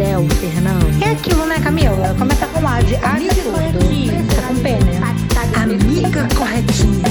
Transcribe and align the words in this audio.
céu, 0.00 0.26
Fernando. 0.40 1.04
É 1.04 1.10
aquilo, 1.10 1.44
né, 1.44 1.60
Camila? 1.62 2.16
Começa 2.18 2.46
com 2.46 2.66
A 2.66 2.80
de 2.80 2.94
A 2.96 3.18
de. 3.18 3.28
Tá 3.28 4.48
com 4.48 4.62
P, 4.62 4.70
né? 4.82 4.98
Amiga 5.62 6.26
corretinha. 6.34 7.04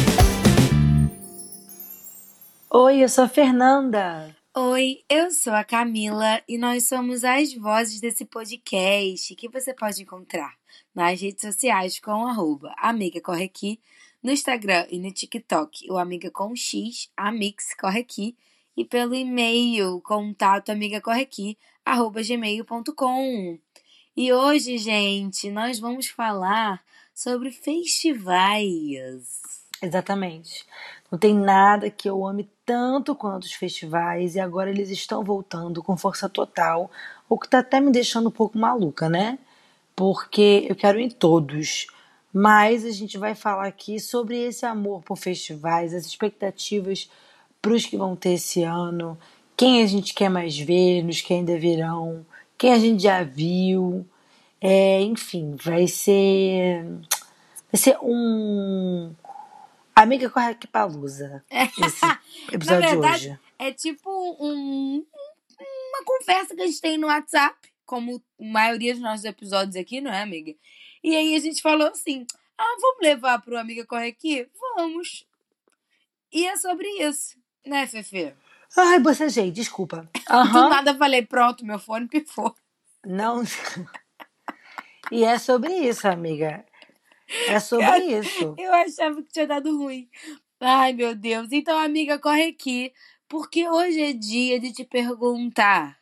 Oi, 2.71 3.03
eu 3.03 3.07
sou 3.07 3.25
a 3.25 3.29
Fernanda. 3.29 4.35
Oi, 4.57 5.03
eu 5.07 5.29
sou 5.29 5.53
a 5.53 5.63
Camila 5.63 6.41
e 6.47 6.57
nós 6.57 6.87
somos 6.87 7.23
as 7.23 7.53
vozes 7.53 8.01
desse 8.01 8.25
podcast 8.25 9.35
que 9.35 9.47
você 9.47 9.71
pode 9.71 10.01
encontrar 10.01 10.55
nas 10.95 11.21
redes 11.21 11.41
sociais 11.41 11.99
com 11.99 12.25
arroba 12.25 12.73
Amiga 12.75 13.21
Corre 13.21 13.43
Aqui, 13.43 13.79
no 14.23 14.31
Instagram 14.31 14.87
e 14.89 14.97
no 14.97 15.11
TikTok, 15.11 15.91
o 15.91 15.97
Amiga 15.99 16.31
com 16.31 16.55
X, 16.55 17.07
Amix 17.15 17.75
Corre 17.79 17.99
Aqui, 17.99 18.35
e 18.79 18.85
pelo 18.85 19.13
e-mail 19.13 19.99
contato 19.99 20.69
amigacorreaqui, 20.69 21.57
gmail.com. 22.23 23.59
E 24.15 24.33
hoje, 24.33 24.77
gente, 24.77 25.49
nós 25.49 25.79
vamos 25.79 26.07
falar 26.07 26.81
sobre 27.13 27.51
festivais. 27.51 29.39
Exatamente. 29.81 30.65
Não 31.11 31.17
tem 31.17 31.33
nada 31.33 31.89
que 31.89 32.09
eu 32.09 32.25
ame 32.25 32.49
tanto 32.65 33.15
quanto 33.15 33.45
os 33.45 33.53
festivais 33.53 34.35
e 34.35 34.39
agora 34.39 34.69
eles 34.69 34.89
estão 34.89 35.23
voltando 35.23 35.81
com 35.81 35.97
força 35.97 36.29
total, 36.29 36.91
o 37.27 37.39
que 37.39 37.49
tá 37.49 37.59
até 37.59 37.79
me 37.79 37.91
deixando 37.91 38.29
um 38.29 38.31
pouco 38.31 38.57
maluca, 38.57 39.09
né? 39.09 39.39
Porque 39.95 40.65
eu 40.69 40.75
quero 40.75 40.99
ir 40.99 41.05
em 41.05 41.09
todos. 41.09 41.87
Mas 42.31 42.85
a 42.85 42.91
gente 42.91 43.17
vai 43.17 43.33
falar 43.33 43.67
aqui 43.67 43.99
sobre 43.99 44.37
esse 44.37 44.65
amor 44.65 45.01
por 45.01 45.17
festivais, 45.17 45.93
as 45.93 46.05
expectativas 46.05 47.09
para 47.61 47.73
os 47.73 47.85
que 47.85 47.97
vão 47.97 48.15
ter 48.15 48.33
esse 48.33 48.63
ano, 48.63 49.17
quem 49.59 49.83
a 49.83 49.85
gente 49.85 50.13
quer 50.13 50.29
mais 50.29 50.57
ver, 50.57 51.03
nos 51.03 51.19
que 51.19 51.33
ainda 51.33 51.59
virão, 51.59 52.25
quem 52.57 52.71
a 52.71 52.79
gente 52.79 53.03
já 53.03 53.23
viu. 53.23 54.07
É, 54.61 55.01
enfim, 55.01 55.53
vai 55.61 55.85
ser. 55.85 56.85
Vai 57.69 57.75
ser 57.75 57.97
um. 58.01 59.13
Amiga 59.93 60.29
corre 60.29 60.51
aqui 60.51 60.65
pra 60.65 60.85
Lusa. 60.85 61.43
Esse 61.51 62.05
episódio 62.55 62.79
Na 62.79 62.87
verdade, 62.87 63.21
de 63.23 63.27
hoje. 63.31 63.39
É 63.59 63.73
tipo 63.73 64.09
um, 64.39 65.05
uma 65.89 66.03
conversa 66.05 66.55
que 66.55 66.61
a 66.61 66.65
gente 66.65 66.79
tem 66.79 66.97
no 66.97 67.07
WhatsApp, 67.07 67.57
como 67.85 68.23
a 68.39 68.43
maioria 68.45 68.93
dos 68.93 69.03
nossos 69.03 69.25
episódios 69.25 69.75
aqui, 69.75 69.99
não 69.99 70.11
é, 70.11 70.21
amiga? 70.21 70.55
E 71.03 71.17
aí 71.17 71.35
a 71.35 71.39
gente 71.39 71.61
falou 71.61 71.89
assim: 71.89 72.25
ah, 72.57 72.77
vamos 72.79 73.01
levar 73.01 73.41
pro 73.41 73.59
Amiga 73.59 73.85
Corre 73.85 74.07
Aqui? 74.07 74.47
Vamos. 74.77 75.27
E 76.31 76.47
é 76.47 76.55
sobre 76.55 76.87
isso, 76.87 77.35
né, 77.65 77.85
Fefe? 77.85 78.33
Ai, 78.77 78.99
bocejei, 78.99 79.51
desculpa. 79.51 80.09
Do 80.27 80.33
Aham. 80.33 80.69
nada 80.69 80.91
eu 80.91 80.97
falei, 80.97 81.25
pronto, 81.25 81.65
meu 81.65 81.79
fone 81.79 82.07
pifou. 82.07 82.55
Não. 83.05 83.43
E 85.11 85.23
é 85.23 85.39
sobre 85.39 85.73
isso, 85.73 86.07
amiga. 86.07 86.63
É 87.47 87.59
sobre 87.59 87.85
Cara, 87.85 88.03
isso. 88.03 88.53
Eu 88.57 88.71
achava 88.71 89.23
que 89.23 89.31
tinha 89.31 89.47
dado 89.47 89.75
ruim. 89.75 90.07
Ai, 90.59 90.93
meu 90.93 91.15
Deus. 91.15 91.47
Então, 91.51 91.79
amiga, 91.79 92.19
corre 92.19 92.43
aqui, 92.49 92.93
porque 93.27 93.67
hoje 93.67 94.01
é 94.01 94.13
dia 94.13 94.59
de 94.59 94.71
te 94.71 94.83
perguntar: 94.83 95.97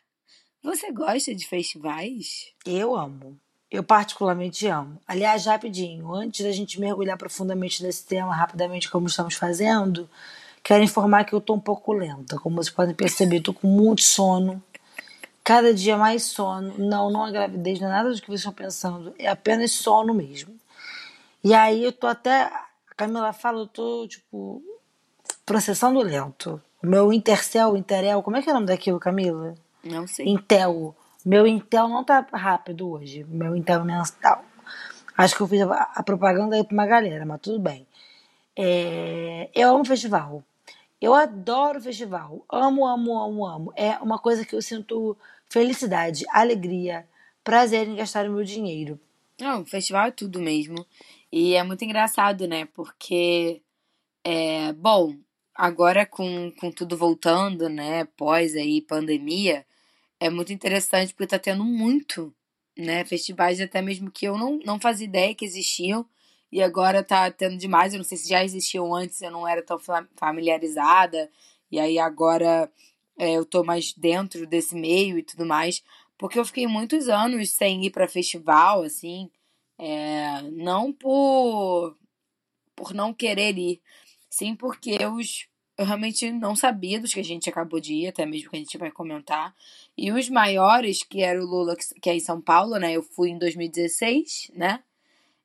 você 0.62 0.92
gosta 0.92 1.34
de 1.34 1.46
festivais? 1.46 2.52
Eu 2.66 2.94
amo. 2.94 3.38
Eu 3.70 3.82
particularmente 3.82 4.66
amo. 4.66 5.00
Aliás, 5.06 5.44
rapidinho, 5.46 6.12
antes 6.14 6.44
da 6.44 6.52
gente 6.52 6.80
mergulhar 6.80 7.16
profundamente 7.16 7.82
nesse 7.82 8.04
tema, 8.06 8.34
rapidamente 8.34 8.90
como 8.90 9.06
estamos 9.06 9.34
fazendo, 9.34 10.08
quero 10.68 10.84
informar 10.84 11.24
que 11.24 11.32
eu 11.32 11.40
tô 11.40 11.54
um 11.54 11.60
pouco 11.60 11.94
lenta. 11.94 12.36
Como 12.36 12.56
vocês 12.56 12.68
podem 12.68 12.94
perceber, 12.94 13.40
tô 13.40 13.54
com 13.54 13.66
muito 13.66 14.02
sono. 14.02 14.62
Cada 15.42 15.72
dia 15.72 15.96
mais 15.96 16.24
sono. 16.24 16.74
Não, 16.76 17.10
não 17.10 17.26
é 17.26 17.32
gravidez, 17.32 17.80
não 17.80 17.88
é 17.88 17.90
nada 17.90 18.12
do 18.12 18.20
que 18.20 18.26
vocês 18.26 18.40
estão 18.40 18.52
pensando. 18.52 19.14
É 19.18 19.28
apenas 19.28 19.72
sono 19.72 20.12
mesmo. 20.12 20.54
E 21.42 21.54
aí 21.54 21.82
eu 21.82 21.90
tô 21.90 22.06
até. 22.06 22.42
A 22.42 22.94
Camila 22.94 23.32
fala, 23.32 23.60
eu 23.60 23.66
tô, 23.66 24.06
tipo, 24.06 24.62
processando 25.46 26.02
lento. 26.02 26.60
O 26.82 26.86
meu 26.86 27.14
Intercel, 27.14 27.74
Interel, 27.74 28.22
como 28.22 28.36
é 28.36 28.42
que 28.42 28.50
é 28.50 28.52
o 28.52 28.54
nome 28.54 28.66
daquilo, 28.66 29.00
Camila? 29.00 29.54
Não 29.82 30.06
sei. 30.06 30.28
Intel. 30.28 30.94
Meu 31.24 31.46
Intel 31.46 31.88
não 31.88 32.04
tá 32.04 32.26
rápido 32.30 32.90
hoje. 32.90 33.24
Meu 33.26 33.56
Intel 33.56 33.82
mensal. 33.86 34.44
Acho 35.16 35.34
que 35.34 35.40
eu 35.40 35.48
fiz 35.48 35.62
a, 35.62 35.92
a 35.94 36.02
propaganda 36.02 36.56
aí 36.56 36.62
pra 36.62 36.74
uma 36.74 36.86
galera, 36.86 37.24
mas 37.24 37.40
tudo 37.40 37.58
bem. 37.58 37.86
É, 38.54 39.48
eu 39.54 39.70
amo 39.70 39.84
festival. 39.86 40.44
Eu 41.00 41.14
adoro 41.14 41.80
festival. 41.80 42.44
Amo, 42.50 42.86
amo, 42.86 43.16
amo, 43.16 43.46
amo. 43.46 43.72
É 43.76 43.92
uma 43.98 44.18
coisa 44.18 44.44
que 44.44 44.54
eu 44.54 44.62
sinto 44.62 45.16
felicidade, 45.48 46.24
alegria, 46.30 47.06
prazer 47.44 47.88
em 47.88 47.96
gastar 47.96 48.28
o 48.28 48.32
meu 48.32 48.44
dinheiro. 48.44 48.98
Não, 49.40 49.64
festival 49.64 50.08
é 50.08 50.10
tudo 50.10 50.40
mesmo. 50.40 50.84
E 51.30 51.54
é 51.54 51.62
muito 51.62 51.84
engraçado, 51.84 52.48
né? 52.48 52.66
Porque, 52.74 53.62
é, 54.24 54.72
bom, 54.72 55.16
agora 55.54 56.04
com, 56.04 56.52
com 56.58 56.70
tudo 56.70 56.96
voltando, 56.96 57.68
né? 57.68 58.04
Pós 58.16 58.56
aí 58.56 58.80
pandemia, 58.82 59.64
é 60.20 60.28
muito 60.28 60.52
interessante 60.52 61.14
porque 61.14 61.28
tá 61.28 61.38
tendo 61.38 61.64
muito, 61.64 62.34
né? 62.76 63.04
Festivais 63.04 63.60
até 63.60 63.80
mesmo 63.80 64.10
que 64.10 64.26
eu 64.26 64.36
não, 64.36 64.58
não 64.64 64.80
fazia 64.80 65.06
ideia 65.06 65.34
que 65.34 65.44
existiam. 65.44 66.04
E 66.50 66.62
agora 66.62 67.02
tá 67.04 67.30
tendo 67.30 67.56
demais. 67.58 67.92
Eu 67.92 67.98
não 67.98 68.04
sei 68.04 68.18
se 68.18 68.28
já 68.28 68.44
existiam 68.44 68.94
antes, 68.94 69.20
eu 69.22 69.30
não 69.30 69.46
era 69.46 69.62
tão 69.62 69.78
fa- 69.78 70.06
familiarizada. 70.16 71.30
E 71.70 71.78
aí 71.78 71.98
agora 71.98 72.70
é, 73.18 73.32
eu 73.32 73.44
tô 73.44 73.62
mais 73.64 73.92
dentro 73.94 74.46
desse 74.46 74.74
meio 74.74 75.18
e 75.18 75.22
tudo 75.22 75.44
mais. 75.46 75.82
Porque 76.16 76.38
eu 76.38 76.44
fiquei 76.44 76.66
muitos 76.66 77.08
anos 77.08 77.50
sem 77.52 77.84
ir 77.84 77.90
pra 77.90 78.08
festival, 78.08 78.82
assim. 78.82 79.30
É, 79.78 80.42
não 80.52 80.92
por, 80.92 81.96
por 82.76 82.94
não 82.94 83.12
querer 83.14 83.56
ir, 83.58 83.80
sim 84.30 84.54
porque 84.54 84.90
eu, 85.00 85.16
eu 85.76 85.84
realmente 85.84 86.30
não 86.32 86.54
sabia 86.56 87.00
dos 87.00 87.12
que 87.14 87.20
a 87.20 87.24
gente 87.24 87.48
acabou 87.48 87.80
de 87.80 87.94
ir, 87.94 88.08
até 88.08 88.24
mesmo 88.26 88.50
que 88.50 88.56
a 88.56 88.58
gente 88.58 88.78
vai 88.78 88.90
comentar. 88.90 89.54
E 89.96 90.12
os 90.12 90.28
maiores, 90.28 91.02
que 91.02 91.22
era 91.22 91.42
o 91.42 91.46
Lula, 91.46 91.76
que 92.00 92.10
é 92.10 92.14
em 92.16 92.20
São 92.20 92.40
Paulo, 92.40 92.76
né? 92.78 92.92
Eu 92.92 93.02
fui 93.02 93.30
em 93.30 93.38
2016, 93.38 94.50
né? 94.54 94.82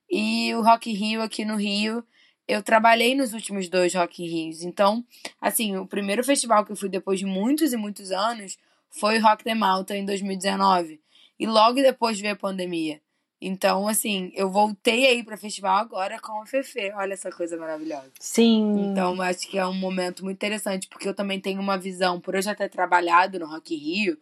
E 0.10 0.54
o 0.56 0.62
Rock 0.62 0.92
in 0.92 0.94
Rio 0.94 1.22
aqui 1.22 1.44
no 1.44 1.56
Rio, 1.56 2.04
eu 2.48 2.62
trabalhei 2.62 3.16
nos 3.16 3.34
últimos 3.34 3.70
dois 3.70 3.94
Rock 3.94 4.24
in 4.24 4.28
Rios. 4.28 4.64
Então, 4.64 5.04
assim, 5.40 5.78
o 5.78 5.88
primeiro 5.88 6.24
festival 6.24 6.66
que 6.66 6.72
eu 6.72 6.76
fui 6.76 6.90
depois 6.90 7.20
de 7.20 7.26
muitos 7.26 7.74
e 7.74 7.78
muitos 7.78 8.12
anos 8.12 8.58
foi 8.90 9.18
o 9.18 9.22
Rock 9.22 9.44
the 9.44 9.56
Malta 9.56 9.96
em 9.96 10.06
2019. 10.06 11.02
E 11.40 11.48
logo 11.48 11.82
depois 11.82 12.20
veio 12.20 12.34
a 12.34 12.38
pandemia. 12.38 13.02
Então, 13.46 13.88
assim, 13.90 14.32
eu 14.36 14.50
voltei 14.50 15.06
aí 15.06 15.22
para 15.22 15.36
festival 15.36 15.78
agora 15.78 16.18
com 16.20 16.42
a 16.42 16.46
Fefe. 16.46 16.92
Olha 16.96 17.14
essa 17.14 17.30
coisa 17.30 17.58
maravilhosa. 17.58 18.12
Sim. 18.20 18.92
Então, 18.92 19.16
eu 19.16 19.22
acho 19.22 19.48
que 19.50 19.58
é 19.58 19.68
um 19.68 19.74
momento 19.74 20.24
muito 20.24 20.38
interessante, 20.38 20.88
porque 20.88 21.08
eu 21.08 21.14
também 21.14 21.42
tenho 21.42 21.60
uma 21.60 21.78
visão, 21.78 22.22
por 22.22 22.36
eu 22.36 22.42
já 22.42 22.56
ter 22.56 22.70
trabalhado 22.70 23.40
no 23.40 23.46
Rock 23.46 23.76
Rio, 23.76 24.18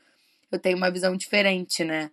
eu 0.52 0.58
tenho 0.58 0.75
uma 0.75 0.90
visão 0.90 1.16
diferente, 1.16 1.84
né? 1.84 2.09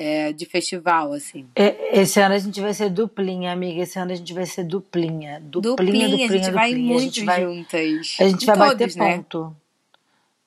É, 0.00 0.32
de 0.32 0.46
festival, 0.46 1.12
assim. 1.12 1.48
E- 1.56 1.98
Esse 2.00 2.20
ano 2.20 2.34
a 2.36 2.38
gente 2.38 2.60
vai 2.60 2.72
ser 2.72 2.88
duplinha, 2.88 3.50
amiga. 3.52 3.82
Esse 3.82 3.98
ano 3.98 4.12
a 4.12 4.14
gente 4.14 4.32
vai 4.32 4.46
ser 4.46 4.62
duplinha. 4.62 5.40
Duplinha, 5.40 6.08
Duplinha, 6.08 6.08
duplinha, 6.08 6.26
a 6.28 6.30
gente 6.30 6.50
vai 6.52 6.70
duplinha. 6.70 6.92
muito 6.94 7.00
a 7.00 7.14
gente 7.16 7.24
vai, 7.24 7.40
juntas. 7.42 8.16
a 8.20 8.28
gente 8.28 8.42
Em 8.42 8.46
vai 8.46 8.56
todos, 8.56 8.94
bater 8.94 8.96
né? 8.96 9.16
ponto. 9.16 9.56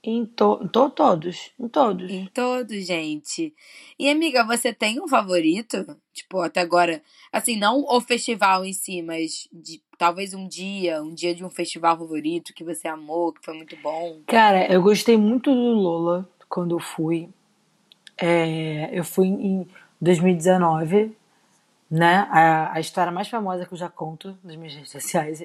Em, 0.03 0.25
to, 0.25 0.59
em 0.63 0.67
to- 0.69 0.89
todos. 0.89 1.51
Em 1.59 1.67
todos. 1.67 2.09
Em 2.11 2.25
todos, 2.33 2.87
gente. 2.87 3.53
E, 3.99 4.09
amiga, 4.09 4.43
você 4.45 4.73
tem 4.73 4.99
um 5.01 5.07
favorito? 5.07 5.85
Tipo, 6.13 6.39
até 6.39 6.61
agora, 6.61 7.01
assim, 7.31 7.55
não 7.57 7.83
o 7.87 7.99
festival 8.01 8.63
em 8.65 8.73
si, 8.73 9.01
mas 9.01 9.47
de, 9.51 9.81
talvez 9.97 10.33
um 10.33 10.47
dia, 10.47 11.03
um 11.03 11.13
dia 11.13 11.35
de 11.35 11.43
um 11.45 11.49
festival 11.51 11.97
favorito 11.97 12.53
que 12.53 12.63
você 12.63 12.87
amou, 12.87 13.31
que 13.33 13.43
foi 13.45 13.53
muito 13.53 13.75
bom. 13.83 14.21
Cara, 14.27 14.65
eu 14.71 14.81
gostei 14.81 15.17
muito 15.17 15.53
do 15.53 15.59
Lola 15.73 16.27
quando 16.49 16.73
eu 16.75 16.79
fui. 16.79 17.29
É, 18.21 18.89
eu 18.93 19.03
fui 19.03 19.27
em 19.27 19.67
2019, 19.99 21.15
né? 21.89 22.27
A, 22.29 22.73
a 22.73 22.79
história 22.79 23.11
mais 23.11 23.27
famosa 23.27 23.65
que 23.65 23.73
eu 23.73 23.77
já 23.77 23.89
conto 23.89 24.37
nas 24.43 24.55
minhas 24.55 24.75
redes 24.75 24.91
sociais. 24.91 25.43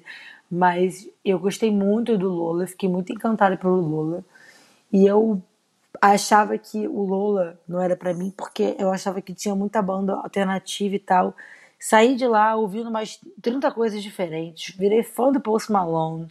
Mas 0.51 1.09
eu 1.25 1.39
gostei 1.39 1.71
muito 1.71 2.17
do 2.19 2.29
Lola, 2.29 2.67
fiquei 2.67 2.89
muito 2.89 3.13
encantada 3.13 3.57
pelo 3.57 3.81
Lola. 3.81 4.25
E 4.93 5.07
eu 5.07 5.43
achava 6.01 6.57
que 6.59 6.87
o 6.87 7.03
Lola 7.03 7.59
não 7.67 7.81
era 7.81 7.97
pra 7.97 8.15
mim, 8.15 8.31
porque 8.37 8.77
eu 8.79 8.93
achava 8.93 9.21
que 9.23 9.35
tinha 9.35 9.55
muita 9.55 9.81
banda 9.83 10.15
alternativa 10.15 10.95
e 10.95 10.99
tal. 10.99 11.35
Saí 11.79 12.15
de 12.15 12.27
lá 12.27 12.57
ouvindo 12.57 12.91
mais 12.91 13.19
30 13.43 13.71
coisas 13.73 14.03
diferentes. 14.03 14.75
Virei 14.77 15.03
fã 15.03 15.33
do 15.33 15.41
Post 15.41 15.73
Malone. 15.73 16.29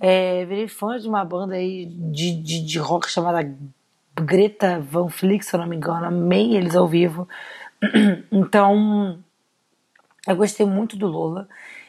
É, 0.00 0.44
virei 0.46 0.68
fã 0.68 0.98
de 0.98 1.08
uma 1.08 1.24
banda 1.24 1.54
aí 1.54 1.86
de, 1.86 2.34
de, 2.42 2.64
de 2.64 2.78
rock 2.78 3.10
chamada 3.10 3.42
Greta 4.20 4.80
Van 4.80 5.08
Fleet, 5.08 5.42
se 5.42 5.54
eu 5.54 5.60
não 5.60 5.66
me 5.66 5.76
engano. 5.76 6.06
Amei 6.06 6.56
eles 6.56 6.76
ao 6.76 6.88
vivo. 6.88 7.28
Então, 8.32 9.22
eu 10.26 10.36
gostei 10.36 10.66
muito 10.66 10.96
do 10.96 11.06
Lola. 11.06 11.48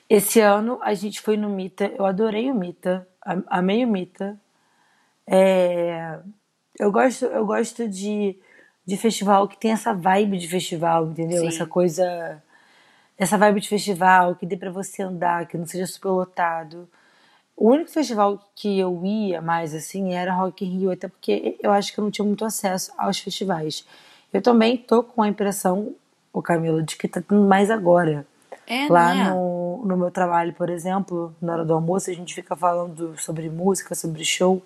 Esse 0.10 0.40
ano 0.40 0.80
a 0.82 0.94
gente 0.94 1.22
foi 1.22 1.36
no 1.38 1.50
Mita. 1.50 1.92
Eu 1.98 2.06
adorei 2.06 2.50
o 2.52 2.56
Mita. 2.56 3.08
Amei 3.48 3.84
o 3.84 3.88
Mita. 3.88 4.40
É, 5.28 6.20
eu 6.80 6.92
gosto, 6.92 7.26
eu 7.26 7.46
gosto 7.46 7.88
de, 7.88 8.38
de 8.86 8.98
festival 8.98 9.48
que 9.48 9.58
tem 9.58 9.72
essa 9.72 9.94
vibe 9.94 10.38
de 10.38 10.48
festival, 10.48 11.08
entendeu? 11.08 11.42
Sim. 11.42 11.48
Essa 11.48 11.66
coisa. 11.66 12.42
Essa 13.18 13.38
vibe 13.38 13.60
de 13.60 13.68
festival, 13.68 14.36
que 14.36 14.46
dê 14.46 14.56
pra 14.56 14.72
você 14.72 15.04
andar, 15.04 15.46
que 15.48 15.58
não 15.58 15.66
seja 15.66 15.86
super 15.86 16.10
lotado. 16.10 16.90
O 17.60 17.72
único 17.72 17.92
festival 17.92 18.40
que 18.56 18.80
eu 18.80 19.06
ia 19.06 19.42
mais 19.42 19.76
assim 19.76 20.14
era 20.14 20.34
Rock 20.34 20.64
in 20.64 20.80
Rio, 20.80 20.92
até 20.92 21.10
porque 21.10 21.58
eu 21.62 21.74
acho 21.74 21.92
que 21.92 22.00
eu 22.00 22.04
não 22.06 22.10
tinha 22.10 22.24
muito 22.24 22.46
acesso 22.46 22.90
aos 22.98 23.20
festivais. 23.20 23.86
Eu 24.32 24.42
também 24.42 24.78
tô 24.78 25.04
com 25.04 25.22
a 25.22 25.28
impressão, 25.28 25.94
o 26.32 26.42
Camilo, 26.42 26.82
de 26.82 26.96
que 26.96 27.06
tá 27.06 27.22
tendo 27.22 27.42
mais 27.42 27.70
agora. 27.70 28.26
É, 28.66 28.88
Lá 28.88 29.14
né? 29.14 29.30
no, 29.30 29.82
no 29.84 29.98
meu 29.98 30.10
trabalho, 30.10 30.54
por 30.54 30.70
exemplo, 30.70 31.36
na 31.42 31.52
hora 31.52 31.66
do 31.66 31.74
almoço, 31.74 32.10
a 32.10 32.14
gente 32.14 32.34
fica 32.34 32.56
falando 32.56 33.20
sobre 33.20 33.50
música, 33.50 33.94
sobre 33.94 34.24
show. 34.24 34.64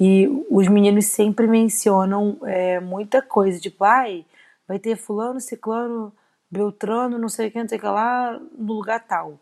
E 0.00 0.26
os 0.50 0.68
meninos 0.68 1.04
sempre 1.04 1.46
mencionam 1.46 2.38
é, 2.44 2.80
muita 2.80 3.20
coisa, 3.20 3.60
tipo, 3.60 3.84
ai, 3.84 4.24
vai 4.66 4.78
ter 4.78 4.96
fulano, 4.96 5.38
ciclano, 5.38 6.10
beltrano, 6.50 7.18
não 7.18 7.28
sei 7.28 7.48
o 7.48 7.50
que, 7.50 7.58
não 7.60 7.68
sei 7.68 7.76
o 7.76 7.80
que 7.82 7.86
lá, 7.86 8.40
no 8.56 8.72
lugar 8.72 9.06
tal. 9.06 9.38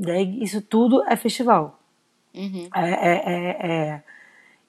Daí 0.00 0.42
isso 0.42 0.62
tudo 0.62 1.04
é 1.06 1.14
festival. 1.14 1.78
Uhum. 2.34 2.68
É, 2.74 2.90
é, 2.90 3.22
é, 3.26 3.66
é. 3.66 4.02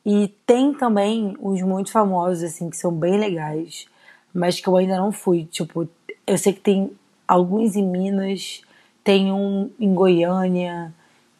E 0.05 0.27
tem 0.45 0.73
também 0.73 1.37
os 1.39 1.61
muito 1.61 1.89
famosos, 1.89 2.43
assim, 2.43 2.69
que 2.69 2.75
são 2.75 2.91
bem 2.91 3.17
legais, 3.17 3.85
mas 4.33 4.59
que 4.59 4.67
eu 4.67 4.75
ainda 4.75 4.97
não 4.97 5.11
fui. 5.11 5.45
Tipo, 5.45 5.87
eu 6.27 6.37
sei 6.37 6.51
que 6.51 6.59
tem 6.59 6.91
alguns 7.25 7.77
em 7.77 7.87
Minas, 7.87 8.61
tem 9.05 9.31
um 9.31 9.71
em 9.79 9.93
Goiânia, 9.93 10.93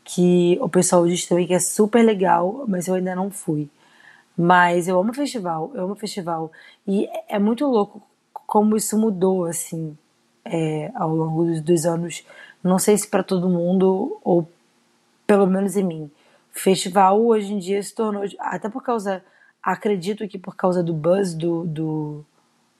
que 0.05 0.57
o 0.61 0.69
pessoal 0.69 1.05
diz 1.05 1.25
também 1.25 1.45
que 1.45 1.53
é 1.53 1.59
super 1.59 2.01
legal, 2.01 2.63
mas 2.69 2.87
eu 2.87 2.95
ainda 2.95 3.13
não 3.13 3.29
fui. 3.29 3.69
Mas 4.37 4.87
eu 4.87 4.97
amo 4.97 5.13
festival, 5.13 5.69
eu 5.73 5.83
amo 5.83 5.95
festival. 5.95 6.49
E 6.87 7.09
é 7.27 7.37
muito 7.37 7.65
louco 7.65 8.01
como 8.47 8.77
isso 8.77 8.97
mudou, 8.97 9.45
assim, 9.45 9.97
é, 10.45 10.91
ao 10.95 11.13
longo 11.13 11.43
dos, 11.43 11.61
dos 11.61 11.85
anos. 11.85 12.23
Não 12.63 12.77
sei 12.77 12.97
se 12.97 13.07
para 13.07 13.23
todo 13.23 13.49
mundo, 13.49 14.19
ou 14.23 14.49
pelo 15.25 15.47
menos 15.47 15.75
em 15.75 15.83
mim. 15.83 16.11
Festival 16.51 17.23
hoje 17.25 17.53
em 17.53 17.59
dia 17.59 17.81
se 17.81 17.93
tornou, 17.95 18.23
até 18.39 18.69
por 18.69 18.83
causa, 18.83 19.23
acredito 19.63 20.27
que 20.27 20.37
por 20.37 20.55
causa 20.55 20.83
do 20.83 20.93
buzz 20.93 21.33
do, 21.33 21.65
do, 21.65 22.25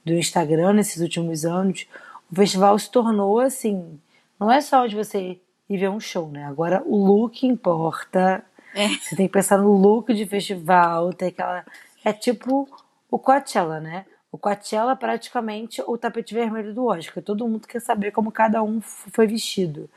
do 0.04 0.14
Instagram 0.14 0.74
nesses 0.74 1.02
últimos 1.02 1.46
anos, 1.46 1.88
o 2.32 2.36
festival 2.36 2.78
se 2.78 2.92
tornou 2.92 3.40
assim, 3.40 4.00
não 4.40 4.52
é 4.52 4.62
só 4.62 4.86
de 4.86 4.96
você 4.96 5.40
ir 5.70 5.78
ver 5.78 5.90
um 5.90 6.00
show, 6.00 6.30
né? 6.30 6.46
Agora 6.46 6.84
o 6.86 7.06
look 7.06 7.46
importa. 7.46 8.44
É. 8.74 8.88
Você 8.90 9.16
tem 9.16 9.28
que 9.28 9.34
pensar 9.34 9.58
no 9.58 9.72
look 9.72 10.14
de 10.14 10.26
festival, 10.26 11.14
tem 11.14 11.30
aquela. 11.30 11.66
É 12.04 12.12
tipo 12.12 12.68
o 13.10 13.20
Coachella, 13.20 13.80
né? 13.80 14.06
O 14.32 14.38
Coachella 14.38 14.94
é 14.94 14.96
praticamente 14.96 15.82
o 15.86 15.98
tapete 15.98 16.34
vermelho 16.34 16.74
do 16.74 16.86
Oscar. 16.86 17.22
Todo 17.22 17.48
mundo 17.48 17.68
quer 17.68 17.82
saber 17.82 18.12
como 18.12 18.32
cada 18.32 18.64
um 18.64 18.80
foi 18.82 19.28
vestido. 19.28 19.90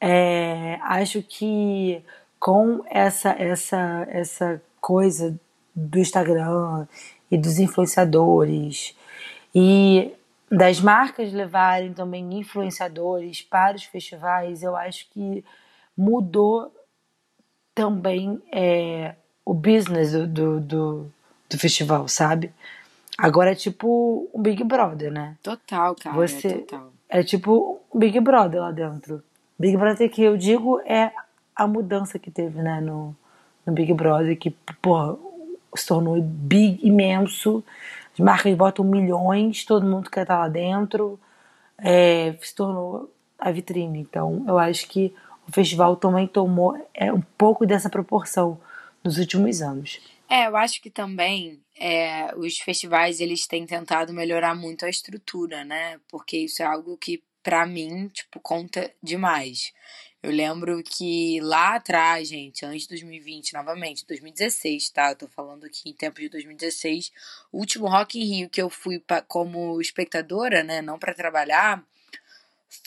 É, 0.00 0.78
acho 0.82 1.22
que 1.22 2.04
com 2.38 2.84
essa 2.90 3.30
essa 3.30 4.06
essa 4.10 4.62
coisa 4.80 5.38
do 5.74 5.98
Instagram 5.98 6.86
e 7.30 7.38
dos 7.38 7.58
influenciadores 7.58 8.94
e 9.54 10.12
das 10.50 10.80
marcas 10.80 11.32
levarem 11.32 11.92
também 11.92 12.38
influenciadores 12.38 13.42
para 13.42 13.76
os 13.76 13.84
festivais, 13.84 14.62
eu 14.62 14.76
acho 14.76 15.08
que 15.10 15.44
mudou 15.96 16.72
também 17.74 18.40
é, 18.52 19.14
o 19.44 19.52
business 19.54 20.12
do, 20.12 20.26
do, 20.26 20.60
do, 20.60 21.12
do 21.48 21.58
festival, 21.58 22.06
sabe? 22.06 22.52
Agora 23.18 23.52
é 23.52 23.54
tipo 23.54 24.28
um 24.32 24.42
Big 24.42 24.62
Brother, 24.62 25.10
né? 25.10 25.36
Total, 25.42 25.94
cara. 25.94 26.14
Você 26.16 26.60
Total. 26.60 26.92
é 27.08 27.22
tipo 27.22 27.80
um 27.92 27.98
Big 27.98 28.20
Brother 28.20 28.60
lá 28.60 28.70
dentro. 28.70 29.22
Big 29.58 29.76
Brother 29.76 30.10
que 30.10 30.22
eu 30.22 30.36
digo 30.36 30.80
é 30.80 31.12
a 31.54 31.66
mudança 31.66 32.18
que 32.18 32.30
teve, 32.30 32.60
né, 32.60 32.80
no, 32.80 33.16
no 33.64 33.72
Big 33.72 33.92
Brother, 33.94 34.38
que, 34.38 34.50
porra, 34.82 35.16
se 35.74 35.86
tornou 35.86 36.20
big, 36.20 36.86
imenso. 36.86 37.64
As 38.12 38.20
marcas 38.20 38.54
botam 38.54 38.84
milhões, 38.84 39.64
todo 39.64 39.86
mundo 39.86 40.10
quer 40.10 40.22
estar 40.22 40.38
lá 40.38 40.48
dentro. 40.48 41.18
É, 41.78 42.34
se 42.42 42.54
tornou 42.54 43.10
a 43.38 43.50
vitrine. 43.50 44.00
Então, 44.00 44.44
eu 44.46 44.58
acho 44.58 44.86
que 44.88 45.14
o 45.48 45.52
festival 45.52 45.96
também 45.96 46.26
tomou 46.26 46.76
é, 46.92 47.12
um 47.12 47.22
pouco 47.38 47.66
dessa 47.66 47.88
proporção 47.88 48.58
nos 49.02 49.18
últimos 49.18 49.62
anos. 49.62 50.00
É, 50.28 50.46
eu 50.46 50.56
acho 50.56 50.82
que 50.82 50.90
também 50.90 51.60
é, 51.78 52.34
os 52.36 52.58
festivais 52.58 53.20
eles 53.20 53.46
têm 53.46 53.66
tentado 53.66 54.12
melhorar 54.12 54.54
muito 54.54 54.84
a 54.84 54.90
estrutura, 54.90 55.64
né? 55.64 56.00
Porque 56.08 56.38
isso 56.38 56.62
é 56.62 56.66
algo 56.66 56.96
que 56.96 57.22
para 57.42 57.64
mim, 57.66 58.08
tipo, 58.08 58.40
conta 58.40 58.92
demais. 59.02 59.72
Eu 60.22 60.32
lembro 60.32 60.82
que 60.82 61.38
lá 61.40 61.76
atrás, 61.76 62.28
gente, 62.28 62.64
antes 62.66 62.82
de 62.82 62.88
2020, 62.88 63.52
novamente, 63.52 64.04
2016, 64.06 64.90
tá? 64.90 65.10
Eu 65.10 65.16
tô 65.16 65.28
falando 65.28 65.64
aqui 65.64 65.90
em 65.90 65.92
tempo 65.92 66.18
de 66.18 66.28
2016, 66.28 67.12
o 67.52 67.58
último 67.58 67.86
Rock 67.86 68.18
in 68.18 68.24
Rio 68.24 68.50
que 68.50 68.60
eu 68.60 68.68
fui 68.68 68.98
pra, 68.98 69.22
como 69.22 69.80
espectadora, 69.80 70.64
né, 70.64 70.82
não 70.82 70.98
para 70.98 71.14
trabalhar, 71.14 71.86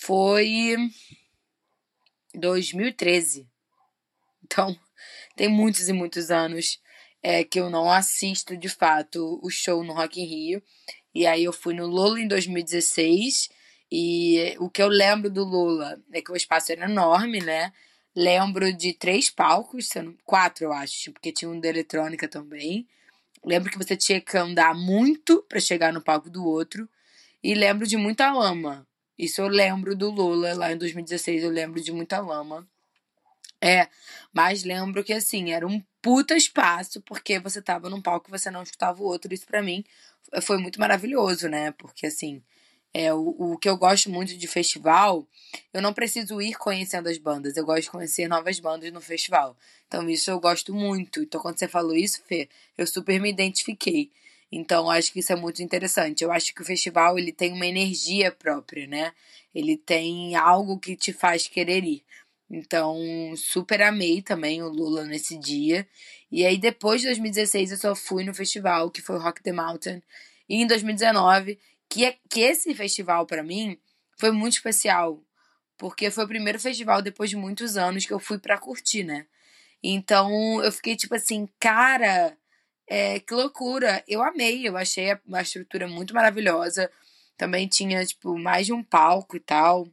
foi 0.02 0.76
2013. 2.34 3.48
Então, 4.44 4.78
tem 5.36 5.48
muitos 5.48 5.88
e 5.88 5.94
muitos 5.94 6.32
anos 6.32 6.82
é, 7.22 7.44
que 7.44 7.60
eu 7.60 7.70
não 7.70 7.92
assisto 7.92 8.56
de 8.56 8.70
fato 8.70 9.40
o 9.44 9.50
show 9.50 9.84
no 9.84 9.94
Rock 9.94 10.22
in 10.22 10.26
Rio. 10.26 10.64
E 11.14 11.26
aí 11.26 11.44
eu 11.44 11.54
fui 11.54 11.74
no 11.74 11.88
Lola 11.88 12.20
em 12.20 12.28
2016. 12.28 13.50
E 13.92 14.56
o 14.60 14.70
que 14.70 14.82
eu 14.82 14.88
lembro 14.88 15.30
do 15.30 15.44
Lula 15.44 16.00
é 16.14 16.22
que 16.22 16.32
o 16.32 16.36
espaço 16.36 16.72
era 16.72 16.86
enorme, 16.86 17.40
né? 17.40 17.74
Lembro 18.16 18.72
de 18.74 18.94
três 18.94 19.30
palcos, 19.30 19.90
quatro 20.26 20.66
eu 20.66 20.74
acho, 20.74 21.12
porque 21.12 21.32
tinha 21.32 21.50
um 21.50 21.60
da 21.60 21.70
eletrônica 21.70 22.28
também. 22.28 22.88
Lembro 23.44 23.72
que 23.72 23.78
você 23.78 23.96
tinha 23.96 24.20
que 24.22 24.38
andar 24.38 24.76
muito 24.76 25.44
para 25.48 25.60
chegar 25.60 25.94
no 25.94 26.02
palco 26.02 26.30
do 26.30 26.46
outro. 26.46 26.88
E 27.42 27.54
lembro 27.54 27.88
de 27.88 27.98
muita 27.98 28.32
lama. 28.32 28.86
Isso 29.18 29.42
eu 29.42 29.48
lembro 29.48 29.96
do 29.96 30.10
Lula 30.10 30.54
lá 30.54 30.72
em 30.72 30.78
2016, 30.78 31.44
eu 31.44 31.50
lembro 31.50 31.82
de 31.82 31.92
muita 31.92 32.20
lama. 32.20 32.68
É, 33.62 33.90
mas 34.34 34.64
lembro 34.64 35.04
que 35.04 35.14
assim, 35.14 35.52
era 35.52 35.68
um 35.68 35.84
puta 36.02 36.36
espaço, 36.36 37.02
porque 37.02 37.40
você 37.40 37.62
tava 37.62 37.90
num 37.90 38.02
palco 38.02 38.30
e 38.30 38.32
você 38.32 38.50
não 38.50 38.64
escutava 38.64 39.02
o 39.02 39.06
outro. 39.06 39.34
Isso 39.34 39.46
para 39.46 39.62
mim 39.62 39.84
foi 40.42 40.58
muito 40.58 40.80
maravilhoso, 40.80 41.50
né? 41.50 41.72
Porque 41.72 42.08
assim, 42.08 42.42
é, 42.94 43.14
o, 43.14 43.54
o 43.54 43.58
que 43.58 43.70
eu 43.70 43.78
gosto 43.78 44.10
muito 44.10 44.36
de 44.36 44.48
festival, 44.48 45.28
eu 45.74 45.82
não 45.82 45.94
preciso 45.94 46.42
ir 46.42 46.56
conhecendo 46.56 47.08
as 47.08 47.18
bandas, 47.18 47.56
eu 47.56 47.66
gosto 47.66 47.84
de 47.84 47.92
conhecer 47.92 48.28
novas 48.28 48.60
bandas 48.60 48.92
no 48.92 49.02
festival. 49.02 49.56
Então, 49.88 50.10
isso 50.10 50.30
eu 50.32 50.40
gosto 50.40 50.74
muito. 50.74 51.22
Então, 51.22 51.42
quando 51.42 51.58
você 51.60 51.68
falou 51.68 51.96
isso, 51.96 52.22
Fê, 52.26 52.50
eu 52.78 52.88
super 52.88 53.20
me 53.20 53.30
identifiquei. 53.30 54.12
Então, 54.52 54.90
acho 54.90 55.12
que 55.14 55.20
isso 55.20 55.32
é 55.32 55.36
muito 55.36 55.62
interessante. 55.62 56.24
Eu 56.24 56.32
acho 56.32 56.54
que 56.54 56.62
o 56.62 56.66
festival 56.66 57.20
ele 57.20 57.32
tem 57.32 57.54
uma 57.54 57.68
energia 57.68 58.32
própria, 58.32 58.88
né? 58.88 59.14
Ele 59.54 59.78
tem 59.78 60.36
algo 60.36 60.80
que 60.80 60.96
te 60.96 61.14
faz 61.14 61.48
querer 61.48 61.84
ir. 61.84 62.04
Então, 62.50 62.98
super 63.36 63.82
amei 63.82 64.22
também 64.22 64.64
o 64.64 64.70
Lula 64.70 65.06
nesse 65.06 65.38
dia. 65.38 65.88
E 66.32 66.46
aí, 66.46 66.58
depois 66.58 67.02
de 67.02 67.08
2016, 67.08 67.72
eu 67.72 67.78
só 67.78 67.96
fui 67.96 68.24
no 68.24 68.34
festival, 68.34 68.90
que 68.90 69.02
foi 69.02 69.18
o 69.18 69.20
Rock 69.20 69.44
the 69.44 69.52
Mountain. 69.52 70.02
E 70.48 70.56
em 70.56 70.68
2019, 70.68 71.60
que, 71.88 72.06
é, 72.06 72.18
que 72.30 72.42
esse 72.42 72.74
festival 72.74 73.26
para 73.26 73.44
mim 73.44 73.78
foi 74.18 74.32
muito 74.32 74.54
especial, 74.54 75.24
porque 75.78 76.12
foi 76.12 76.26
o 76.26 76.28
primeiro 76.28 76.60
festival 76.60 77.02
depois 77.02 77.30
de 77.30 77.36
muitos 77.36 77.78
anos 77.78 78.06
que 78.06 78.14
eu 78.14 78.20
fui 78.20 78.38
para 78.40 78.58
curtir, 78.58 79.04
né? 79.04 79.26
Então 79.82 80.62
eu 80.64 80.72
fiquei 80.72 80.96
tipo 80.96 81.16
assim, 81.16 81.48
cara, 81.60 82.36
é, 82.88 83.20
que 83.20 83.34
loucura! 83.34 84.04
Eu 84.08 84.22
amei, 84.22 84.68
eu 84.68 84.76
achei 84.76 85.12
a, 85.12 85.20
a 85.34 85.42
estrutura 85.42 85.88
muito 85.88 86.14
maravilhosa. 86.14 86.92
Também 87.38 87.68
tinha 87.68 88.06
tipo 88.06 88.38
mais 88.38 88.66
de 88.66 88.74
um 88.74 88.84
palco 88.84 89.38
e 89.38 89.40
tal. 89.40 89.88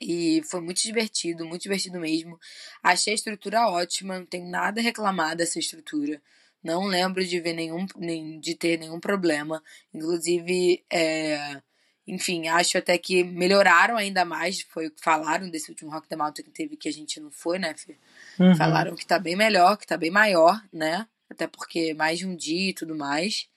E 0.00 0.42
foi 0.44 0.60
muito 0.60 0.80
divertido, 0.80 1.44
muito 1.44 1.62
divertido 1.62 1.98
mesmo. 1.98 2.38
Achei 2.82 3.12
a 3.12 3.16
estrutura 3.16 3.68
ótima, 3.68 4.18
não 4.18 4.26
tenho 4.26 4.48
nada 4.48 4.80
a 4.80 4.84
reclamar 4.84 5.36
dessa 5.36 5.58
estrutura. 5.58 6.22
Não 6.62 6.84
lembro 6.84 7.24
de 7.24 7.40
ver 7.40 7.52
nenhum, 7.52 7.86
nem, 7.96 8.38
de 8.40 8.54
ter 8.54 8.78
nenhum 8.78 9.00
problema. 9.00 9.62
Inclusive, 9.92 10.84
é, 10.90 11.60
enfim, 12.06 12.48
acho 12.48 12.78
até 12.78 12.96
que 12.96 13.24
melhoraram 13.24 13.96
ainda 13.96 14.24
mais. 14.24 14.60
Foi 14.62 14.86
o 14.86 14.90
que 14.90 15.02
falaram 15.02 15.50
desse 15.50 15.70
último 15.70 15.90
Rock 15.90 16.08
the 16.08 16.16
Mountain 16.16 16.44
que 16.44 16.50
teve 16.50 16.76
que 16.76 16.88
a 16.88 16.92
gente 16.92 17.20
não 17.20 17.30
foi, 17.30 17.58
né, 17.58 17.74
Fê? 17.76 17.96
Uhum. 18.38 18.54
Falaram 18.56 18.94
que 18.96 19.06
tá 19.06 19.18
bem 19.18 19.36
melhor, 19.36 19.76
que 19.76 19.86
tá 19.86 19.96
bem 19.96 20.10
maior, 20.10 20.60
né? 20.72 21.06
Até 21.28 21.46
porque 21.46 21.92
mais 21.94 22.18
de 22.18 22.26
um 22.26 22.34
dia 22.34 22.70
e 22.70 22.74
tudo 22.74 22.96
mais. 22.96 23.48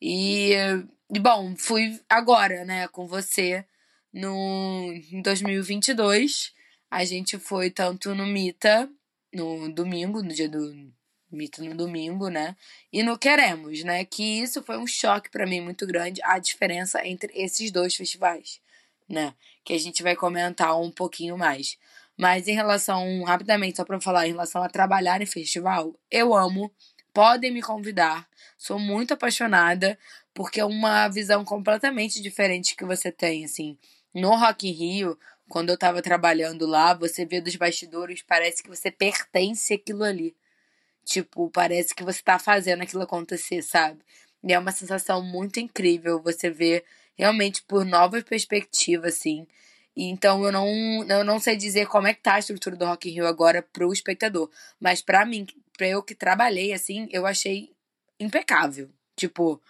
E, 0.00 0.52
e 1.12 1.18
bom, 1.18 1.54
fui 1.56 2.00
agora, 2.08 2.64
né, 2.64 2.88
com 2.88 3.06
você 3.06 3.64
no 4.12 4.92
em 5.12 5.22
2022. 5.22 6.52
A 6.90 7.04
gente 7.04 7.38
foi 7.38 7.70
tanto 7.70 8.14
no 8.14 8.26
Mita, 8.26 8.90
no 9.32 9.72
domingo, 9.72 10.22
no 10.22 10.32
dia 10.32 10.48
do 10.48 10.92
Mita 11.30 11.62
no 11.62 11.74
domingo, 11.74 12.28
né? 12.28 12.56
E 12.92 13.02
no 13.02 13.16
Queremos, 13.16 13.84
né? 13.84 14.04
Que 14.04 14.40
isso 14.40 14.62
foi 14.62 14.76
um 14.76 14.86
choque 14.86 15.30
para 15.30 15.46
mim 15.46 15.60
muito 15.60 15.86
grande, 15.86 16.20
a 16.24 16.38
diferença 16.38 17.06
entre 17.06 17.32
esses 17.34 17.70
dois 17.70 17.94
festivais, 17.94 18.60
né? 19.08 19.34
Que 19.64 19.74
a 19.74 19.78
gente 19.78 20.02
vai 20.02 20.16
comentar 20.16 20.78
um 20.80 20.90
pouquinho 20.90 21.38
mais. 21.38 21.78
Mas 22.16 22.48
em 22.48 22.54
relação, 22.54 23.22
rapidamente, 23.22 23.76
só 23.76 23.84
pra 23.84 24.00
falar, 24.00 24.26
em 24.26 24.32
relação 24.32 24.62
a 24.62 24.68
trabalhar 24.68 25.22
em 25.22 25.26
festival, 25.26 25.94
eu 26.10 26.34
amo, 26.34 26.70
podem 27.14 27.52
me 27.52 27.62
convidar, 27.62 28.28
sou 28.58 28.78
muito 28.78 29.14
apaixonada, 29.14 29.98
porque 30.34 30.60
é 30.60 30.64
uma 30.64 31.08
visão 31.08 31.44
completamente 31.44 32.20
diferente 32.20 32.76
que 32.76 32.84
você 32.84 33.10
tem, 33.10 33.44
assim. 33.44 33.78
No 34.14 34.36
Rock 34.36 34.68
in 34.68 34.72
Rio, 34.72 35.18
quando 35.48 35.70
eu 35.70 35.78
tava 35.78 36.02
trabalhando 36.02 36.66
lá, 36.66 36.94
você 36.94 37.24
vê 37.24 37.40
dos 37.40 37.56
bastidores, 37.56 38.22
parece 38.22 38.62
que 38.62 38.68
você 38.68 38.90
pertence 38.90 39.74
àquilo 39.74 40.04
ali. 40.04 40.34
Tipo, 41.04 41.50
parece 41.50 41.94
que 41.94 42.04
você 42.04 42.22
tá 42.22 42.38
fazendo 42.38 42.82
aquilo 42.82 43.02
acontecer, 43.02 43.62
sabe? 43.62 44.00
E 44.42 44.52
é 44.52 44.58
uma 44.58 44.72
sensação 44.72 45.22
muito 45.22 45.60
incrível 45.60 46.22
você 46.22 46.50
ver 46.50 46.84
realmente 47.16 47.62
por 47.62 47.84
novas 47.84 48.22
perspectivas, 48.22 49.16
assim. 49.16 49.46
Então 49.96 50.44
eu 50.44 50.52
não, 50.52 50.66
eu 51.08 51.24
não 51.24 51.38
sei 51.38 51.56
dizer 51.56 51.86
como 51.86 52.06
é 52.06 52.14
que 52.14 52.22
tá 52.22 52.34
a 52.34 52.38
estrutura 52.38 52.76
do 52.76 52.86
Rock 52.86 53.10
in 53.10 53.14
Rio 53.14 53.26
agora 53.26 53.62
pro 53.62 53.92
espectador. 53.92 54.50
Mas 54.78 55.02
para 55.02 55.26
mim, 55.26 55.46
pra 55.76 55.88
eu 55.88 56.02
que 56.02 56.14
trabalhei, 56.14 56.72
assim, 56.72 57.08
eu 57.10 57.26
achei 57.26 57.72
impecável. 58.18 58.88
Tipo, 59.16 59.60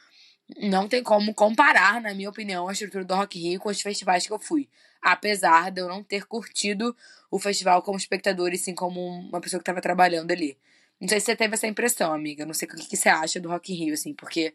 não 0.59 0.89
tem 0.89 1.03
como 1.03 1.35
comparar, 1.35 2.01
na 2.01 2.15
minha 2.15 2.31
opinião, 2.31 2.69
a 2.69 2.73
estrutura 2.73 3.05
do 3.05 3.15
Rock 3.15 3.39
Rio 3.39 3.61
com 3.61 3.69
os 3.69 3.81
festivais 3.81 4.27
que 4.27 4.33
eu 4.33 4.39
fui. 4.39 4.69
Apesar 5.01 5.71
de 5.71 5.81
eu 5.81 5.89
não 5.89 6.03
ter 6.03 6.27
curtido 6.27 6.95
o 7.31 7.39
festival 7.39 7.83
como 7.83 7.97
espectador 7.97 8.53
e 8.53 8.59
sim 8.59 8.75
como 8.75 9.01
uma 9.01 9.41
pessoa 9.41 9.59
que 9.59 9.63
estava 9.63 9.81
trabalhando 9.81 10.31
ali. 10.31 10.59
Não 11.01 11.09
sei 11.09 11.21
se 11.21 11.27
você 11.27 11.37
teve 11.37 11.55
essa 11.55 11.67
impressão, 11.67 12.13
amiga. 12.13 12.45
Não 12.45 12.53
sei 12.53 12.69
o 12.69 12.71
que, 12.71 12.87
que 12.87 12.97
você 12.97 13.09
acha 13.09 13.41
do 13.41 13.49
Rock 13.49 13.73
Rio, 13.73 13.95
assim, 13.95 14.13
porque 14.13 14.55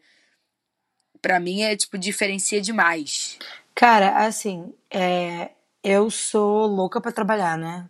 para 1.20 1.40
mim 1.40 1.62
é, 1.62 1.76
tipo, 1.76 1.98
diferencia 1.98 2.60
demais. 2.60 3.38
Cara, 3.74 4.24
assim, 4.24 4.72
é, 4.90 5.50
eu 5.82 6.10
sou 6.10 6.66
louca 6.66 7.00
para 7.00 7.12
trabalhar, 7.12 7.58
né? 7.58 7.88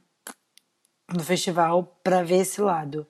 No 1.12 1.22
festival, 1.22 1.98
pra 2.02 2.22
ver 2.22 2.38
esse 2.38 2.60
lado. 2.60 3.06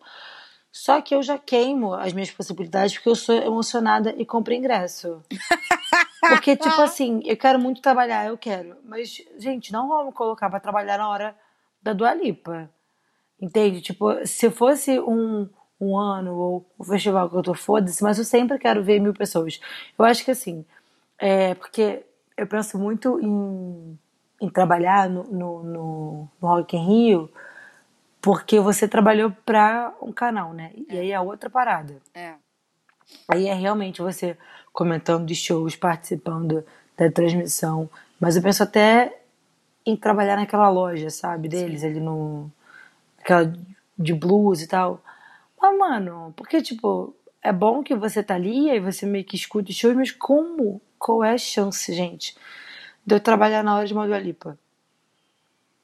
Só 0.77 1.01
que 1.01 1.15
eu 1.15 1.23
já 1.23 1.39
queimo 1.39 1.95
as 1.95 2.13
minhas 2.13 2.31
possibilidades 2.31 2.97
porque 2.97 3.09
eu 3.09 3.15
sou 3.15 3.35
emocionada 3.35 4.15
e 4.19 4.27
compro 4.27 4.53
ingresso. 4.53 5.23
Porque, 6.21 6.55
tipo 6.55 6.81
assim, 6.83 7.23
eu 7.25 7.37
quero 7.37 7.59
muito 7.59 7.81
trabalhar, 7.81 8.27
eu 8.27 8.37
quero. 8.37 8.77
Mas, 8.85 9.23
gente, 9.39 9.73
não 9.73 9.89
vamos 9.89 10.13
colocar 10.13 10.51
pra 10.51 10.61
trabalhar 10.61 10.99
na 10.99 11.09
hora 11.09 11.37
da 11.81 11.95
Dua 11.95 12.13
Lipa. 12.13 12.69
Entende? 13.41 13.81
Tipo, 13.81 14.27
se 14.27 14.51
fosse 14.51 15.01
um, 15.01 15.49
um 15.81 15.97
ano 15.97 16.37
ou 16.37 16.67
um 16.79 16.85
festival 16.85 17.31
que 17.31 17.37
eu 17.37 17.43
tô 17.43 17.55
foda-se, 17.55 18.03
mas 18.03 18.19
eu 18.19 18.25
sempre 18.25 18.59
quero 18.59 18.83
ver 18.85 19.01
mil 19.01 19.15
pessoas. 19.15 19.59
Eu 19.99 20.05
acho 20.05 20.25
que 20.27 20.31
assim, 20.31 20.63
é 21.19 21.55
porque 21.55 22.05
eu 22.37 22.47
penso 22.47 22.79
muito 22.79 23.19
em, 23.21 23.99
em 24.43 24.51
trabalhar 24.51 25.09
no, 25.09 25.23
no, 25.25 25.63
no, 25.63 26.29
no 26.43 26.49
Rock 26.49 26.77
in 26.77 26.87
Rio 26.87 27.31
porque 28.21 28.59
você 28.61 28.89
trabalhou 28.89 29.31
pra 29.45 29.95
um 30.03 30.13
canal, 30.13 30.53
né? 30.53 30.73
E 30.89 30.99
aí 30.99 31.13
é 31.13 31.21
outra 31.21 31.49
parada. 31.49 31.97
É. 32.15 32.35
Aí 33.29 33.47
é 33.47 33.55
realmente 33.55 34.03
você 34.03 34.37
comentando 34.73 35.27
de 35.27 35.35
shows, 35.35 35.77
participando 35.77 36.65
da 36.97 37.11
transmissão. 37.11 37.89
Mas 38.21 38.37
eu 38.37 38.43
penso 38.43 38.63
até 38.63 39.21
em 39.85 39.97
trabalhar 39.97 40.37
naquela 40.37 40.69
loja, 40.69 41.11
sabe, 41.11 41.49
deles, 41.49 41.85
ali 41.85 42.01
no. 42.01 42.51
aquela 43.21 43.53
de 43.99 44.13
blues 44.13 44.61
e 44.61 44.67
tal. 44.67 45.01
Mas, 45.61 45.79
mano, 45.79 46.35
porque, 46.37 46.61
tipo, 46.61 47.15
é 47.43 47.53
bom 47.53 47.83
que 47.83 47.95
você 47.95 48.23
tá 48.23 48.35
ali, 48.35 48.71
aí 48.71 48.81
você 48.81 49.07
meio 49.07 49.25
que 49.25 49.37
escuta 49.37 49.71
os 49.71 49.77
shows, 49.77 49.97
mas 49.97 50.11
como? 50.11 50.81
Qual 50.99 51.23
é 51.23 51.33
a 51.33 51.39
chance, 51.39 51.93
gente, 51.93 52.37
de 53.05 53.15
eu 53.15 53.21
trabalhar 53.21 53.63
na 53.63 53.77
hora 53.77 53.87
de 53.87 53.95
uma 53.95 54.07
Lipa? 54.19 54.59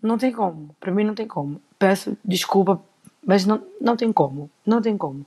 Não 0.02 0.18
tem 0.18 0.32
como. 0.32 0.75
Pra 0.80 0.90
mim 0.90 1.04
não 1.04 1.14
tem 1.14 1.28
como. 1.28 1.62
Peço 1.78 2.18
desculpa, 2.25 2.82
mas 3.25 3.47
não, 3.47 3.64
não 3.80 3.97
tem 3.97 4.12
como. 4.12 4.50
Não 4.66 4.82
tem 4.82 4.99
como. 4.99 5.25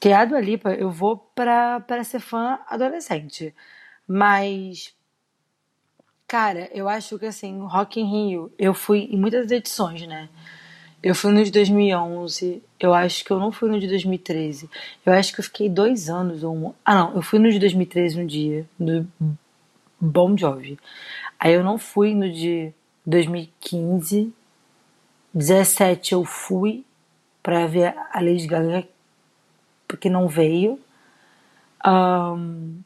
Que 0.00 0.12
a 0.12 0.24
Dua 0.24 0.40
Lipa 0.40 0.72
eu 0.72 0.90
vou 0.90 1.16
pra, 1.34 1.84
ser 2.04 2.20
fã 2.20 2.58
adolescente. 2.68 3.54
Mas, 4.08 4.92
cara, 6.26 6.68
eu 6.72 6.88
acho 6.88 7.18
que 7.18 7.26
assim, 7.26 7.60
Rock 7.60 8.00
in 8.00 8.04
Rio, 8.04 8.52
eu 8.58 8.74
fui 8.74 9.08
em 9.12 9.16
muitas 9.16 9.50
edições, 9.50 10.06
né? 10.06 10.28
Eu 11.02 11.14
fui 11.14 11.32
no 11.32 11.42
de 11.42 11.50
2011, 11.50 12.62
eu 12.78 12.92
acho 12.92 13.24
que 13.24 13.30
eu 13.30 13.38
não 13.38 13.52
fui 13.52 13.70
no 13.70 13.78
de 13.78 13.86
2013. 13.86 14.68
Eu 15.06 15.12
acho 15.12 15.32
que 15.32 15.40
eu 15.40 15.44
fiquei 15.44 15.68
dois 15.68 16.10
anos 16.10 16.42
ou 16.42 16.54
um... 16.54 16.74
Ah, 16.84 16.94
não, 16.94 17.14
eu 17.14 17.22
fui 17.22 17.38
no 17.38 17.50
de 17.50 17.58
2013 17.58 18.20
um 18.20 18.26
dia, 18.26 18.68
no 18.78 19.06
Bon 19.98 20.36
Jovi. 20.36 20.78
Aí 21.38 21.54
eu 21.54 21.64
não 21.64 21.78
fui 21.78 22.14
no 22.14 22.30
de 22.30 22.74
2015. 23.10 24.32
17 25.34 26.12
eu 26.14 26.24
fui 26.24 26.84
pra 27.42 27.66
ver 27.66 27.94
a 28.12 28.20
Lady 28.20 28.46
Gaga, 28.46 28.86
porque 29.86 30.08
não 30.08 30.28
veio. 30.28 30.78
Um, 31.86 32.80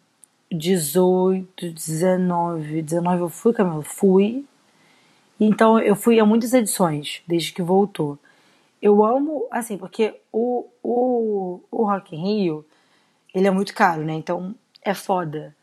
18, 0.50 1.70
19, 1.70 2.82
19 2.82 3.20
eu 3.20 3.28
fui, 3.28 3.52
Camila? 3.52 3.82
Fui. 3.82 4.44
Então 5.38 5.78
eu 5.78 5.96
fui 5.96 6.18
a 6.20 6.24
muitas 6.24 6.52
edições 6.54 7.22
desde 7.26 7.52
que 7.52 7.62
voltou. 7.62 8.18
Eu 8.80 9.04
amo, 9.04 9.46
assim, 9.50 9.76
porque 9.76 10.20
o, 10.30 10.66
o, 10.82 11.60
o 11.70 11.84
Rock 11.84 12.14
in 12.14 12.22
Rio, 12.22 12.64
ele 13.34 13.48
é 13.48 13.50
muito 13.50 13.74
caro, 13.74 14.02
né? 14.04 14.14
Então 14.14 14.54
é 14.82 14.94
foda. 14.94 15.56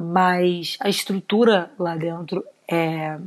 Mas 0.00 0.76
a 0.80 0.88
estrutura 0.88 1.70
lá 1.78 1.96
dentro 1.96 2.44
é, 2.66 3.18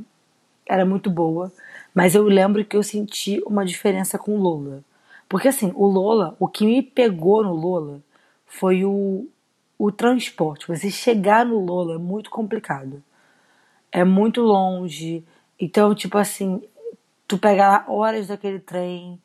era 0.68 0.86
muito 0.86 1.10
boa. 1.10 1.52
Mas 1.94 2.16
eu 2.16 2.24
lembro 2.24 2.64
que 2.66 2.76
eu 2.76 2.84
senti 2.84 3.42
uma 3.46 3.66
diferença 3.66 4.18
com 4.18 4.36
o 4.36 4.40
Lola. 4.42 4.84
Porque 5.30 5.48
assim, 5.48 5.72
o 5.76 5.88
Lola, 5.88 6.36
o 6.40 6.48
que 6.48 6.66
me 6.66 6.82
pegou 6.82 7.44
no 7.44 7.54
Lola 7.54 8.02
foi 8.46 8.86
o, 8.86 9.28
o 9.78 9.92
transporte. 9.92 10.68
Você 10.68 10.92
chegar 10.92 11.46
no 11.46 11.60
Lola 11.60 11.96
é 11.96 11.98
muito 11.98 12.30
complicado. 12.30 13.04
É 13.92 14.04
muito 14.04 14.42
longe. 14.42 15.24
Então, 15.60 15.96
tipo 15.96 16.18
assim, 16.18 16.62
tu 17.28 17.38
pega 17.38 17.86
horas 17.88 18.28
daquele 18.28 18.60
trem, 18.60 19.20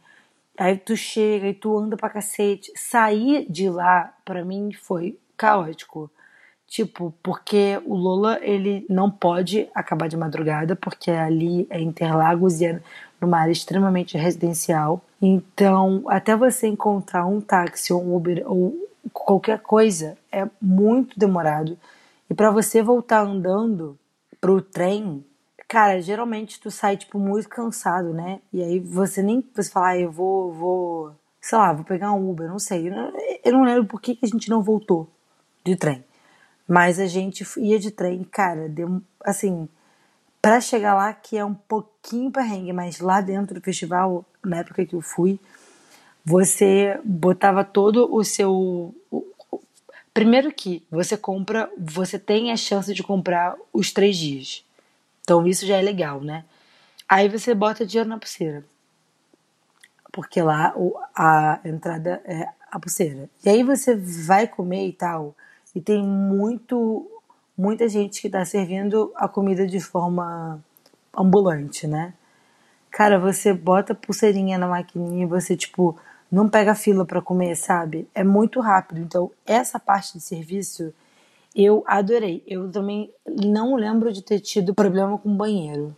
aí 0.57 0.77
tu 0.77 0.97
chega 0.97 1.49
e 1.49 1.55
tu 1.55 1.77
anda 1.77 1.97
pra 1.97 2.11
cacete. 2.11 2.73
Sair 2.77 3.47
de 3.51 3.69
lá, 3.69 4.15
pra 4.25 4.45
mim, 4.45 4.73
foi 4.73 5.19
caótico. 5.37 6.11
Tipo, 6.71 7.13
porque 7.21 7.83
o 7.85 7.97
Lola, 7.97 8.39
ele 8.41 8.87
não 8.89 9.11
pode 9.11 9.69
acabar 9.75 10.09
de 10.09 10.17
madrugada, 10.17 10.77
porque 10.77 11.11
ali 11.11 11.67
é 11.69 11.81
Interlagos 11.81 12.61
e 12.61 12.67
é 12.67 12.81
numa 13.21 13.41
área 13.41 13.51
extremamente 13.51 14.17
residencial. 14.17 15.03
Então, 15.21 16.05
até 16.07 16.37
você 16.37 16.69
encontrar 16.69 17.27
um 17.27 17.41
táxi 17.41 17.93
ou 17.93 18.01
um 18.01 18.15
Uber 18.15 18.45
ou 18.47 18.89
qualquer 19.13 19.59
coisa 19.59 20.17
é 20.31 20.49
muito 20.63 21.19
demorado. 21.19 21.77
E 22.31 22.35
para 22.35 22.53
você 22.53 22.81
voltar 22.81 23.23
andando 23.23 23.99
pro 24.41 24.63
trem, 24.63 25.25
cara, 25.67 26.01
geralmente 26.01 26.61
tu 26.61 26.71
sai 26.71 26.97
tipo 26.97 27.19
muito 27.19 27.49
cansado, 27.49 28.15
né? 28.15 28.39
E 28.53 28.63
aí 28.63 28.79
você 28.79 29.25
nem 29.25 29.45
você 29.53 29.69
fala, 29.69 29.89
ah, 29.89 29.99
eu 29.99 30.13
vou, 30.13 30.53
vou, 30.53 31.13
sei 31.41 31.59
lá, 31.59 31.73
vou 31.73 31.85
pegar 31.85 32.13
um 32.13 32.31
Uber, 32.31 32.49
não 32.49 32.61
sei. 32.61 32.89
Eu 33.45 33.53
não, 33.53 33.65
lembro 33.65 33.87
por 33.87 34.01
que 34.01 34.17
a 34.23 34.27
gente 34.27 34.49
não 34.49 34.63
voltou 34.63 35.09
de 35.65 35.75
trem. 35.75 36.05
Mas 36.71 37.01
a 37.01 37.07
gente 37.07 37.45
ia 37.59 37.81
de 37.81 37.91
trem, 37.91 38.23
cara, 38.23 38.69
deu 38.69 39.03
assim, 39.25 39.69
para 40.41 40.61
chegar 40.61 40.95
lá 40.95 41.13
que 41.13 41.37
é 41.37 41.45
um 41.45 41.53
pouquinho 41.53 42.31
perrengue, 42.31 42.73
mas 42.73 43.01
lá 43.01 43.21
dentro 43.21 43.57
do 43.57 43.61
festival, 43.61 44.25
na 44.41 44.59
época 44.59 44.87
que 44.87 44.95
eu 44.95 45.01
fui, 45.01 45.41
você 46.25 47.01
botava 47.03 47.65
todo 47.65 48.15
o 48.15 48.23
seu 48.23 48.95
primeiro 50.15 50.53
que 50.53 50.87
você 50.89 51.17
compra, 51.17 51.69
você 51.77 52.21
tem 52.21 52.53
a 52.53 52.57
chance 52.57 52.95
de 52.95 53.03
comprar 53.03 53.57
os 53.73 53.91
três 53.91 54.17
dias. 54.17 54.65
Então 55.23 55.49
isso 55.49 55.67
já 55.67 55.77
é 55.77 55.83
legal, 55.83 56.21
né? 56.21 56.45
Aí 57.09 57.29
você 57.29 57.53
bota 57.53 57.85
dinheiro 57.85 58.09
na 58.09 58.17
pulseira. 58.17 58.65
Porque 60.13 60.41
lá 60.41 60.73
a 61.17 61.59
entrada 61.65 62.23
é 62.25 62.49
a 62.71 62.79
pulseira. 62.79 63.29
E 63.45 63.49
aí 63.49 63.65
você 63.65 63.97
vai 63.97 64.47
comer 64.47 64.87
e 64.87 64.93
tal 64.93 65.35
e 65.75 65.81
tem 65.81 66.03
muito 66.03 67.07
muita 67.57 67.89
gente 67.89 68.23
que 68.23 68.27
está 68.27 68.45
servindo 68.45 69.13
a 69.15 69.29
comida 69.29 69.67
de 69.67 69.81
forma 69.81 70.65
ambulante, 71.15 71.87
né? 71.87 72.15
Cara, 72.91 73.19
você 73.19 73.53
bota 73.53 73.95
pulseirinha 73.95 74.57
na 74.57 74.67
maquininha 74.67 75.25
e 75.25 75.27
você, 75.27 75.57
tipo, 75.57 75.97
não 76.33 76.49
pega 76.49 76.75
fila 76.75 77.05
para 77.05 77.21
comer, 77.21 77.55
sabe? 77.57 78.09
É 78.15 78.25
muito 78.25 78.61
rápido. 78.61 79.01
Então, 79.01 79.31
essa 79.47 79.79
parte 79.79 80.15
de 80.15 80.21
serviço 80.21 80.93
eu 81.55 81.85
adorei. 81.87 82.43
Eu 82.47 82.71
também 82.71 83.13
não 83.27 83.75
lembro 83.75 84.13
de 84.13 84.23
ter 84.23 84.41
tido 84.41 84.75
problema 84.75 85.19
com 85.19 85.37
banheiro. 85.37 85.97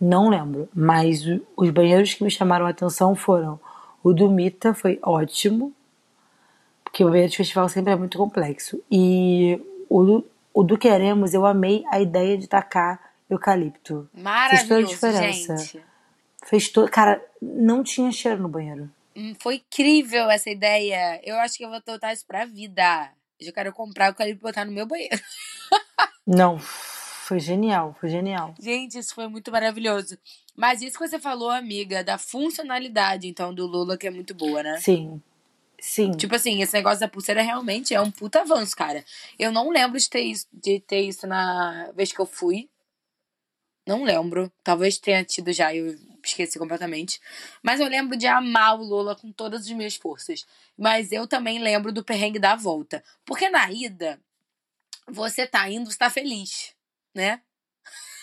Não 0.00 0.28
lembro. 0.28 0.68
Mas 0.74 1.22
os 1.56 1.70
banheiros 1.70 2.14
que 2.14 2.24
me 2.24 2.30
chamaram 2.30 2.66
a 2.66 2.70
atenção 2.70 3.14
foram 3.14 3.58
o 4.02 4.12
do 4.12 4.30
Mita, 4.30 4.72
foi 4.72 4.98
ótimo. 5.02 5.72
Porque 6.90 7.04
o 7.04 7.08
banheiro 7.08 7.30
de 7.30 7.36
festival 7.36 7.68
sempre 7.68 7.92
é 7.92 7.96
muito 7.96 8.18
complexo. 8.18 8.82
E 8.90 9.60
o 9.88 10.02
do, 10.04 10.30
o 10.52 10.62
do 10.64 10.76
Queremos, 10.76 11.32
eu 11.32 11.46
amei 11.46 11.84
a 11.88 12.00
ideia 12.00 12.36
de 12.36 12.48
tacar 12.48 13.12
eucalipto. 13.30 14.10
Maravilhoso, 14.12 14.66
Fez 14.66 14.68
toda 14.68 14.80
a 14.80 15.20
diferença. 15.20 15.56
Gente. 15.56 15.84
Fez 16.44 16.68
todo. 16.68 16.90
Cara, 16.90 17.24
não 17.40 17.84
tinha 17.84 18.10
cheiro 18.10 18.42
no 18.42 18.48
banheiro. 18.48 18.90
Hum, 19.14 19.34
foi 19.40 19.56
incrível 19.56 20.28
essa 20.28 20.50
ideia. 20.50 21.20
Eu 21.22 21.36
acho 21.36 21.56
que 21.56 21.64
eu 21.64 21.68
vou 21.68 21.76
adotar 21.76 22.12
isso 22.12 22.26
pra 22.26 22.44
vida. 22.44 23.10
Eu 23.38 23.52
quero 23.52 23.72
comprar 23.72 24.08
eucalipto 24.08 24.40
e 24.40 24.42
botar 24.42 24.64
no 24.64 24.72
meu 24.72 24.86
banheiro. 24.86 25.16
Não, 26.26 26.58
foi 26.58 27.38
genial, 27.38 27.96
foi 28.00 28.08
genial. 28.08 28.54
Gente, 28.60 28.98
isso 28.98 29.14
foi 29.14 29.28
muito 29.28 29.50
maravilhoso. 29.50 30.18
Mas 30.56 30.82
isso 30.82 30.98
que 30.98 31.08
você 31.08 31.18
falou, 31.18 31.50
amiga, 31.50 32.04
da 32.04 32.18
funcionalidade, 32.18 33.28
então, 33.28 33.54
do 33.54 33.66
Lula, 33.66 33.96
que 33.96 34.06
é 34.06 34.10
muito 34.10 34.34
boa, 34.34 34.62
né? 34.62 34.76
Sim. 34.78 35.22
Sim. 35.80 36.12
Tipo 36.12 36.36
assim, 36.36 36.62
esse 36.62 36.74
negócio 36.74 37.00
da 37.00 37.08
pulseira 37.08 37.42
realmente 37.42 37.94
é 37.94 38.00
um 38.00 38.10
puta 38.10 38.42
avanço, 38.42 38.76
cara. 38.76 39.04
Eu 39.38 39.50
não 39.50 39.70
lembro 39.70 39.98
de 39.98 40.08
ter 40.08 40.20
isso, 40.20 40.46
de 40.52 40.80
ter 40.80 41.00
isso 41.00 41.26
na 41.26 41.90
vez 41.92 42.12
que 42.12 42.20
eu 42.20 42.26
fui. 42.26 42.68
Não 43.86 44.04
lembro. 44.04 44.52
Talvez 44.62 44.98
tenha 44.98 45.24
tido 45.24 45.52
já, 45.52 45.74
eu 45.74 45.96
esqueci 46.22 46.58
completamente. 46.58 47.20
Mas 47.62 47.80
eu 47.80 47.88
lembro 47.88 48.16
de 48.16 48.26
amar 48.26 48.78
o 48.78 48.84
Lola 48.84 49.16
com 49.16 49.32
todas 49.32 49.62
as 49.62 49.70
minhas 49.70 49.96
forças. 49.96 50.46
Mas 50.76 51.12
eu 51.12 51.26
também 51.26 51.58
lembro 51.58 51.92
do 51.92 52.04
perrengue 52.04 52.38
da 52.38 52.54
volta. 52.54 53.02
Porque 53.24 53.48
na 53.48 53.70
ida, 53.70 54.20
você 55.08 55.46
tá 55.46 55.68
indo, 55.68 55.90
você 55.90 55.98
tá 55.98 56.10
feliz, 56.10 56.74
né? 57.14 57.40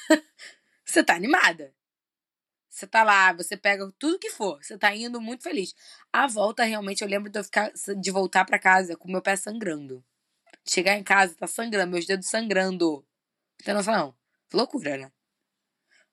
você 0.86 1.04
tá 1.04 1.16
animada. 1.16 1.74
Você 2.78 2.86
tá 2.86 3.04
lá, 3.04 3.34
você 3.34 3.58
pega 3.58 3.92
tudo 3.98 4.20
que 4.20 4.30
for, 4.30 4.64
você 4.64 4.78
tá 4.78 4.96
indo 4.96 5.20
muito 5.20 5.42
feliz. 5.42 5.74
A 6.14 6.28
volta, 6.28 6.64
realmente, 6.64 7.02
eu 7.02 7.08
lembro 7.08 7.28
de 7.28 7.40
eu 7.40 7.44
ficar, 7.44 7.72
de 7.74 8.12
voltar 8.12 8.46
para 8.46 8.60
casa 8.60 8.96
com 8.96 9.12
meu 9.12 9.20
pé 9.20 9.36
sangrando. 9.36 10.06
Chegar 10.64 10.96
em 10.96 11.04
casa, 11.04 11.34
tá 11.36 11.48
sangrando, 11.48 11.92
meus 11.94 12.06
dedos 12.06 12.30
sangrando. 12.30 13.04
Tem 13.64 13.74
noção? 13.74 13.94
Não. 13.96 14.16
Loucura, 14.54 14.96
né? 14.96 15.12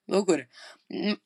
Loucura. 0.09 0.49
Hum, 0.91 1.19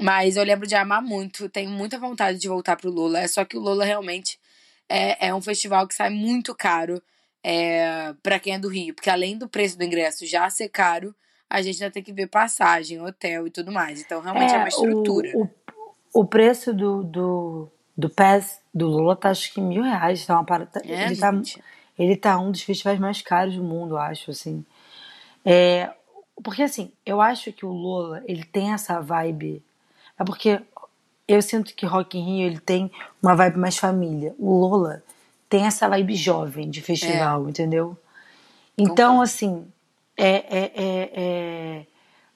mas 0.00 0.36
eu 0.36 0.42
lembro 0.42 0.66
de 0.66 0.74
amar 0.74 1.00
muito, 1.00 1.48
tenho 1.48 1.70
muita 1.70 1.96
vontade 1.96 2.38
de 2.38 2.48
voltar 2.48 2.76
pro 2.76 2.90
Lula. 2.90 3.20
É 3.20 3.28
só 3.28 3.44
que 3.44 3.56
o 3.56 3.60
Lula 3.60 3.84
realmente 3.84 4.40
é, 4.88 5.28
é 5.28 5.32
um 5.32 5.40
festival 5.40 5.86
que 5.86 5.94
sai 5.94 6.10
muito 6.10 6.52
caro 6.52 7.00
é, 7.44 8.12
para 8.24 8.40
quem 8.40 8.54
é 8.54 8.58
do 8.58 8.68
Rio. 8.68 8.92
Porque 8.92 9.08
além 9.10 9.38
do 9.38 9.48
preço 9.48 9.78
do 9.78 9.84
ingresso 9.84 10.26
já 10.26 10.50
ser 10.50 10.68
caro, 10.68 11.14
a 11.50 11.60
gente 11.60 11.82
ainda 11.82 11.92
tem 11.92 12.02
que 12.02 12.12
ver 12.12 12.28
passagem, 12.28 13.02
hotel 13.02 13.46
e 13.46 13.50
tudo 13.50 13.72
mais. 13.72 14.00
Então 14.00 14.20
realmente 14.22 14.52
é, 14.52 14.54
é 14.54 14.58
uma 14.58 14.68
estrutura. 14.68 15.32
O, 15.34 15.42
o, 15.42 15.50
o 16.20 16.24
preço 16.24 16.72
do, 16.72 17.02
do, 17.02 17.68
do 17.96 18.08
PES 18.08 18.60
do 18.72 18.86
Lula 18.86 19.16
tá 19.16 19.30
acho 19.30 19.52
que 19.52 19.60
mil 19.60 19.82
reais. 19.82 20.24
Tá 20.24 20.34
uma 20.34 20.44
parada, 20.44 20.80
é, 20.84 21.06
ele, 21.06 21.16
tá, 21.16 21.32
ele 21.98 22.16
tá 22.16 22.38
um 22.38 22.52
dos 22.52 22.62
festivais 22.62 22.98
mais 23.00 23.20
caros 23.20 23.56
do 23.56 23.64
mundo, 23.64 23.98
acho, 23.98 24.30
assim. 24.30 24.64
É, 25.44 25.90
porque 26.42 26.62
assim, 26.62 26.92
eu 27.04 27.20
acho 27.20 27.52
que 27.52 27.66
o 27.66 27.72
Lula, 27.72 28.22
ele 28.26 28.44
tem 28.44 28.72
essa 28.72 29.00
vibe 29.00 29.62
é 30.20 30.24
porque 30.24 30.60
eu 31.26 31.40
sinto 31.40 31.74
que 31.74 31.86
Rock 31.86 32.18
in 32.18 32.24
Rio 32.24 32.46
ele 32.46 32.60
tem 32.60 32.90
uma 33.22 33.34
vibe 33.34 33.56
mais 33.56 33.78
família. 33.78 34.34
O 34.38 34.52
Lola 34.60 35.02
tem 35.48 35.64
essa 35.64 35.88
vibe 35.88 36.14
jovem 36.14 36.68
de 36.68 36.82
festival, 36.82 37.46
é. 37.46 37.50
entendeu? 37.50 37.96
Então, 38.76 39.12
Concordo. 39.14 39.22
assim, 39.22 39.66
é, 40.22 40.44
é, 40.50 40.72
é, 40.74 41.10
é, 41.14 41.86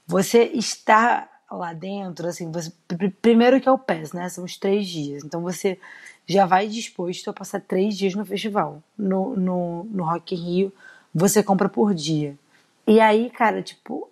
você 0.06 0.44
está 0.54 1.28
lá 1.50 1.74
dentro, 1.74 2.26
assim, 2.26 2.50
você, 2.50 2.72
primeiro 3.20 3.60
que 3.60 3.68
é 3.68 3.72
o 3.72 3.78
PES, 3.78 4.12
né? 4.14 4.26
São 4.30 4.44
os 4.44 4.56
três 4.56 4.88
dias. 4.88 5.22
Então 5.22 5.42
você 5.42 5.78
já 6.26 6.46
vai 6.46 6.66
disposto 6.66 7.28
a 7.28 7.32
passar 7.34 7.60
três 7.60 7.96
dias 7.98 8.14
no 8.14 8.24
festival. 8.24 8.82
No, 8.96 9.36
no, 9.36 9.84
no 9.84 10.04
Rock 10.04 10.34
in 10.34 10.38
Rio, 10.38 10.72
você 11.14 11.42
compra 11.42 11.68
por 11.68 11.92
dia. 11.92 12.38
E 12.86 13.00
aí, 13.00 13.28
cara, 13.28 13.62
tipo, 13.62 14.08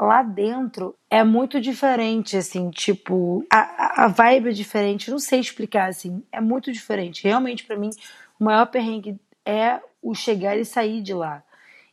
lá 0.00 0.24
dentro 0.24 0.96
é 1.08 1.22
muito 1.22 1.60
diferente, 1.60 2.36
assim, 2.36 2.70
tipo, 2.70 3.46
a, 3.52 4.04
a 4.04 4.08
vibe 4.08 4.48
é 4.48 4.52
diferente, 4.52 5.12
não 5.12 5.20
sei 5.20 5.38
explicar, 5.38 5.88
assim, 5.88 6.24
é 6.32 6.40
muito 6.40 6.72
diferente. 6.72 7.22
Realmente, 7.22 7.64
para 7.64 7.76
mim, 7.76 7.90
o 8.38 8.44
maior 8.44 8.66
perrengue 8.66 9.16
é 9.46 9.80
o 10.02 10.12
chegar 10.12 10.58
e 10.58 10.64
sair 10.64 11.00
de 11.00 11.14
lá. 11.14 11.44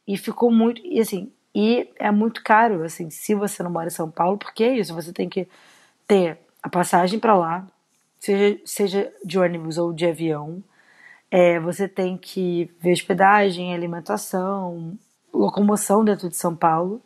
E 0.09 0.17
ficou 0.17 0.51
muito, 0.51 0.81
e 0.83 0.99
assim, 0.99 1.31
e 1.53 1.87
é 1.97 2.09
muito 2.09 2.43
caro, 2.43 2.83
assim, 2.83 3.11
se 3.11 3.35
você 3.35 3.61
não 3.61 3.69
mora 3.69 3.89
em 3.89 3.91
São 3.91 4.09
Paulo, 4.09 4.39
porque 4.39 4.63
é 4.63 4.75
isso, 4.75 4.91
você 4.91 5.13
tem 5.13 5.29
que 5.29 5.47
ter 6.07 6.39
a 6.63 6.67
passagem 6.67 7.19
para 7.19 7.37
lá, 7.37 7.67
seja, 8.19 8.59
seja 8.65 9.13
de 9.23 9.37
ônibus 9.37 9.77
ou 9.77 9.93
de 9.93 10.07
avião, 10.07 10.63
é, 11.29 11.59
você 11.59 11.87
tem 11.87 12.17
que 12.17 12.71
ver 12.81 12.93
hospedagem, 12.93 13.71
alimentação, 13.71 14.97
locomoção 15.31 16.03
dentro 16.03 16.27
de 16.27 16.35
São 16.35 16.55
Paulo, 16.55 16.99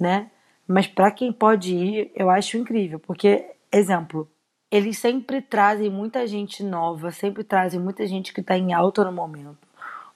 né? 0.00 0.30
Mas 0.66 0.86
para 0.86 1.10
quem 1.10 1.30
pode 1.30 1.74
ir, 1.74 2.10
eu 2.16 2.30
acho 2.30 2.56
incrível, 2.56 2.98
porque, 2.98 3.44
exemplo, 3.70 4.26
eles 4.70 4.96
sempre 4.96 5.42
trazem 5.42 5.90
muita 5.90 6.26
gente 6.26 6.62
nova, 6.62 7.10
sempre 7.10 7.44
trazem 7.44 7.78
muita 7.78 8.06
gente 8.06 8.32
que 8.32 8.40
está 8.40 8.56
em 8.56 8.72
alta 8.72 9.04
no 9.04 9.12
momento. 9.12 9.67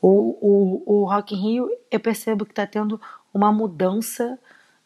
O, 0.03 0.37
o, 0.41 0.83
o 0.85 1.05
Rock 1.05 1.35
in 1.35 1.39
Rio, 1.39 1.71
eu 1.89 2.01
percebo 2.01 2.45
que 2.45 2.51
está 2.51 2.67
tendo 2.67 3.01
uma 3.33 3.53
mudança 3.53 4.37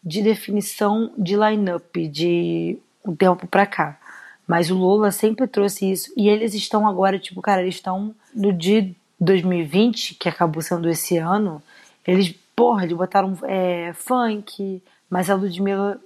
de 0.05 0.23
definição 0.23 1.11
de 1.17 1.35
line-up 1.35 2.07
de 2.09 2.79
um 3.05 3.17
tempo 3.17 3.47
para 3.47 3.67
cá. 3.67 3.99
Mas 4.47 4.71
o 4.71 4.77
Lula 4.77 5.11
sempre 5.11 5.47
trouxe 5.47 5.91
isso. 5.91 6.13
E 6.17 6.29
eles 6.29 6.55
estão 6.55 6.87
agora, 6.87 7.19
tipo, 7.19 7.41
cara, 7.41 7.63
eles 7.63 7.77
estão 7.77 8.15
no 8.35 8.53
dia 8.53 8.89
2020, 9.19 10.15
que 10.15 10.29
acabou 10.29 10.63
sendo 10.63 10.89
esse 10.89 11.17
ano, 11.17 11.63
eles, 12.07 12.35
porra, 12.55 12.85
eles 12.85 12.97
botaram 12.97 13.37
é, 13.45 13.93
funk, 13.95 14.83
mas 15.11 15.31
a 15.31 15.35
Ludmilla 15.35 16.01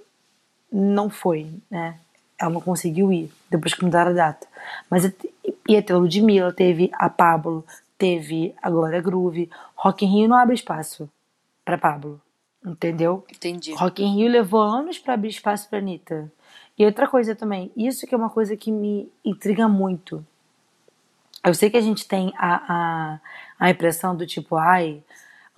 não 0.71 1.09
foi, 1.09 1.47
né? 1.69 1.99
Ela 2.39 2.49
não 2.49 2.61
conseguiu 2.61 3.11
ir, 3.11 3.31
depois 3.51 3.73
que 3.73 3.83
mudaram 3.83 4.11
a 4.11 4.15
data. 4.15 4.47
Mas 4.89 5.11
ia 5.67 5.83
ter 5.83 5.93
a 5.93 5.97
Ludmilla, 5.97 6.51
teve 6.51 6.89
a 6.93 7.07
Pablo, 7.07 7.63
teve 8.01 8.55
a 8.59 8.67
Glória 8.67 8.99
Groove. 8.99 9.47
Rock 9.75 10.03
in 10.03 10.07
Rio 10.07 10.27
não 10.27 10.35
abre 10.35 10.55
espaço 10.55 11.07
para 11.63 11.77
Pablo, 11.77 12.19
entendeu? 12.65 13.23
Entendi. 13.31 13.75
Rock 13.75 14.03
in 14.03 14.15
Rio 14.15 14.27
levou 14.27 14.63
anos 14.63 14.97
para 14.97 15.13
abrir 15.13 15.29
espaço 15.29 15.69
para 15.69 15.77
Anitta. 15.77 16.33
E 16.75 16.83
outra 16.83 17.07
coisa 17.07 17.35
também, 17.35 17.71
isso 17.77 18.07
que 18.07 18.15
é 18.15 18.17
uma 18.17 18.31
coisa 18.31 18.57
que 18.57 18.71
me 18.71 19.07
intriga 19.23 19.67
muito. 19.67 20.25
Eu 21.45 21.53
sei 21.53 21.69
que 21.69 21.77
a 21.77 21.81
gente 21.81 22.07
tem 22.07 22.33
a, 22.37 22.55
a, 22.73 23.19
a 23.59 23.69
impressão 23.69 24.15
do 24.15 24.25
tipo, 24.25 24.55
ai, 24.55 25.03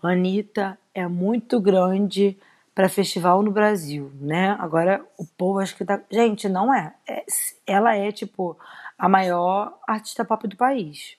Anitta 0.01 0.77
é 0.93 1.07
muito 1.07 1.61
grande 1.61 2.37
para 2.75 2.89
festival 2.89 3.41
no 3.41 3.51
Brasil, 3.51 4.11
né? 4.19 4.57
Agora 4.59 5.01
o 5.17 5.25
povo 5.25 5.59
acho 5.59 5.77
que 5.77 5.85
tá. 5.85 6.01
Gente, 6.11 6.49
não 6.49 6.73
é. 6.73 6.93
é. 7.07 7.23
Ela 7.65 7.95
é, 7.95 8.11
tipo, 8.11 8.57
a 8.97 9.07
maior 9.07 9.79
artista 9.87 10.25
pop 10.25 10.45
do 10.45 10.57
país. 10.57 11.15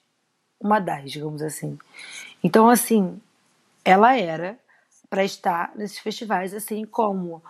Uma 0.65 0.81
das, 0.81 1.13
digamos 1.13 1.43
assim. 1.43 1.79
Então, 2.43 2.71
assim, 2.71 3.21
ela 3.85 4.17
era 4.19 4.59
para 5.11 5.23
estar 5.23 5.71
nesses 5.77 5.99
festivais, 5.99 6.55
assim 6.55 6.87
como 6.87 7.43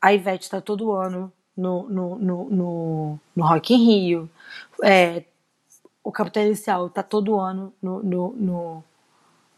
a 0.00 0.14
Ivete 0.14 0.44
está 0.44 0.62
todo 0.62 0.92
ano 0.92 1.30
no, 1.54 1.88
no, 1.90 2.18
no, 2.18 2.44
no, 2.50 3.20
no 3.36 3.44
Rock 3.46 3.74
in 3.74 3.84
Rio. 3.84 4.30
É, 4.82 5.24
o 6.02 6.10
Capital 6.10 6.44
Inicial 6.44 6.86
está 6.86 7.02
todo 7.02 7.38
ano 7.38 7.72
no, 7.82 8.02
no, 8.02 8.32
no, 8.32 8.84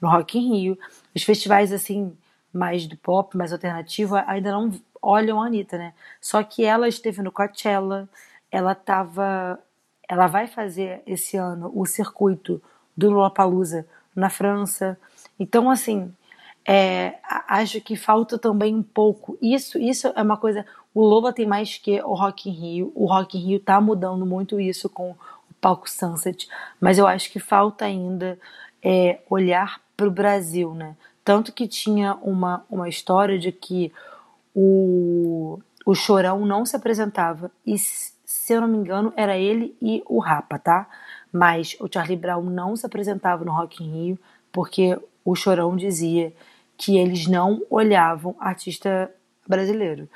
no 0.01 0.09
Rock 0.09 0.37
in 0.37 0.53
Rio. 0.53 0.79
Os 1.15 1.23
festivais, 1.23 1.73
assim, 1.73 2.13
mais 2.53 2.89
do 2.89 2.97
pop, 2.97 3.37
mais 3.37 3.53
alternativo, 3.53 4.17
ainda 4.17 4.51
não 4.51 4.73
olham 5.01 5.41
a 5.41 5.47
Anitta, 5.47 5.79
né? 5.79 5.95
Só 6.21 6.43
que 6.43 6.65
ela 6.65 6.89
esteve 6.89 7.23
no 7.23 7.31
Coachella, 7.31 8.09
ela 8.51 8.75
tava. 8.75 9.61
Ela 10.13 10.27
vai 10.27 10.47
fazer 10.47 11.01
esse 11.07 11.39
ano 11.39 11.73
o 11.75 11.87
circuito 11.87 12.61
do 12.95 13.09
Lollapalooza 13.09 13.87
na 14.15 14.29
França. 14.29 15.01
Então, 15.41 15.71
assim, 15.71 16.13
é, 16.69 17.15
acho 17.49 17.81
que 17.81 17.97
falta 17.97 18.39
também 18.39 18.75
um 18.75 18.83
pouco. 18.83 19.39
Isso, 19.41 19.79
isso 19.79 20.13
é 20.15 20.21
uma 20.21 20.37
coisa. 20.37 20.67
O 20.95 21.01
Lola 21.01 21.33
tem 21.33 21.47
mais 21.47 21.79
que 21.79 21.99
o 22.03 22.13
Rock 22.13 22.51
in 22.51 22.53
Rio. 22.53 22.93
O 22.95 23.07
Rock 23.07 23.39
in 23.39 23.41
Rio 23.41 23.61
tá 23.61 23.81
mudando 23.81 24.27
muito 24.27 24.61
isso 24.61 24.87
com 24.91 25.13
o 25.13 25.17
palco 25.63 25.89
Sunset, 25.89 26.47
mas 26.79 26.99
eu 26.99 27.07
acho 27.07 27.33
que 27.33 27.41
falta 27.41 27.87
ainda 27.87 28.39
é, 28.83 29.19
olhar 29.31 29.81
para 29.97 30.09
o 30.09 30.11
Brasil, 30.11 30.75
né? 30.75 30.95
Tanto 31.25 31.55
que 31.55 31.67
tinha 31.67 32.19
uma, 32.21 32.67
uma 32.69 32.87
história 32.87 33.39
de 33.39 33.51
que 33.51 33.91
o, 34.55 35.59
o 35.87 35.95
Chorão 35.95 36.45
não 36.45 36.67
se 36.67 36.77
apresentava 36.77 37.51
e, 37.67 37.77
se 38.53 38.57
eu 38.57 38.61
não 38.61 38.69
me 38.69 38.77
engano, 38.77 39.15
era 39.17 39.39
ele 39.39 39.75
e 39.81 40.03
o 40.07 40.19
Rapa, 40.19 40.59
tá? 40.59 40.87
Mas 41.33 41.75
o 41.81 41.89
Charlie 41.91 42.19
Brown 42.19 42.43
não 42.43 42.77
se 42.77 42.85
apresentava 42.85 43.45
no 43.45 43.53
Rock 43.53 43.83
in 43.83 43.91
Rio 43.91 44.19
porque 44.53 44.99
o 45.25 45.35
Chorão 45.35 45.75
dizia 45.75 46.35
que 46.77 46.99
eles 46.99 47.27
não 47.27 47.63
olhavam 47.71 48.37
artista 48.39 49.11
brasileiro. 49.49 50.07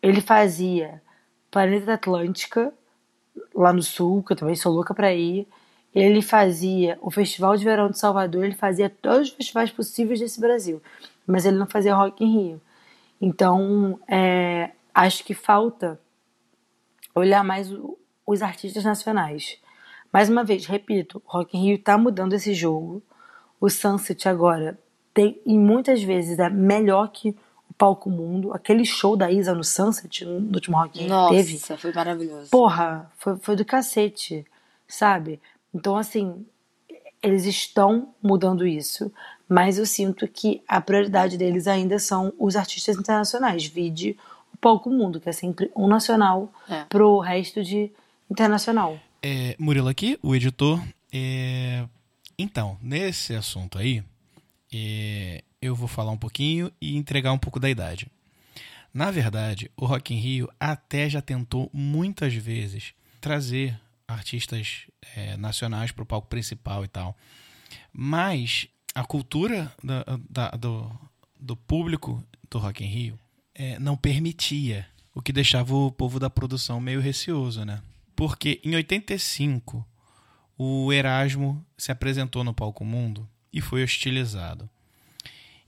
Ele 0.00 0.20
fazia 0.20 1.02
Planeta 1.50 1.94
Atlântica, 1.94 2.72
lá 3.52 3.72
no 3.72 3.82
sul, 3.82 4.22
que 4.22 4.34
eu 4.34 4.36
também 4.36 4.54
sou 4.54 4.72
louca 4.72 4.94
pra 4.94 5.12
ir. 5.12 5.48
Ele 5.92 6.22
fazia 6.22 6.96
o 7.00 7.10
Festival 7.10 7.56
de 7.56 7.64
Verão 7.64 7.90
de 7.90 7.98
Salvador, 7.98 8.44
ele 8.44 8.54
fazia 8.54 8.88
todos 8.88 9.28
os 9.28 9.34
festivais 9.34 9.72
possíveis 9.72 10.20
desse 10.20 10.40
Brasil, 10.40 10.80
mas 11.26 11.44
ele 11.44 11.56
não 11.56 11.66
fazia 11.66 11.96
Rock 11.96 12.22
in 12.22 12.32
Rio. 12.32 12.62
Então, 13.20 13.98
é, 14.06 14.70
acho 14.94 15.24
que 15.24 15.34
falta 15.34 15.98
olhar 17.20 17.42
mais 17.42 17.72
os 18.26 18.42
artistas 18.42 18.84
nacionais. 18.84 19.58
Mais 20.12 20.28
uma 20.28 20.44
vez, 20.44 20.66
repito, 20.66 21.22
Rock 21.24 21.56
in 21.56 21.62
Rio 21.62 21.74
está 21.76 21.96
mudando 21.96 22.34
esse 22.34 22.54
jogo. 22.54 23.02
O 23.60 23.68
Sunset 23.70 24.28
agora 24.28 24.78
tem, 25.14 25.40
e 25.46 25.58
muitas 25.58 26.02
vezes 26.02 26.38
é 26.38 26.50
melhor 26.50 27.08
que 27.08 27.30
o 27.70 27.74
Palco 27.74 28.10
Mundo. 28.10 28.52
Aquele 28.52 28.84
show 28.84 29.16
da 29.16 29.30
Isa 29.30 29.54
no 29.54 29.64
Sunset, 29.64 30.24
no 30.24 30.54
último 30.54 30.76
Rock 30.76 30.98
in 30.98 31.02
Rio, 31.02 31.10
Nossa, 31.10 31.34
teve. 31.34 31.58
foi 31.58 31.92
maravilhoso. 31.92 32.50
Porra, 32.50 33.10
foi, 33.16 33.36
foi 33.36 33.56
do 33.56 33.64
cacete, 33.64 34.44
sabe? 34.86 35.40
Então, 35.74 35.96
assim, 35.96 36.46
eles 37.22 37.44
estão 37.44 38.14
mudando 38.22 38.66
isso, 38.66 39.10
mas 39.48 39.78
eu 39.78 39.86
sinto 39.86 40.28
que 40.28 40.62
a 40.68 40.80
prioridade 40.80 41.36
deles 41.36 41.66
ainda 41.66 41.98
são 41.98 42.32
os 42.38 42.56
artistas 42.56 42.96
internacionais. 42.96 43.66
Vide 43.66 44.16
o 44.56 44.58
Palco 44.58 44.90
Mundo, 44.90 45.20
que 45.20 45.28
é 45.28 45.32
sempre 45.32 45.70
um 45.76 45.86
nacional 45.86 46.50
É. 46.68 46.84
pro 46.84 47.20
resto 47.20 47.62
de 47.62 47.92
internacional. 48.30 48.98
É, 49.22 49.54
Murilo 49.58 49.88
aqui, 49.88 50.18
o 50.22 50.34
editor. 50.34 50.82
É, 51.12 51.86
Então, 52.38 52.76
nesse 52.82 53.34
assunto 53.34 53.78
aí, 53.78 54.02
é, 54.72 55.42
eu 55.62 55.74
vou 55.74 55.88
falar 55.88 56.10
um 56.12 56.18
pouquinho 56.18 56.70
e 56.80 56.96
entregar 56.96 57.32
um 57.32 57.38
pouco 57.38 57.58
da 57.60 57.68
idade. 57.70 58.10
Na 58.92 59.10
verdade, 59.10 59.70
o 59.76 59.84
Rock 59.86 60.12
in 60.14 60.18
Rio 60.18 60.48
até 60.60 61.08
já 61.08 61.20
tentou 61.22 61.70
muitas 61.72 62.34
vezes 62.34 62.92
trazer 63.20 63.78
artistas 64.08 64.86
é, 65.16 65.36
nacionais 65.36 65.92
para 65.92 66.02
o 66.02 66.06
palco 66.06 66.28
principal 66.28 66.84
e 66.84 66.88
tal. 66.88 67.16
Mas 67.92 68.68
a 68.94 69.04
cultura 69.04 69.72
da- 69.82 70.04
da- 70.28 70.50
do, 70.50 70.90
do 71.38 71.56
público 71.56 72.22
do 72.50 72.58
Rock 72.58 72.84
in 72.84 72.88
Rio 72.88 73.18
é, 73.58 73.78
não 73.78 73.96
permitia, 73.96 74.86
o 75.14 75.22
que 75.22 75.32
deixava 75.32 75.74
o 75.74 75.90
povo 75.90 76.20
da 76.20 76.28
produção 76.28 76.78
meio 76.78 77.00
receoso, 77.00 77.64
né? 77.64 77.80
Porque 78.14 78.60
em 78.62 78.74
85 78.74 79.84
o 80.58 80.92
Erasmo 80.92 81.64
se 81.76 81.90
apresentou 81.90 82.44
no 82.44 82.52
Palco 82.52 82.84
Mundo 82.84 83.26
e 83.50 83.62
foi 83.62 83.82
hostilizado. 83.82 84.68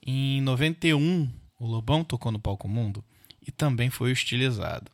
Em 0.07 0.41
91, 0.43 1.31
o 1.59 1.67
Lobão 1.67 2.05
tocou 2.05 2.31
no 2.31 2.39
Palco 2.39 2.69
Mundo 2.69 3.03
e 3.47 3.51
também 3.51 3.89
foi 3.89 4.13
hostilizado. 4.13 4.91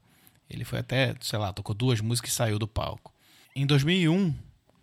Ele 0.49 0.65
foi 0.65 0.79
até, 0.79 1.17
sei 1.21 1.39
lá, 1.39 1.53
tocou 1.53 1.75
duas 1.75 2.01
músicas 2.01 2.31
e 2.31 2.35
saiu 2.35 2.59
do 2.59 2.69
palco. 2.69 3.13
Em 3.57 3.67
2001, 3.67 4.33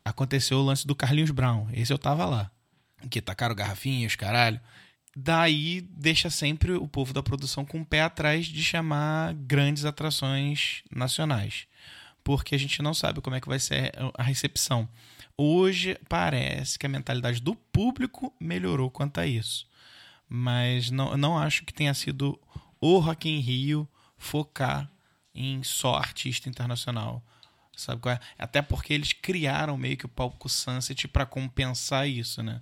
aconteceu 0.04 0.58
o 0.58 0.64
lance 0.64 0.86
do 0.86 0.96
Carlinhos 0.96 1.32
Brown. 1.32 1.70
Esse 1.72 1.94
eu 1.94 1.98
tava 1.98 2.26
lá. 2.26 2.52
Que 3.10 3.22
tacaram 3.22 3.56
garrafinhas, 3.56 4.16
caralho. 4.16 4.60
Daí 5.16 5.82
deixa 5.82 6.30
sempre 6.30 6.72
o 6.72 6.88
povo 6.88 7.14
da 7.14 7.22
produção 7.22 7.66
com 7.66 7.82
o 7.82 7.86
pé 7.86 8.02
atrás 8.02 8.46
de 8.46 8.64
chamar 8.64 9.34
grandes 9.34 9.84
atrações 9.84 10.84
nacionais. 10.90 11.68
Porque 12.24 12.56
a 12.56 12.58
gente 12.58 12.82
não 12.82 12.94
sabe 12.94 13.20
como 13.20 13.36
é 13.36 13.42
que 13.42 13.50
vai 13.50 13.60
ser 13.60 13.92
a 14.18 14.24
recepção. 14.24 14.88
Hoje 15.38 15.98
parece 16.08 16.78
que 16.78 16.86
a 16.86 16.90
mentalidade 16.90 17.42
do 17.42 17.56
público 17.56 18.34
melhorou 18.40 18.90
quanto 18.90 19.20
a 19.20 19.26
isso. 19.26 19.68
Mas 20.30 20.90
não, 20.90 21.18
não 21.18 21.38
acho 21.38 21.66
que 21.66 21.74
tenha 21.74 21.94
sido 21.94 22.40
o 22.80 23.00
Rock 23.00 23.28
in 23.28 23.40
Rio 23.40 23.88
focar 24.18 24.90
em 25.36 25.62
só 25.64 25.96
artista 25.96 26.48
internacional. 26.48 27.24
Sabe 27.76 28.02
qual 28.02 28.16
é? 28.16 28.20
Até 28.38 28.62
porque 28.62 28.94
eles 28.94 29.14
criaram 29.14 29.78
meio 29.78 29.98
que 29.98 30.06
o 30.06 30.10
palco 30.10 30.48
Sunset 30.48 31.08
para 31.08 31.26
compensar 31.26 32.08
isso, 32.08 32.44
né? 32.44 32.62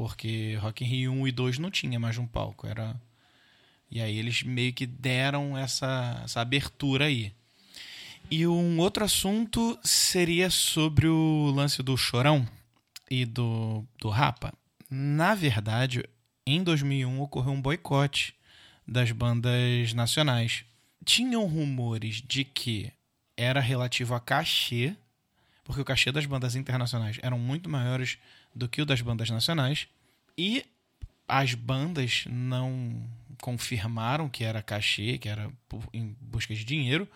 Porque 0.00 0.56
Rock 0.62 0.82
in 0.82 0.86
Rio 0.86 1.12
1 1.12 1.28
e 1.28 1.30
2 1.32 1.58
não 1.58 1.70
tinha 1.70 2.00
mais 2.00 2.16
um 2.16 2.26
palco, 2.26 2.66
era 2.66 2.98
e 3.90 4.00
aí 4.00 4.16
eles 4.16 4.42
meio 4.42 4.72
que 4.72 4.86
deram 4.86 5.58
essa, 5.58 6.22
essa 6.24 6.40
abertura 6.40 7.04
aí. 7.04 7.34
E 8.30 8.46
um 8.46 8.78
outro 8.78 9.04
assunto 9.04 9.78
seria 9.84 10.48
sobre 10.48 11.06
o 11.06 11.52
lance 11.54 11.82
do 11.82 11.98
Chorão 11.98 12.48
e 13.10 13.26
do, 13.26 13.84
do 13.98 14.08
Rapa. 14.08 14.54
Na 14.88 15.34
verdade, 15.34 16.02
em 16.46 16.62
2001 16.62 17.20
ocorreu 17.20 17.52
um 17.52 17.60
boicote 17.60 18.34
das 18.88 19.12
bandas 19.12 19.92
nacionais. 19.92 20.64
Tinham 21.04 21.44
rumores 21.44 22.22
de 22.26 22.42
que 22.42 22.90
era 23.36 23.60
relativo 23.60 24.14
a 24.14 24.20
cachê, 24.20 24.96
porque 25.62 25.82
o 25.82 25.84
cachê 25.84 26.10
das 26.10 26.24
bandas 26.24 26.56
internacionais 26.56 27.18
eram 27.20 27.38
muito 27.38 27.68
maiores 27.68 28.16
do 28.54 28.68
que 28.68 28.82
o 28.82 28.86
das 28.86 29.00
bandas 29.00 29.30
nacionais, 29.30 29.86
e 30.36 30.64
as 31.28 31.54
bandas 31.54 32.24
não 32.28 33.02
confirmaram 33.40 34.28
que 34.28 34.44
era 34.44 34.62
cachê, 34.62 35.18
que 35.18 35.28
era 35.28 35.50
em 35.92 36.16
busca 36.20 36.54
de 36.54 36.64
dinheiro. 36.64 37.08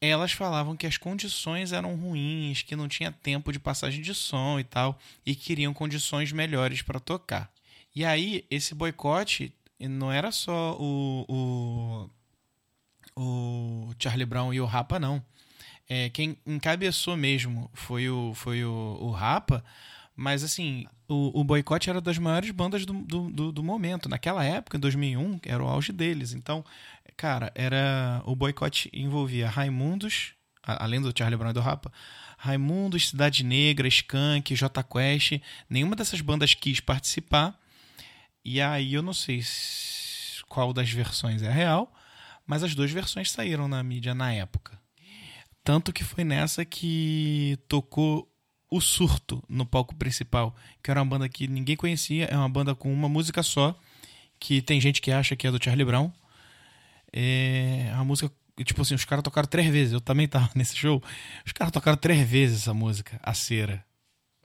Elas 0.00 0.32
falavam 0.32 0.76
que 0.76 0.86
as 0.86 0.96
condições 0.96 1.72
eram 1.72 1.94
ruins, 1.94 2.62
que 2.62 2.74
não 2.74 2.88
tinha 2.88 3.12
tempo 3.12 3.52
de 3.52 3.58
passagem 3.58 4.00
de 4.00 4.14
som 4.14 4.58
e 4.58 4.64
tal, 4.64 4.98
e 5.24 5.34
queriam 5.34 5.74
condições 5.74 6.32
melhores 6.32 6.82
para 6.82 6.98
tocar. 6.98 7.52
E 7.94 8.04
aí, 8.04 8.44
esse 8.50 8.74
boicote 8.74 9.52
não 9.78 10.10
era 10.10 10.30
só 10.32 10.76
o, 10.78 11.26
o, 11.28 13.20
o 13.20 13.94
Charlie 13.98 14.26
Brown 14.26 14.54
e 14.54 14.60
o 14.60 14.64
Rapa, 14.64 14.98
não. 14.98 15.22
É, 15.88 16.08
quem 16.08 16.36
encabeçou 16.46 17.16
mesmo 17.16 17.70
foi 17.74 18.08
o, 18.08 18.32
foi 18.34 18.64
o, 18.64 18.98
o 19.00 19.10
Rapa, 19.10 19.64
mas 20.22 20.44
assim, 20.44 20.86
o, 21.08 21.40
o 21.40 21.42
boicote 21.42 21.88
era 21.88 21.98
das 21.98 22.18
maiores 22.18 22.50
bandas 22.50 22.84
do, 22.84 22.92
do, 22.92 23.30
do, 23.30 23.52
do 23.52 23.62
momento. 23.62 24.06
Naquela 24.06 24.44
época, 24.44 24.76
em 24.76 24.80
2001, 24.80 25.40
era 25.46 25.64
o 25.64 25.66
auge 25.66 25.92
deles. 25.92 26.34
Então, 26.34 26.62
cara, 27.16 27.50
era 27.54 28.20
o 28.26 28.36
boicote 28.36 28.90
envolvia 28.92 29.48
Raimundos, 29.48 30.34
além 30.62 31.00
do 31.00 31.10
Charlie 31.16 31.38
Brown 31.38 31.52
e 31.52 31.54
do 31.54 31.60
Rapa, 31.62 31.90
Raimundos, 32.36 33.08
Cidade 33.08 33.42
Negra, 33.42 33.88
Skank, 33.88 34.54
J 34.54 34.82
Quest. 34.82 35.40
Nenhuma 35.70 35.96
dessas 35.96 36.20
bandas 36.20 36.52
quis 36.52 36.80
participar. 36.80 37.58
E 38.44 38.60
aí 38.60 38.92
eu 38.92 39.00
não 39.02 39.14
sei 39.14 39.40
se- 39.40 40.44
qual 40.50 40.74
das 40.74 40.90
versões 40.90 41.42
é 41.42 41.50
real, 41.50 41.90
mas 42.46 42.62
as 42.62 42.74
duas 42.74 42.90
versões 42.90 43.30
saíram 43.30 43.66
na 43.66 43.82
mídia 43.82 44.14
na 44.14 44.34
época. 44.34 44.78
Tanto 45.64 45.94
que 45.94 46.04
foi 46.04 46.24
nessa 46.24 46.62
que 46.62 47.58
tocou 47.68 48.29
o 48.70 48.80
Surto 48.80 49.42
no 49.48 49.66
palco 49.66 49.94
principal, 49.94 50.54
que 50.82 50.90
era 50.90 51.02
uma 51.02 51.08
banda 51.10 51.28
que 51.28 51.48
ninguém 51.48 51.76
conhecia, 51.76 52.26
é 52.26 52.36
uma 52.36 52.48
banda 52.48 52.74
com 52.74 52.92
uma 52.92 53.08
música 53.08 53.42
só, 53.42 53.78
que 54.38 54.62
tem 54.62 54.80
gente 54.80 55.00
que 55.02 55.10
acha 55.10 55.34
que 55.34 55.46
é 55.46 55.50
do 55.50 55.62
Charlie 55.62 55.84
Brown. 55.84 56.10
É 57.12 57.92
a 57.94 58.04
música, 58.04 58.32
tipo 58.64 58.82
assim, 58.82 58.94
os 58.94 59.04
caras 59.04 59.24
tocaram 59.24 59.48
três 59.48 59.68
vezes, 59.70 59.92
eu 59.92 60.00
também 60.00 60.28
tava 60.28 60.48
nesse 60.54 60.76
show. 60.76 61.02
Os 61.44 61.52
caras 61.52 61.72
tocaram 61.72 61.98
três 61.98 62.28
vezes 62.28 62.62
essa 62.62 62.72
música, 62.72 63.18
A 63.22 63.34
Cera. 63.34 63.84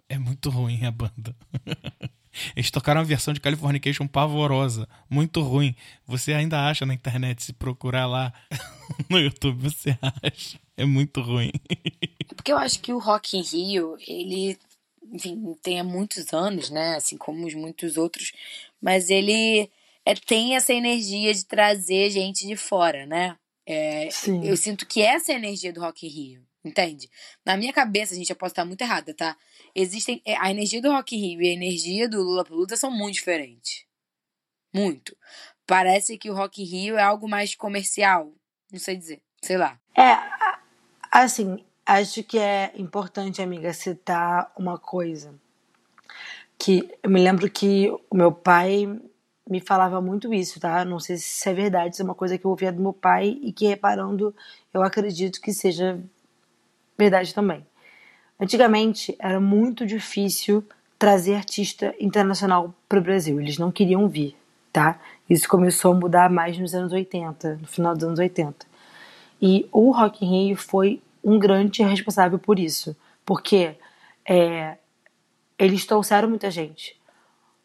É 0.10 0.18
muito 0.18 0.50
ruim 0.50 0.86
a 0.86 0.92
banda. 0.92 1.36
Eles 2.56 2.72
tocaram 2.72 3.02
uma 3.02 3.06
versão 3.06 3.34
de 3.34 3.40
Californication 3.40 4.08
pavorosa, 4.08 4.88
muito 5.10 5.42
ruim. 5.42 5.76
Você 6.06 6.34
ainda 6.34 6.68
acha 6.68 6.86
na 6.86 6.94
internet, 6.94 7.44
se 7.44 7.54
procurar 7.54 8.08
lá 8.08 8.34
no 9.10 9.20
YouTube, 9.20 9.64
você 9.64 9.98
acha. 10.02 10.60
É 10.78 10.86
muito 10.86 11.22
ruim. 11.22 11.52
Porque 12.36 12.52
eu 12.52 12.58
acho 12.58 12.80
que 12.80 12.92
o 12.92 13.00
Rock 13.00 13.38
in 13.38 13.42
Rio, 13.42 13.96
ele, 14.08 14.58
enfim, 15.12 15.56
tem 15.62 15.80
há 15.80 15.84
muitos 15.84 16.34
anos, 16.34 16.70
né? 16.70 16.96
Assim 16.96 17.18
como 17.18 17.48
os 17.48 17.54
muitos 17.54 17.98
outros, 17.98 18.34
mas 18.82 19.10
ele 19.10 19.70
é, 20.06 20.14
tem 20.14 20.56
essa 20.56 20.74
energia 20.74 21.34
de 21.34 21.46
trazer 21.46 22.10
gente 22.12 22.46
de 22.46 22.56
fora, 22.56 23.06
né? 23.06 23.38
É, 23.66 24.10
Sim. 24.12 24.46
eu 24.46 24.56
sinto 24.56 24.86
que 24.86 25.02
essa 25.02 25.32
é 25.32 25.36
a 25.36 25.40
energia 25.40 25.74
do 25.74 25.82
Rock 25.82 26.06
in 26.06 26.10
Rio, 26.10 26.44
entende? 26.64 27.10
Na 27.44 27.58
minha 27.58 27.74
cabeça, 27.74 28.14
gente, 28.14 28.30
eu 28.30 28.36
posso 28.36 28.52
estar 28.52 28.66
muito 28.66 28.82
errada, 28.82 29.14
tá? 29.14 29.36
Existem. 29.76 30.22
é, 30.26 30.38
A 30.38 30.50
energia 30.50 30.82
do 30.82 30.92
Rock 30.92 31.16
Rio 31.18 31.42
e 31.42 31.50
a 31.50 31.54
energia 31.54 32.08
do 32.08 32.24
Lula 32.24 32.46
Palusa 32.46 32.78
são 32.78 32.90
muito 32.90 33.16
diferentes. 33.16 33.86
Muito. 34.74 35.16
Parece 35.68 36.18
que 36.18 36.30
o 36.30 36.34
Rock 36.34 36.64
Rio 36.64 36.98
é 36.98 37.04
algo 37.04 37.28
mais 37.28 37.56
comercial. 37.56 38.32
Não 38.72 38.80
sei 38.80 38.96
dizer. 38.96 39.22
Sei 39.42 39.58
lá. 39.58 39.80
É, 39.98 40.18
assim, 41.12 41.64
acho 41.86 42.24
que 42.24 42.38
é 42.38 42.72
importante, 42.76 43.42
amiga, 43.42 43.74
citar 43.74 44.52
uma 44.58 44.78
coisa. 44.78 45.34
Que 46.58 46.90
eu 47.04 47.10
me 47.10 47.22
lembro 47.22 47.50
que 47.50 47.90
o 48.10 48.16
meu 48.16 48.32
pai 48.32 48.88
me 49.50 49.60
falava 49.60 50.02
muito 50.02 50.34
isso, 50.34 50.60
tá? 50.60 50.84
Não 50.84 51.00
sei 51.00 51.18
se 51.18 51.50
é 51.50 51.54
verdade, 51.54 51.94
isso 51.94 52.02
é 52.02 52.06
uma 52.06 52.16
coisa 52.16 52.38
que 52.38 52.46
eu 52.46 52.52
ouvia 52.52 52.72
do 52.72 52.82
meu 52.82 52.94
pai 52.94 53.38
e 53.42 53.54
que 53.54 53.68
reparando 53.68 54.36
eu 54.74 54.82
acredito 54.82 55.40
que 55.40 55.54
seja 55.54 56.02
verdade 56.98 57.34
também. 57.34 57.66
Antigamente 58.40 59.16
era 59.18 59.40
muito 59.40 59.86
difícil 59.86 60.64
trazer 61.00 61.36
artista 61.36 61.94
internacional 62.00 62.74
para 62.88 63.00
o 63.00 63.02
Brasil, 63.02 63.40
eles 63.40 63.58
não 63.58 63.72
queriam 63.72 64.08
vir, 64.08 64.36
tá? 64.72 65.00
Isso 65.30 65.48
começou 65.48 65.94
a 65.94 65.96
mudar 65.96 66.30
mais 66.30 66.58
nos 66.58 66.74
anos 66.74 66.92
80, 66.92 67.56
no 67.62 67.68
final 67.68 67.94
dos 67.94 68.04
anos 68.04 68.20
80. 68.20 68.66
E 69.42 69.68
o 69.72 69.92
Rock 69.92 70.26
in 70.26 70.48
Rio 70.48 70.58
foi 70.58 71.02
um 71.24 71.40
grande 71.40 71.84
responsável 71.84 72.38
por 72.38 72.60
isso, 72.60 72.96
porque 73.26 73.76
é, 74.28 74.78
eles 75.58 75.86
trouxeram 75.86 76.30
muita 76.30 76.52
gente. 76.52 77.00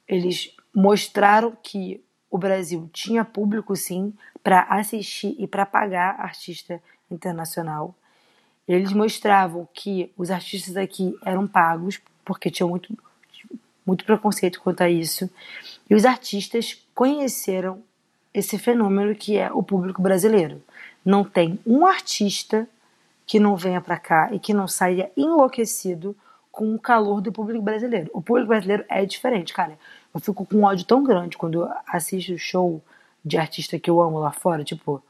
Eles 0.09 0.55
mostraram 0.75 1.57
que 1.63 2.03
o 2.31 2.39
Brasil 2.39 2.89
tinha 2.93 3.25
público 3.25 3.75
sim 3.77 4.15
para 4.43 4.63
assistir 4.63 5.35
e 5.39 5.47
para 5.47 5.67
pagar 5.67 6.21
artista 6.21 6.81
internacional. 7.11 7.95
Eles 8.73 8.93
mostravam 8.93 9.69
que 9.75 10.13
os 10.17 10.31
artistas 10.31 10.77
aqui 10.77 11.17
eram 11.25 11.47
pagos 11.47 12.01
porque 12.25 12.51
tinham 12.51 12.71
muito 12.71 12.97
muito 13.85 14.05
preconceito 14.05 14.61
quanto 14.61 14.83
a 14.83 14.89
isso. 14.89 15.29
E 15.89 15.95
os 15.95 16.05
artistas 16.05 16.81
conheceram 16.95 17.83
esse 18.33 18.57
fenômeno 18.57 19.17
que 19.17 19.37
é 19.37 19.51
o 19.51 19.63
público 19.63 20.01
brasileiro. 20.01 20.63
Não 21.05 21.25
tem 21.25 21.59
um 21.67 21.85
artista 21.85 22.69
que 23.27 23.41
não 23.41 23.57
venha 23.57 23.81
para 23.81 23.99
cá 23.99 24.33
e 24.33 24.39
que 24.39 24.55
não 24.55 24.69
saia 24.69 25.11
enlouquecido 25.17 26.17
com 26.53 26.73
o 26.73 26.79
calor 26.79 27.21
do 27.21 27.33
público 27.33 27.63
brasileiro. 27.63 28.09
O 28.13 28.23
público 28.23 28.49
brasileiro 28.49 28.85
é 28.89 29.05
diferente, 29.05 29.53
cara. 29.53 29.77
Eu 30.15 30.21
fico 30.21 30.47
com 30.47 30.59
um 30.59 30.65
ódio 30.65 30.85
tão 30.87 31.03
grande 31.03 31.37
quando 31.37 31.69
assisto 31.89 32.39
show 32.39 32.81
de 33.25 33.37
artista 33.37 33.79
que 33.79 33.91
eu 33.91 34.01
amo 34.01 34.21
lá 34.21 34.31
fora, 34.31 34.63
tipo, 34.63 35.03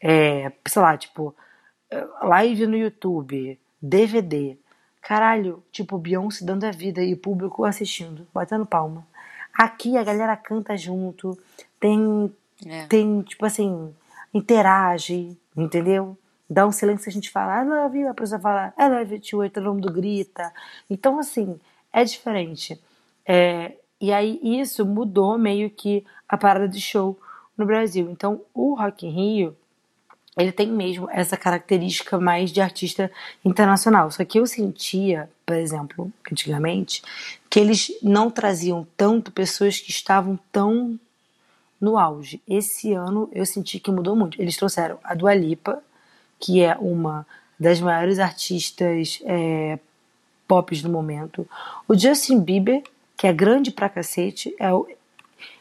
é, 0.00 0.50
sei 0.66 0.82
lá, 0.82 0.96
tipo, 0.96 1.34
live 2.22 2.66
no 2.66 2.76
YouTube, 2.76 3.58
DVD. 3.80 4.56
Caralho, 5.00 5.62
tipo, 5.72 5.98
Beyoncé 5.98 6.44
dando 6.44 6.64
a 6.64 6.70
vida 6.70 7.02
e 7.02 7.14
o 7.14 7.16
público 7.16 7.64
assistindo, 7.64 8.26
batendo 8.32 8.64
palma. 8.64 9.06
Aqui 9.52 9.96
a 9.96 10.04
galera 10.04 10.36
canta 10.36 10.76
junto, 10.76 11.36
tem, 11.78 12.32
é. 12.64 12.86
tem 12.86 13.20
tipo 13.22 13.44
assim, 13.44 13.94
interage, 14.32 15.36
entendeu? 15.56 16.16
Dá 16.48 16.66
um 16.66 16.72
silêncio 16.72 17.08
a 17.08 17.12
gente 17.12 17.30
fala, 17.30 17.62
I 17.62 17.68
love 17.68 17.98
you, 17.98 18.08
a 18.08 18.14
pessoa 18.14 18.40
fala, 18.40 18.72
I 18.78 18.88
love 18.88 19.14
you 19.14 19.20
too, 19.20 19.50
todo 19.50 19.74
mundo 19.74 19.92
grita. 19.92 20.52
Então, 20.88 21.18
assim, 21.18 21.58
é 21.92 22.04
diferente. 22.04 22.80
É, 23.26 23.72
e 24.00 24.12
aí 24.12 24.40
isso 24.42 24.84
mudou 24.84 25.36
meio 25.38 25.70
que 25.70 26.04
a 26.28 26.36
parada 26.36 26.68
de 26.68 26.80
show 26.80 27.18
no 27.56 27.66
Brasil. 27.66 28.10
Então, 28.10 28.42
o 28.54 28.74
Rock 28.74 29.06
in 29.06 29.10
Rio, 29.10 29.56
ele 30.36 30.52
tem 30.52 30.66
mesmo 30.66 31.08
essa 31.10 31.36
característica 31.36 32.18
mais 32.18 32.50
de 32.50 32.60
artista 32.60 33.10
internacional. 33.44 34.10
Só 34.10 34.24
que 34.24 34.38
eu 34.38 34.46
sentia, 34.46 35.28
por 35.44 35.56
exemplo, 35.56 36.10
antigamente, 36.30 37.02
que 37.50 37.60
eles 37.60 37.92
não 38.02 38.30
traziam 38.30 38.86
tanto 38.96 39.30
pessoas 39.30 39.78
que 39.78 39.90
estavam 39.90 40.38
tão 40.50 40.98
no 41.78 41.98
auge. 41.98 42.40
Esse 42.48 42.94
ano 42.94 43.28
eu 43.32 43.44
senti 43.44 43.78
que 43.78 43.90
mudou 43.90 44.16
muito. 44.16 44.40
Eles 44.40 44.56
trouxeram 44.56 44.98
a 45.04 45.14
Dua 45.14 45.34
Lipa, 45.34 45.82
que 46.40 46.62
é 46.62 46.76
uma 46.76 47.26
das 47.58 47.80
maiores 47.80 48.18
artistas 48.18 49.20
é, 49.24 49.78
pop 50.48 50.74
do 50.80 50.88
momento. 50.88 51.46
O 51.86 51.94
Justin 51.94 52.40
Bieber, 52.40 52.82
que 53.16 53.26
é 53.26 53.32
grande 53.32 53.70
pra 53.70 53.88
cacete, 53.88 54.54
é 54.58 54.72
o, 54.72 54.88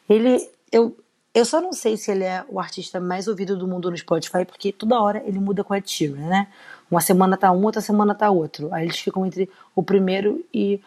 ele 0.09 0.49
eu 0.71 0.95
eu 1.33 1.45
só 1.45 1.61
não 1.61 1.71
sei 1.71 1.95
se 1.95 2.11
ele 2.11 2.25
é 2.25 2.43
o 2.49 2.59
artista 2.59 2.99
mais 2.99 3.27
ouvido 3.27 3.57
do 3.57 3.67
mundo 3.67 3.89
no 3.89 3.97
Spotify, 3.97 4.43
porque 4.45 4.71
toda 4.71 4.99
hora 4.99 5.23
ele 5.25 5.39
muda 5.39 5.63
com 5.63 5.73
a 5.73 5.79
Tira, 5.79 6.19
né? 6.19 6.47
Uma 6.89 6.99
semana 6.99 7.37
tá 7.37 7.51
um, 7.51 7.63
outra 7.63 7.81
semana 7.81 8.13
tá 8.13 8.29
outro. 8.29 8.73
Aí 8.73 8.85
eles 8.85 8.99
ficam 8.99 9.25
entre 9.25 9.49
o 9.73 9.81
primeiro 9.81 10.43
e 10.53 10.81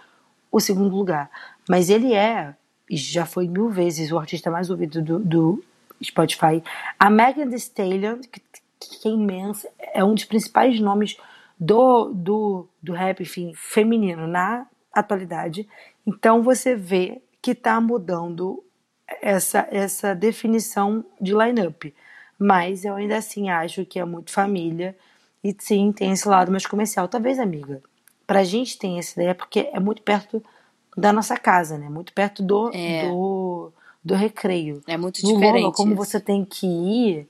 o 0.52 0.60
segundo 0.60 0.94
lugar. 0.94 1.30
Mas 1.68 1.88
ele 1.88 2.12
é, 2.12 2.54
e 2.90 2.96
já 2.96 3.24
foi 3.24 3.48
mil 3.48 3.70
vezes, 3.70 4.12
o 4.12 4.18
artista 4.18 4.50
mais 4.50 4.68
ouvido 4.68 5.00
do, 5.00 5.18
do 5.18 5.64
Spotify. 6.02 6.62
A 6.98 7.08
Megan 7.08 7.48
Thee 7.48 7.56
Stallion, 7.56 8.18
que, 8.20 8.42
que 8.78 9.08
é 9.08 9.10
imensa, 9.10 9.68
é 9.78 10.04
um 10.04 10.14
dos 10.14 10.24
principais 10.24 10.78
nomes 10.78 11.16
do, 11.58 12.12
do, 12.12 12.68
do 12.82 12.92
rap, 12.92 13.22
enfim, 13.22 13.52
feminino 13.54 14.26
na 14.26 14.66
atualidade. 14.92 15.68
Então 16.06 16.42
você 16.42 16.74
vê 16.74 17.22
que 17.40 17.50
está 17.50 17.80
mudando 17.80 18.63
essa, 19.20 19.66
essa 19.70 20.14
definição 20.14 21.04
de 21.20 21.34
line-up. 21.34 21.94
Mas 22.38 22.84
eu 22.84 22.94
ainda 22.94 23.16
assim 23.16 23.48
acho 23.48 23.84
que 23.84 23.98
é 23.98 24.04
muito 24.04 24.30
família 24.30 24.96
e 25.42 25.54
sim 25.58 25.92
tem 25.92 26.12
esse 26.12 26.28
lado 26.28 26.50
mais 26.50 26.66
comercial. 26.66 27.08
Talvez, 27.08 27.38
amiga, 27.38 27.82
pra 28.26 28.44
gente 28.44 28.78
tem 28.78 28.98
essa 28.98 29.20
ideia 29.20 29.34
porque 29.34 29.70
é 29.72 29.78
muito 29.78 30.02
perto 30.02 30.42
da 30.96 31.12
nossa 31.12 31.36
casa, 31.36 31.78
né? 31.78 31.88
Muito 31.88 32.12
perto 32.12 32.42
do, 32.42 32.70
é. 32.74 33.08
do, 33.08 33.72
do 34.02 34.14
recreio. 34.14 34.82
É 34.86 34.96
muito 34.96 35.22
no 35.22 35.34
diferente. 35.34 35.62
Lola, 35.62 35.74
como 35.74 35.94
você 35.94 36.18
tem 36.20 36.44
que 36.44 36.66
ir 36.66 37.28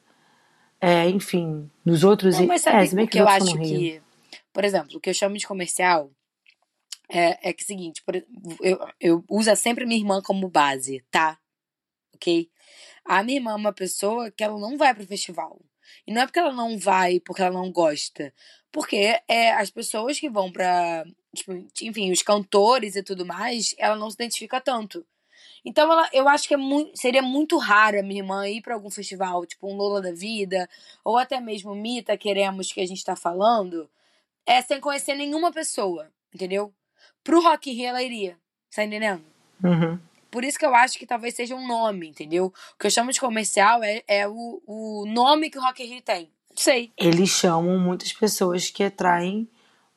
é, 0.80 1.08
enfim, 1.08 1.70
nos 1.82 2.04
outros. 2.04 2.38
Não, 2.38 2.46
mas 2.46 2.60
sabe 2.60 3.02
é, 3.02 3.06
que 3.06 3.18
eu 3.18 3.26
acho 3.26 3.56
que, 3.58 4.02
por 4.52 4.64
exemplo, 4.64 4.96
o 4.96 5.00
que 5.00 5.08
eu 5.08 5.14
chamo 5.14 5.36
de 5.38 5.46
comercial 5.46 6.10
é, 7.08 7.48
é 7.48 7.52
que 7.54 7.62
é 7.62 7.64
o 7.64 7.66
seguinte, 7.66 8.02
por, 8.04 8.14
eu, 8.60 8.86
eu 9.00 9.24
uso 9.28 9.54
sempre 9.56 9.86
minha 9.86 9.98
irmã 9.98 10.20
como 10.22 10.48
base, 10.48 11.02
tá? 11.10 11.38
Ok? 12.14 12.48
A 13.04 13.22
minha 13.22 13.38
irmã 13.38 13.52
é 13.52 13.56
uma 13.56 13.72
pessoa 13.72 14.30
que 14.30 14.42
ela 14.42 14.58
não 14.58 14.78
vai 14.78 14.94
pro 14.94 15.06
festival. 15.06 15.60
E 16.06 16.12
não 16.12 16.22
é 16.22 16.26
porque 16.26 16.38
ela 16.38 16.52
não 16.52 16.78
vai 16.78 17.20
porque 17.20 17.42
ela 17.42 17.52
não 17.52 17.70
gosta. 17.70 18.32
Porque 18.72 19.20
é 19.28 19.52
as 19.52 19.70
pessoas 19.70 20.18
que 20.18 20.28
vão 20.28 20.50
pra. 20.50 21.04
Tipo, 21.34 21.52
enfim, 21.82 22.10
os 22.12 22.22
cantores 22.22 22.96
e 22.96 23.02
tudo 23.02 23.26
mais, 23.26 23.74
ela 23.78 23.96
não 23.96 24.10
se 24.10 24.14
identifica 24.14 24.60
tanto. 24.60 25.04
Então 25.64 25.90
ela, 25.90 26.08
eu 26.12 26.28
acho 26.28 26.46
que 26.46 26.54
é 26.54 26.56
muito, 26.58 26.96
seria 26.96 27.22
muito 27.22 27.56
raro 27.56 27.98
a 27.98 28.02
minha 28.02 28.20
irmã 28.20 28.46
ir 28.46 28.60
para 28.60 28.74
algum 28.74 28.90
festival, 28.90 29.46
tipo 29.46 29.66
um 29.66 29.76
Lola 29.76 30.02
da 30.02 30.12
Vida, 30.12 30.68
ou 31.02 31.16
até 31.16 31.40
mesmo 31.40 31.74
Mita 31.74 32.16
Queremos 32.18 32.70
que 32.70 32.80
a 32.80 32.86
gente 32.86 33.02
tá 33.02 33.16
falando, 33.16 33.88
é 34.44 34.60
sem 34.60 34.78
conhecer 34.78 35.14
nenhuma 35.14 35.50
pessoa, 35.50 36.10
entendeu? 36.34 36.72
Pro 37.22 37.42
Rock 37.42 37.70
in 37.70 37.74
Rio 37.74 37.86
ela 37.86 38.02
iria, 38.02 38.38
tá 38.74 38.84
entendendo? 38.84 39.24
Uhum. 39.62 39.98
Por 40.34 40.42
isso 40.42 40.58
que 40.58 40.66
eu 40.66 40.74
acho 40.74 40.98
que 40.98 41.06
talvez 41.06 41.32
seja 41.36 41.54
um 41.54 41.64
nome, 41.64 42.08
entendeu? 42.08 42.46
O 42.46 42.76
que 42.76 42.88
eu 42.88 42.90
chamo 42.90 43.12
de 43.12 43.20
comercial 43.20 43.84
é, 43.84 44.02
é 44.08 44.26
o, 44.26 44.60
o 44.66 45.06
nome 45.06 45.48
que 45.48 45.56
o 45.56 45.60
Rock 45.60 45.84
in 45.84 45.86
Rio 45.86 46.02
tem. 46.02 46.28
Não 46.50 46.56
sei. 46.56 46.92
Eles 46.98 47.30
chamam 47.30 47.78
muitas 47.78 48.12
pessoas 48.12 48.68
que 48.68 48.82
atraem 48.82 49.48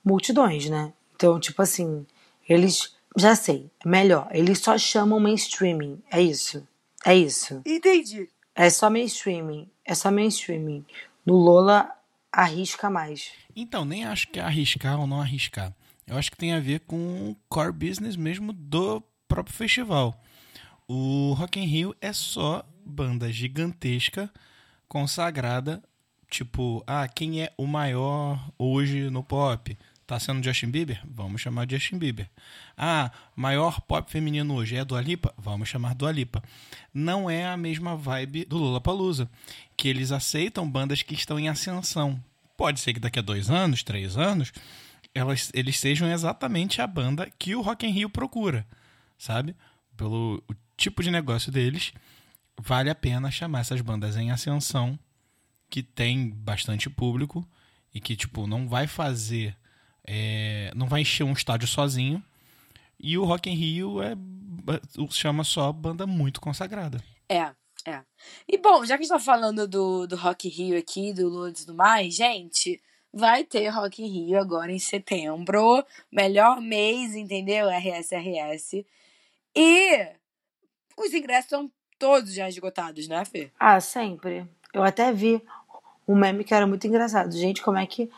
multidões, 0.06 0.70
né? 0.70 0.94
Então, 1.16 1.40
tipo 1.40 1.60
assim, 1.60 2.06
eles 2.48 2.96
já 3.18 3.34
sei, 3.34 3.72
melhor. 3.84 4.28
Eles 4.30 4.60
só 4.60 4.78
chamam 4.78 5.20
mainstreaming. 5.20 6.04
É 6.12 6.22
isso. 6.22 6.68
É 7.04 7.16
isso. 7.16 7.64
Entendi. 7.66 8.30
É 8.54 8.70
só 8.70 8.92
mainstreaming. 8.92 9.68
É 9.84 9.96
só 9.96 10.12
mainstreaming. 10.12 10.86
No 11.26 11.34
Lola, 11.34 11.92
arrisca 12.32 12.92
mais. 12.92 13.32
Então, 13.56 13.84
nem 13.84 14.06
acho 14.06 14.28
que 14.28 14.40
é 14.40 14.44
arriscar 14.44 15.00
ou 15.00 15.08
não 15.08 15.20
arriscar. 15.20 15.74
Eu 16.06 16.16
acho 16.16 16.30
que 16.30 16.38
tem 16.38 16.54
a 16.54 16.60
ver 16.60 16.82
com 16.82 17.32
o 17.32 17.36
core 17.50 17.72
business 17.72 18.16
mesmo 18.16 18.54
do 18.54 19.02
próprio 19.28 19.56
festival. 19.56 20.16
O 20.90 21.34
Rock 21.34 21.60
in 21.60 21.66
Rio 21.66 21.94
é 22.00 22.14
só 22.14 22.66
banda 22.86 23.30
gigantesca, 23.30 24.32
consagrada, 24.88 25.84
tipo, 26.30 26.82
ah, 26.88 27.06
quem 27.10 27.42
é 27.42 27.52
o 27.58 27.68
maior 27.68 28.50
hoje 28.58 29.10
no 29.10 29.22
pop? 29.22 29.78
Tá 30.06 30.18
sendo 30.18 30.42
Justin 30.42 30.70
Bieber? 30.70 31.02
Vamos 31.06 31.42
chamar 31.42 31.70
Justin 31.70 31.98
Bieber. 31.98 32.30
Ah, 32.78 33.12
maior 33.36 33.82
pop 33.82 34.10
feminino 34.10 34.56
hoje 34.56 34.78
é 34.78 34.86
Dua 34.86 35.02
Lipa? 35.02 35.34
Vamos 35.38 35.68
chamar 35.68 35.94
Dua 35.94 36.10
Lipa. 36.10 36.42
Não 36.94 37.30
é 37.30 37.46
a 37.46 37.58
mesma 37.58 37.98
vibe 37.98 38.46
do 38.46 38.58
Lollapalooza, 38.58 39.30
que 39.76 39.90
eles 39.90 40.14
aceitam 40.14 40.70
bandas 40.70 41.02
que 41.02 41.14
estão 41.14 41.38
em 41.38 41.50
ascensão. 41.50 42.18
Pode 42.56 42.80
ser 42.80 42.94
que 42.94 43.02
daqui 43.02 43.20
a 43.20 43.22
dois 43.22 43.50
anos, 43.50 43.84
três 43.84 44.16
anos, 44.16 44.54
elas, 45.14 45.52
eles 45.54 45.78
sejam 45.78 46.10
exatamente 46.10 46.82
a 46.82 46.88
banda 46.88 47.30
que 47.38 47.54
o 47.54 47.62
Rock 47.62 47.86
in 47.86 47.92
Rio 47.92 48.10
procura, 48.10 48.66
sabe? 49.18 49.54
Pelo 49.98 50.42
tipo 50.78 51.04
de 51.04 51.12
negócio 51.12 51.52
deles, 51.52 51.92
vale 52.58 52.90
a 52.90 52.96
pena 52.96 53.32
chamar 53.32 53.62
essas 53.62 53.82
bandas 53.82 54.16
em 54.16 54.32
ascensão, 54.32 54.98
que 55.70 55.84
tem 55.84 56.30
bastante 56.30 56.90
público 56.90 57.46
e 57.94 58.00
que, 58.00 58.16
tipo, 58.16 58.48
não 58.48 58.70
vai 58.70 58.88
fazer 58.88 59.58
é, 60.08 60.72
não 60.74 60.88
vai 60.88 61.02
encher 61.02 61.26
um 61.26 61.34
estádio 61.34 61.68
sozinho. 61.68 62.24
E 62.98 63.18
o 63.18 63.26
Rock 63.26 63.50
in 63.50 63.54
Rio 63.54 64.02
é, 64.02 64.16
chama 65.12 65.44
só 65.44 65.72
banda 65.72 66.08
muito 66.08 66.40
consagrada. 66.40 67.04
É, 67.28 67.52
é. 67.86 68.02
E 68.48 68.58
bom, 68.58 68.86
já 68.86 68.98
que 68.98 69.04
a 69.04 69.06
gente 69.06 69.10
tá 69.10 69.20
falando 69.20 69.68
do, 69.68 70.08
do 70.08 70.16
Rock 70.16 70.48
in 70.48 70.52
Rio 70.52 70.80
aqui, 70.80 71.14
do 71.14 71.28
Lourdes 71.28 71.62
e 71.62 71.66
tudo 71.66 71.76
mais, 71.76 72.16
gente, 72.16 72.82
vai 73.14 73.44
ter 73.44 73.68
Rock 73.68 74.02
in 74.02 74.08
Rio 74.08 74.40
agora 74.40 74.72
em 74.72 74.80
setembro. 74.80 75.84
Melhor 76.12 76.62
mês, 76.62 77.14
entendeu? 77.14 77.70
RSRS. 77.70 78.86
E 79.54 80.08
os 80.98 81.14
ingressos 81.14 81.46
estão 81.46 81.72
todos 82.00 82.34
já 82.34 82.50
esgotados, 82.50 83.08
né, 83.08 83.24
Fê? 83.26 83.52
Ah, 83.60 83.80
sempre. 83.80 84.46
Eu 84.74 84.84
até 84.84 85.12
vi 85.12 85.42
um 86.08 86.16
meme 86.16 86.44
que 86.44 86.54
era 86.54 86.66
muito 86.68 86.86
engraçado. 86.88 87.32
Gente, 87.38 87.62
como 87.62 87.78
é 87.78 87.86
que. 87.86 88.10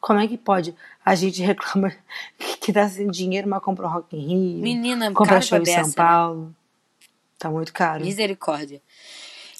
Como 0.00 0.18
é 0.18 0.26
que 0.26 0.38
pode? 0.38 0.74
A 1.04 1.14
gente 1.14 1.42
reclama 1.42 1.94
que 2.60 2.72
tá 2.72 2.88
sem 2.88 3.06
dinheiro, 3.08 3.48
mas 3.48 3.62
compra 3.62 3.86
um 3.86 3.90
Rock 3.90 4.16
in 4.16 4.20
Rio. 4.54 4.62
Menina, 4.62 5.12
compra 5.12 5.40
show 5.42 5.58
em 5.58 5.64
São 5.66 5.86
né? 5.86 5.92
Paulo. 5.94 6.54
Tá 7.38 7.50
muito 7.50 7.72
caro. 7.72 8.04
Misericórdia. 8.04 8.80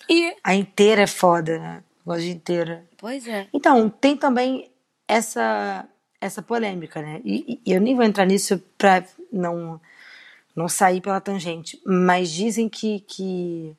E, 0.09 0.35
A 0.43 0.55
inteira 0.55 1.03
é 1.03 1.07
foda, 1.07 1.59
né? 1.59 1.85
Gosto 2.05 2.23
de 2.23 2.31
inteira. 2.31 2.85
pois 2.97 3.27
é. 3.29 3.49
Então, 3.53 3.89
tem 3.89 4.17
também 4.17 4.71
essa 5.07 5.87
essa 6.21 6.43
polêmica, 6.43 7.01
né? 7.01 7.21
E, 7.25 7.61
e 7.65 7.73
eu 7.73 7.81
nem 7.81 7.95
vou 7.95 8.05
entrar 8.05 8.27
nisso 8.27 8.63
pra 8.77 9.03
não 9.33 9.81
não 10.55 10.69
sair 10.69 11.01
pela 11.01 11.21
tangente, 11.21 11.81
mas 11.85 12.31
dizem 12.31 12.69
que, 12.69 13.01
que 13.01 13.77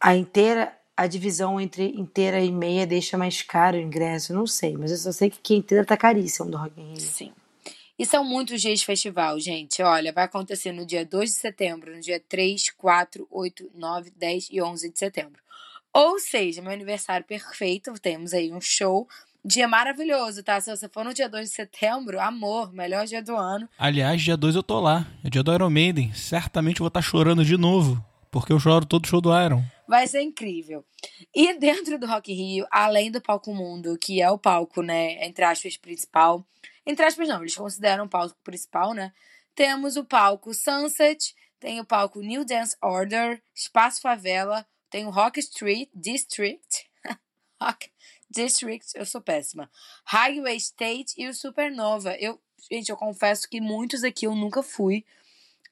a 0.00 0.14
inteira 0.14 0.74
a 0.96 1.06
divisão 1.06 1.60
entre 1.60 1.90
inteira 1.90 2.40
e 2.40 2.50
meia 2.50 2.84
deixa 2.84 3.16
mais 3.16 3.40
caro 3.40 3.76
o 3.76 3.80
ingresso, 3.80 4.34
não 4.34 4.48
sei, 4.48 4.76
mas 4.76 4.90
eu 4.90 4.96
só 4.96 5.12
sei 5.12 5.30
que, 5.30 5.38
que 5.38 5.54
inteira 5.54 5.84
tá 5.84 5.96
caríssima 5.96 6.50
do 6.50 6.56
Rock 6.56 6.80
in 6.80 6.88
Rio. 6.88 7.00
Sim. 7.00 7.32
E 7.96 8.04
são 8.04 8.24
muitos 8.24 8.60
dias 8.60 8.80
de 8.80 8.84
festival, 8.84 9.38
gente. 9.38 9.80
Olha, 9.80 10.12
vai 10.12 10.24
acontecer 10.24 10.72
no 10.72 10.84
dia 10.84 11.04
2 11.04 11.30
de 11.30 11.36
setembro, 11.36 11.94
no 11.94 12.00
dia 12.00 12.20
3, 12.28 12.70
4, 12.70 13.28
8, 13.30 13.70
9, 13.74 14.12
10 14.16 14.48
e 14.50 14.60
11 14.60 14.90
de 14.90 14.98
setembro. 14.98 15.40
Ou 15.92 16.18
seja, 16.18 16.62
meu 16.62 16.72
aniversário 16.72 17.24
perfeito, 17.26 17.92
temos 17.94 18.34
aí 18.34 18.52
um 18.52 18.60
show. 18.60 19.08
Dia 19.48 19.66
maravilhoso, 19.66 20.42
tá? 20.42 20.60
Se 20.60 20.68
você 20.68 20.90
for 20.90 21.02
no 21.02 21.14
dia 21.14 21.26
2 21.26 21.48
de 21.48 21.54
setembro, 21.54 22.20
amor, 22.20 22.70
melhor 22.70 23.06
dia 23.06 23.22
do 23.22 23.34
ano. 23.34 23.66
Aliás, 23.78 24.20
dia 24.20 24.36
2 24.36 24.56
eu 24.56 24.62
tô 24.62 24.78
lá. 24.78 25.06
É 25.24 25.30
dia 25.30 25.42
do 25.42 25.54
Iron 25.54 25.70
Maiden. 25.70 26.12
Certamente 26.12 26.80
vou 26.80 26.88
estar 26.88 27.00
chorando 27.00 27.42
de 27.42 27.56
novo. 27.56 28.04
Porque 28.30 28.52
eu 28.52 28.60
choro 28.60 28.84
todo 28.84 29.08
show 29.08 29.22
do 29.22 29.30
Iron. 29.42 29.64
Vai 29.88 30.06
ser 30.06 30.20
incrível. 30.20 30.84
E 31.34 31.58
dentro 31.58 31.98
do 31.98 32.06
Rock 32.06 32.30
Rio, 32.30 32.66
além 32.70 33.10
do 33.10 33.22
palco 33.22 33.54
mundo, 33.54 33.96
que 33.98 34.20
é 34.20 34.30
o 34.30 34.36
palco, 34.36 34.82
né, 34.82 35.26
entre 35.26 35.42
aspas, 35.46 35.78
principal. 35.78 36.46
Entre 36.84 37.06
aspas, 37.06 37.26
não, 37.26 37.40
eles 37.40 37.56
consideram 37.56 38.04
o 38.04 38.08
palco 38.08 38.36
principal, 38.44 38.92
né? 38.92 39.14
Temos 39.54 39.96
o 39.96 40.04
palco 40.04 40.52
Sunset, 40.52 41.34
tem 41.58 41.80
o 41.80 41.86
palco 41.86 42.20
New 42.20 42.44
Dance 42.44 42.76
Order, 42.82 43.40
Espaço 43.54 44.02
Favela, 44.02 44.66
tem 44.90 45.06
o 45.06 45.10
Rock 45.10 45.40
Street 45.40 45.88
District. 45.94 46.86
Rock 47.58 47.88
District, 48.30 48.86
eu 48.94 49.06
sou 49.06 49.20
péssima. 49.20 49.70
Highway 50.04 50.56
State 50.56 51.14
e 51.16 51.28
o 51.28 51.34
Supernova. 51.34 52.14
Eu, 52.18 52.38
gente, 52.70 52.90
eu 52.90 52.96
confesso 52.96 53.48
que 53.48 53.60
muitos 53.60 54.04
aqui 54.04 54.26
eu 54.26 54.34
nunca 54.34 54.62
fui. 54.62 55.04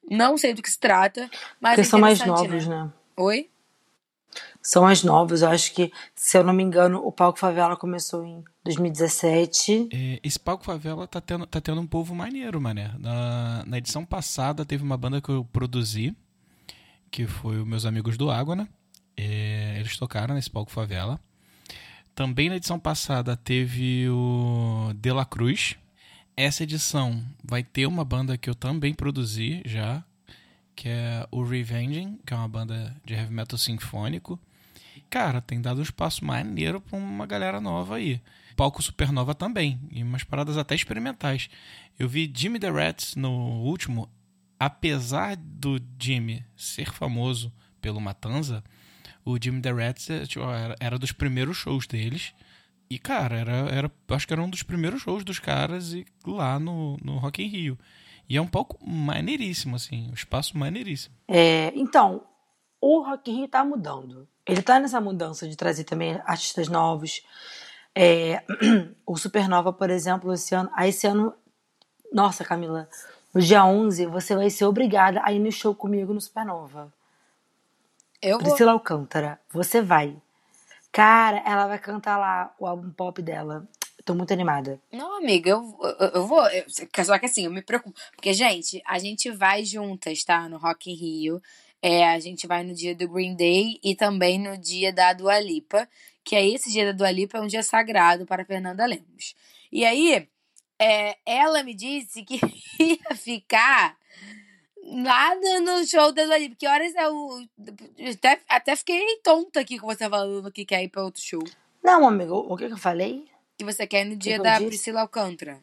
Não 0.08 0.38
sei 0.38 0.54
do 0.54 0.62
que 0.62 0.70
se 0.70 0.78
trata, 0.78 1.28
mas 1.60 1.74
Porque 1.74 1.80
é 1.80 1.90
são 1.90 1.98
mais 1.98 2.20
interessante, 2.20 2.48
novos, 2.48 2.66
né? 2.66 2.84
né? 2.84 2.92
Oi? 3.16 3.50
São 4.60 4.82
mais 4.82 5.02
novos, 5.02 5.42
eu 5.42 5.48
acho 5.48 5.72
que, 5.72 5.92
se 6.14 6.36
eu 6.36 6.44
não 6.44 6.52
me 6.52 6.62
engano, 6.62 7.00
o 7.04 7.10
Palco 7.10 7.38
Favela 7.38 7.76
começou 7.76 8.24
em 8.24 8.44
2017. 8.64 9.88
É, 9.92 10.20
esse 10.22 10.38
palco 10.38 10.64
favela 10.64 11.06
tá 11.06 11.20
tendo, 11.20 11.46
tá 11.46 11.60
tendo 11.60 11.80
um 11.80 11.86
povo 11.86 12.14
maneiro, 12.14 12.60
mané. 12.60 12.92
Na, 12.98 13.64
na 13.64 13.78
edição 13.78 14.04
passada 14.04 14.64
teve 14.64 14.82
uma 14.82 14.96
banda 14.96 15.20
que 15.20 15.28
eu 15.28 15.44
produzi, 15.44 16.14
que 17.10 17.26
foi 17.26 17.60
os 17.60 17.66
meus 17.66 17.86
amigos 17.86 18.16
do 18.16 18.30
Água, 18.30 18.56
né? 18.56 18.68
É, 19.16 19.76
eles 19.78 19.96
tocaram 19.96 20.34
nesse 20.34 20.50
palco 20.50 20.70
favela. 20.70 21.18
Também 22.16 22.48
na 22.48 22.56
edição 22.56 22.78
passada 22.78 23.36
teve 23.36 24.08
o 24.08 24.90
De 24.94 25.12
La 25.12 25.26
Cruz. 25.26 25.76
Essa 26.34 26.62
edição 26.62 27.22
vai 27.44 27.62
ter 27.62 27.86
uma 27.86 28.06
banda 28.06 28.38
que 28.38 28.48
eu 28.48 28.54
também 28.54 28.94
produzi 28.94 29.60
já, 29.66 30.02
que 30.74 30.88
é 30.88 31.28
o 31.30 31.44
Revenging, 31.44 32.18
que 32.24 32.32
é 32.32 32.36
uma 32.38 32.48
banda 32.48 32.96
de 33.04 33.12
heavy 33.12 33.34
metal 33.34 33.58
sinfônico. 33.58 34.40
Cara, 35.10 35.42
tem 35.42 35.60
dado 35.60 35.80
um 35.80 35.82
espaço 35.82 36.24
maneiro 36.24 36.80
pra 36.80 36.96
uma 36.98 37.26
galera 37.26 37.60
nova 37.60 37.96
aí. 37.96 38.18
Palco 38.56 38.82
Supernova 38.82 39.34
também, 39.34 39.78
e 39.90 40.02
umas 40.02 40.24
paradas 40.24 40.56
até 40.56 40.74
experimentais. 40.74 41.50
Eu 41.98 42.08
vi 42.08 42.32
Jimmy 42.34 42.58
the 42.58 42.70
Rats 42.70 43.14
no 43.14 43.30
último, 43.60 44.08
apesar 44.58 45.36
do 45.36 45.78
Jimmy 45.98 46.42
ser 46.56 46.90
famoso 46.90 47.52
pelo 47.78 48.00
Matanza, 48.00 48.64
o 49.26 49.36
Jimmy 49.42 49.60
the 49.60 49.72
Rats 49.72 50.08
é, 50.08 50.24
tipo, 50.24 50.44
era, 50.44 50.76
era 50.78 50.98
dos 50.98 51.10
primeiros 51.10 51.56
shows 51.56 51.86
deles. 51.86 52.32
E, 52.88 52.96
cara, 52.96 53.36
era, 53.36 53.52
era, 53.52 53.92
acho 54.10 54.26
que 54.26 54.32
era 54.32 54.40
um 54.40 54.48
dos 54.48 54.62
primeiros 54.62 55.02
shows 55.02 55.24
dos 55.24 55.40
caras 55.40 55.92
e, 55.92 56.06
lá 56.24 56.60
no, 56.60 56.96
no 57.02 57.18
Rock 57.18 57.42
in 57.42 57.48
Rio. 57.48 57.78
E 58.28 58.36
é 58.36 58.40
um 58.40 58.46
palco 58.46 58.78
maneiríssimo, 58.86 59.74
assim, 59.74 60.08
um 60.08 60.14
espaço 60.14 60.56
maneiríssimo. 60.56 61.14
É, 61.26 61.72
então, 61.74 62.24
o 62.80 63.02
Rock 63.02 63.28
in 63.30 63.38
Rio 63.38 63.48
tá 63.48 63.64
mudando. 63.64 64.28
Ele 64.46 64.62
tá 64.62 64.78
nessa 64.78 65.00
mudança 65.00 65.48
de 65.48 65.56
trazer 65.56 65.82
também 65.82 66.20
artistas 66.24 66.68
novos. 66.68 67.20
É, 67.92 68.44
o 69.04 69.16
Supernova, 69.16 69.72
por 69.72 69.90
exemplo, 69.90 70.32
esse 70.32 70.54
ano. 70.54 70.70
Ah, 70.72 70.86
esse 70.86 71.04
ano. 71.08 71.34
Nossa, 72.12 72.44
Camila. 72.44 72.88
No 73.34 73.40
dia 73.40 73.64
11, 73.64 74.06
você 74.06 74.36
vai 74.36 74.48
ser 74.50 74.66
obrigada 74.66 75.20
a 75.24 75.32
ir 75.32 75.40
no 75.40 75.50
show 75.50 75.74
comigo 75.74 76.14
no 76.14 76.20
Supernova. 76.20 76.92
Eu 78.26 78.38
vou. 78.38 78.48
Priscila 78.48 78.72
Alcântara, 78.72 79.40
você 79.52 79.80
vai. 79.80 80.16
Cara, 80.90 81.38
ela 81.46 81.68
vai 81.68 81.78
cantar 81.78 82.16
lá 82.18 82.52
o 82.58 82.66
álbum 82.66 82.90
pop 82.90 83.22
dela. 83.22 83.68
Tô 84.04 84.14
muito 84.16 84.32
animada. 84.32 84.80
Não, 84.92 85.18
amiga, 85.18 85.50
eu, 85.50 85.78
eu, 86.00 86.08
eu 86.08 86.26
vou. 86.26 86.44
eu- 86.48 86.64
só 87.04 87.18
que 87.18 87.26
assim, 87.26 87.44
eu 87.44 87.52
me 87.52 87.62
preocupo. 87.62 87.96
Porque, 88.16 88.32
gente, 88.32 88.82
a 88.84 88.98
gente 88.98 89.30
vai 89.30 89.64
juntas, 89.64 90.24
tá? 90.24 90.48
No 90.48 90.58
Rock 90.58 90.90
in 90.90 90.94
Rio. 90.94 91.42
É, 91.80 92.08
a 92.08 92.18
gente 92.18 92.48
vai 92.48 92.64
no 92.64 92.74
dia 92.74 92.96
do 92.96 93.08
Green 93.08 93.36
Day 93.36 93.78
e 93.84 93.94
também 93.94 94.40
no 94.40 94.58
dia 94.58 94.92
da 94.92 95.12
Dua 95.12 95.38
Lipa. 95.38 95.88
Que 96.24 96.34
aí, 96.34 96.54
esse 96.54 96.72
dia 96.72 96.86
da 96.86 96.92
Dua 96.92 97.10
Lipa 97.12 97.38
é 97.38 97.40
um 97.40 97.46
dia 97.46 97.62
sagrado 97.62 98.26
para 98.26 98.44
Fernanda 98.44 98.84
Lemos. 98.86 99.36
E 99.70 99.84
aí, 99.84 100.28
é, 100.80 101.16
ela 101.24 101.62
me 101.62 101.74
disse 101.74 102.24
que 102.24 102.40
ia 102.80 103.14
ficar 103.14 103.96
nada 104.90 105.60
no 105.60 105.86
show 105.86 106.12
da 106.12 106.24
Dua 106.24 106.38
Lipa. 106.38 106.56
Que 106.58 106.66
horas 106.66 106.94
é 106.94 107.08
o. 107.08 107.44
Até, 108.12 108.40
até 108.48 108.76
fiquei 108.76 109.00
tonta 109.22 109.60
aqui 109.60 109.78
com 109.78 109.86
você 109.86 110.08
falando 110.08 110.50
que 110.52 110.64
quer 110.64 110.82
ir 110.82 110.88
pra 110.88 111.04
outro 111.04 111.22
show. 111.22 111.42
Não, 111.82 112.06
amigo, 112.06 112.34
o 112.48 112.56
que, 112.56 112.66
que 112.66 112.72
eu 112.72 112.78
falei? 112.78 113.26
Que 113.58 113.64
você 113.64 113.86
quer 113.86 114.04
ir 114.06 114.10
no 114.10 114.16
dia 114.16 114.36
que 114.36 114.42
da? 114.42 114.56
Priscila 114.56 115.00
Alcântara. 115.02 115.60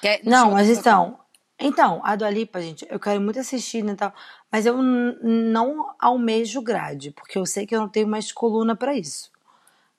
Quer- 0.00 0.20
Não, 0.24 0.52
mas 0.52 0.68
então. 0.68 1.18
Então, 1.62 2.00
a 2.04 2.16
Dua 2.16 2.30
Lipa, 2.30 2.58
gente, 2.62 2.86
eu 2.88 2.98
quero 2.98 3.20
muito 3.20 3.38
assistir 3.38 3.84
e 3.84 3.94
tal. 3.94 4.14
Mas 4.50 4.64
eu 4.64 4.78
não 4.82 5.94
almejo 5.98 6.62
grade, 6.62 7.10
porque 7.10 7.36
eu 7.36 7.44
sei 7.44 7.66
que 7.66 7.74
eu 7.76 7.80
não 7.80 7.88
tenho 7.88 8.08
mais 8.08 8.32
coluna 8.32 8.74
pra 8.74 8.94
isso. 8.94 9.30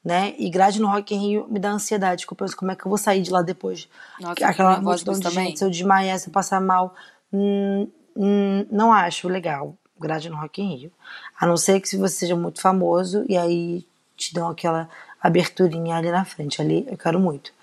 Né? 0.04 0.34
E 0.40 0.50
grade 0.50 0.82
no 0.82 0.88
Rock 0.88 1.14
in 1.14 1.20
Rio 1.20 1.48
me 1.48 1.60
dá 1.60 1.70
ansiedade, 1.70 2.26
que 2.26 2.34
eu 2.34 2.38
penso 2.38 2.58
como 2.58 2.72
é 2.72 2.76
que 2.76 2.84
eu 2.84 2.90
vou 2.90 2.98
sair 2.98 3.22
de 3.22 3.30
lá 3.30 3.44
depois. 3.44 3.88
Nossa, 4.20 4.44
Aquela 4.48 4.82
multidão 4.82 5.14
com 5.14 5.20
de 5.20 5.30
também. 5.30 5.48
gente, 5.50 5.60
se 5.60 5.64
eu 5.66 5.70
desmaiar, 5.70 6.18
se 6.18 6.30
eu 6.30 6.34
passar 6.34 6.60
mal. 6.60 6.96
hum, 7.32 7.88
hum, 8.16 8.66
não 8.72 8.92
acho 8.92 9.28
legal 9.28 9.76
grade 10.02 10.30
no 10.30 10.36
Rock 10.36 10.62
in 10.62 10.76
Rio. 10.76 10.92
A 11.40 11.46
não 11.46 11.56
ser 11.56 11.80
que 11.80 11.88
se 11.88 11.96
você 11.96 12.16
seja 12.16 12.36
muito 12.36 12.60
famoso 12.60 13.24
e 13.30 13.38
aí 13.38 13.86
te 14.18 14.34
dão 14.34 14.50
aquela 14.50 14.90
aberturinha 15.22 15.96
ali 15.96 16.10
na 16.10 16.26
frente. 16.26 16.62
Ali 16.62 16.86
eu 16.90 16.98
quero 16.98 17.20
muito. 17.20 17.54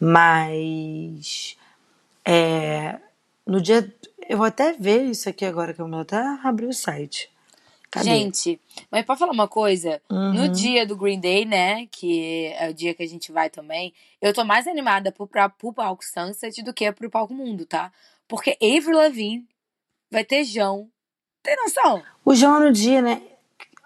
Mas 0.00 1.56
é, 2.24 2.98
no 3.46 3.60
dia. 3.60 3.92
Eu 4.26 4.38
vou 4.38 4.46
até 4.46 4.72
ver 4.72 5.02
isso 5.02 5.28
aqui 5.28 5.44
agora, 5.44 5.74
que 5.74 5.82
eu 5.82 5.88
vou 5.88 6.00
até 6.00 6.16
abrir 6.42 6.64
o 6.64 6.72
site. 6.72 7.30
Cadê? 7.90 8.06
Gente, 8.06 8.58
mas 8.90 9.04
pode 9.04 9.18
falar 9.20 9.32
uma 9.32 9.46
coisa? 9.46 10.00
Uhum. 10.10 10.32
No 10.32 10.48
dia 10.48 10.86
do 10.86 10.96
Green 10.96 11.20
Day, 11.20 11.44
né? 11.44 11.86
Que 11.92 12.46
é 12.58 12.70
o 12.70 12.74
dia 12.74 12.94
que 12.94 13.02
a 13.02 13.06
gente 13.06 13.30
vai 13.30 13.50
também, 13.50 13.92
eu 14.20 14.32
tô 14.32 14.42
mais 14.44 14.66
animada 14.66 15.12
pro, 15.12 15.26
pra, 15.26 15.50
pro 15.50 15.74
palco 15.74 16.02
Sunset 16.02 16.62
do 16.62 16.72
que 16.72 16.90
pro 16.90 17.10
palco 17.10 17.34
Mundo, 17.34 17.66
tá? 17.66 17.92
Porque 18.26 18.56
Avril 18.60 18.96
Lavigne 18.96 19.46
vai 20.14 20.24
ter 20.24 20.44
João. 20.44 20.88
Tem 21.42 21.56
noção? 21.56 22.02
O 22.24 22.34
João 22.34 22.60
no 22.60 22.72
dia, 22.72 23.02
né? 23.02 23.20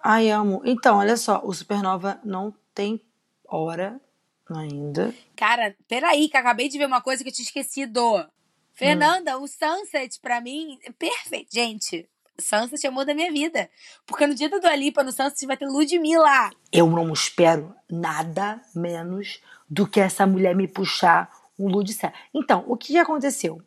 Ai, 0.04 0.30
amo. 0.30 0.62
Então, 0.64 0.98
olha 0.98 1.16
só, 1.16 1.40
o 1.42 1.52
Supernova 1.52 2.20
não 2.22 2.54
tem 2.74 3.00
hora 3.44 4.00
ainda. 4.48 5.12
Cara, 5.34 5.74
peraí, 5.88 6.28
que 6.28 6.36
eu 6.36 6.40
acabei 6.40 6.68
de 6.68 6.78
ver 6.78 6.86
uma 6.86 7.00
coisa 7.00 7.24
que 7.24 7.30
eu 7.30 7.34
tinha 7.34 7.44
esquecido. 7.44 8.28
Fernanda, 8.74 9.38
o 9.38 9.48
Sunset, 9.48 10.20
pra 10.20 10.40
mim, 10.40 10.78
é 10.84 10.92
perfeito. 10.92 11.48
Gente, 11.52 12.08
Sunset 12.38 12.86
é 12.86 12.88
o 12.88 12.92
amor 12.92 13.04
da 13.04 13.14
minha 13.14 13.32
vida. 13.32 13.68
Porque 14.06 14.26
no 14.26 14.34
dia 14.34 14.48
da 14.48 14.58
Dua 14.58 14.76
Lipa, 14.76 15.02
no 15.02 15.10
Sunset, 15.10 15.46
vai 15.46 15.56
ter 15.56 15.66
Ludmilla. 15.66 16.50
Eu 16.70 16.86
não 16.88 17.12
espero 17.12 17.74
nada 17.90 18.60
menos 18.74 19.40
do 19.68 19.86
que 19.86 19.98
essa 19.98 20.26
mulher 20.26 20.54
me 20.54 20.68
puxar 20.68 21.28
um 21.58 21.68
Lud 21.68 21.92
Cé. 21.92 22.12
Então, 22.32 22.64
o 22.68 22.76
que 22.76 22.96
aconteceu? 22.98 23.60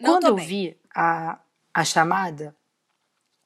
Quando 0.00 0.26
eu 0.26 0.36
vi 0.36 0.76
a, 0.94 1.38
a 1.78 1.84
chamada, 1.84 2.56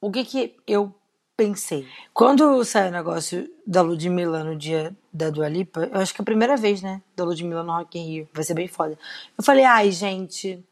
o 0.01 0.11
que 0.11 0.25
que 0.25 0.55
eu 0.65 0.93
pensei? 1.37 1.87
Quando 2.13 2.63
saiu 2.65 2.89
o 2.89 2.91
negócio 2.91 3.47
da 3.65 3.81
Ludmilla 3.81 4.43
no 4.43 4.55
dia 4.55 4.95
da 5.11 5.29
Dua 5.29 5.47
Lipa, 5.47 5.89
eu 5.93 5.99
acho 5.99 6.13
que 6.13 6.19
é 6.19 6.23
a 6.23 6.25
primeira 6.25 6.57
vez, 6.57 6.81
né, 6.81 7.01
da 7.15 7.23
Ludmilla 7.23 7.63
no 7.63 7.71
Rock 7.71 7.99
in 7.99 8.05
Rio, 8.07 8.29
vai 8.33 8.43
ser 8.43 8.55
bem 8.55 8.67
foda. 8.67 8.97
Eu 9.37 9.43
falei, 9.43 9.65
ai, 9.65 9.91
gente, 9.91 10.65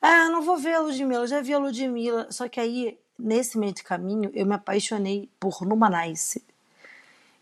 ah, 0.00 0.28
não 0.28 0.42
vou 0.42 0.56
ver 0.56 0.74
a 0.74 0.80
Ludmilla, 0.80 1.24
eu 1.24 1.26
já 1.26 1.40
vi 1.40 1.54
a 1.54 1.58
Ludmilla. 1.58 2.28
Só 2.30 2.48
que 2.48 2.60
aí 2.60 2.96
nesse 3.18 3.58
meio 3.58 3.72
de 3.72 3.82
caminho, 3.82 4.30
eu 4.32 4.46
me 4.46 4.54
apaixonei 4.54 5.28
por 5.40 5.62
Numanice. 5.62 6.44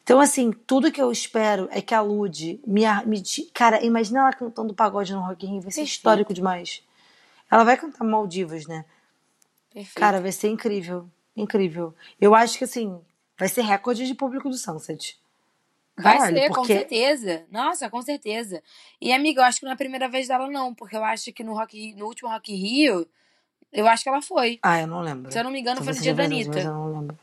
Então, 0.02 0.20
assim, 0.20 0.52
tudo 0.52 0.90
que 0.92 1.02
eu 1.02 1.12
espero 1.12 1.68
é 1.70 1.82
que 1.82 1.94
a 1.94 2.00
Lud 2.00 2.60
me, 2.66 2.82
me. 3.04 3.22
Cara, 3.52 3.84
imagina 3.84 4.20
ela 4.20 4.32
cantando 4.32 4.72
pagode 4.72 5.12
no 5.12 5.20
Rock 5.20 5.44
in 5.44 5.50
Rio, 5.50 5.60
vai 5.60 5.70
ser 5.70 5.80
Perfeito. 5.80 5.96
histórico 5.96 6.32
demais. 6.32 6.82
Ela 7.50 7.64
vai 7.64 7.76
cantar 7.76 8.04
Maldivas, 8.04 8.66
né? 8.66 8.86
Perfeito. 9.74 9.98
Cara, 10.00 10.20
vai 10.20 10.32
ser 10.32 10.48
incrível. 10.48 11.06
Incrível. 11.36 11.94
Eu 12.20 12.34
acho 12.34 12.56
que, 12.56 12.64
assim, 12.64 12.98
vai 13.36 13.48
ser 13.48 13.62
recorde 13.62 14.06
de 14.06 14.14
público 14.14 14.48
do 14.48 14.56
Sunset. 14.56 15.18
Vai 15.96 16.16
Caralho, 16.16 16.36
ser, 16.38 16.48
com 16.48 16.54
porque- 16.54 16.72
certeza. 16.78 17.44
Nossa, 17.50 17.90
com 17.90 18.00
certeza. 18.02 18.62
E, 19.00 19.12
amiga, 19.12 19.40
eu 19.40 19.44
acho 19.44 19.58
que 19.58 19.64
não 19.64 19.70
é 19.72 19.74
a 19.74 19.78
primeira 19.78 20.08
vez 20.08 20.28
dela, 20.28 20.48
não. 20.48 20.72
Porque 20.74 20.96
eu 20.96 21.04
acho 21.04 21.32
que 21.32 21.44
no, 21.44 21.52
Rock, 21.54 21.92
no 21.94 22.06
último 22.06 22.28
Rock 22.30 22.54
Rio, 22.54 23.06
eu 23.72 23.86
acho 23.86 24.02
que 24.04 24.08
ela 24.08 24.22
foi. 24.22 24.58
Ah, 24.62 24.80
eu 24.80 24.86
não 24.86 25.00
lembro. 25.02 25.30
Se 25.30 25.38
eu 25.38 25.44
não 25.44 25.50
me 25.50 25.60
engano, 25.60 25.76
foi 25.82 25.86
Talvez 25.92 25.98
no 25.98 26.02
dia 26.02 26.14
da 26.14 26.24
Anitta. 26.24 26.58
eu 26.60 26.72
não 26.72 27.00
lembro. 27.00 27.18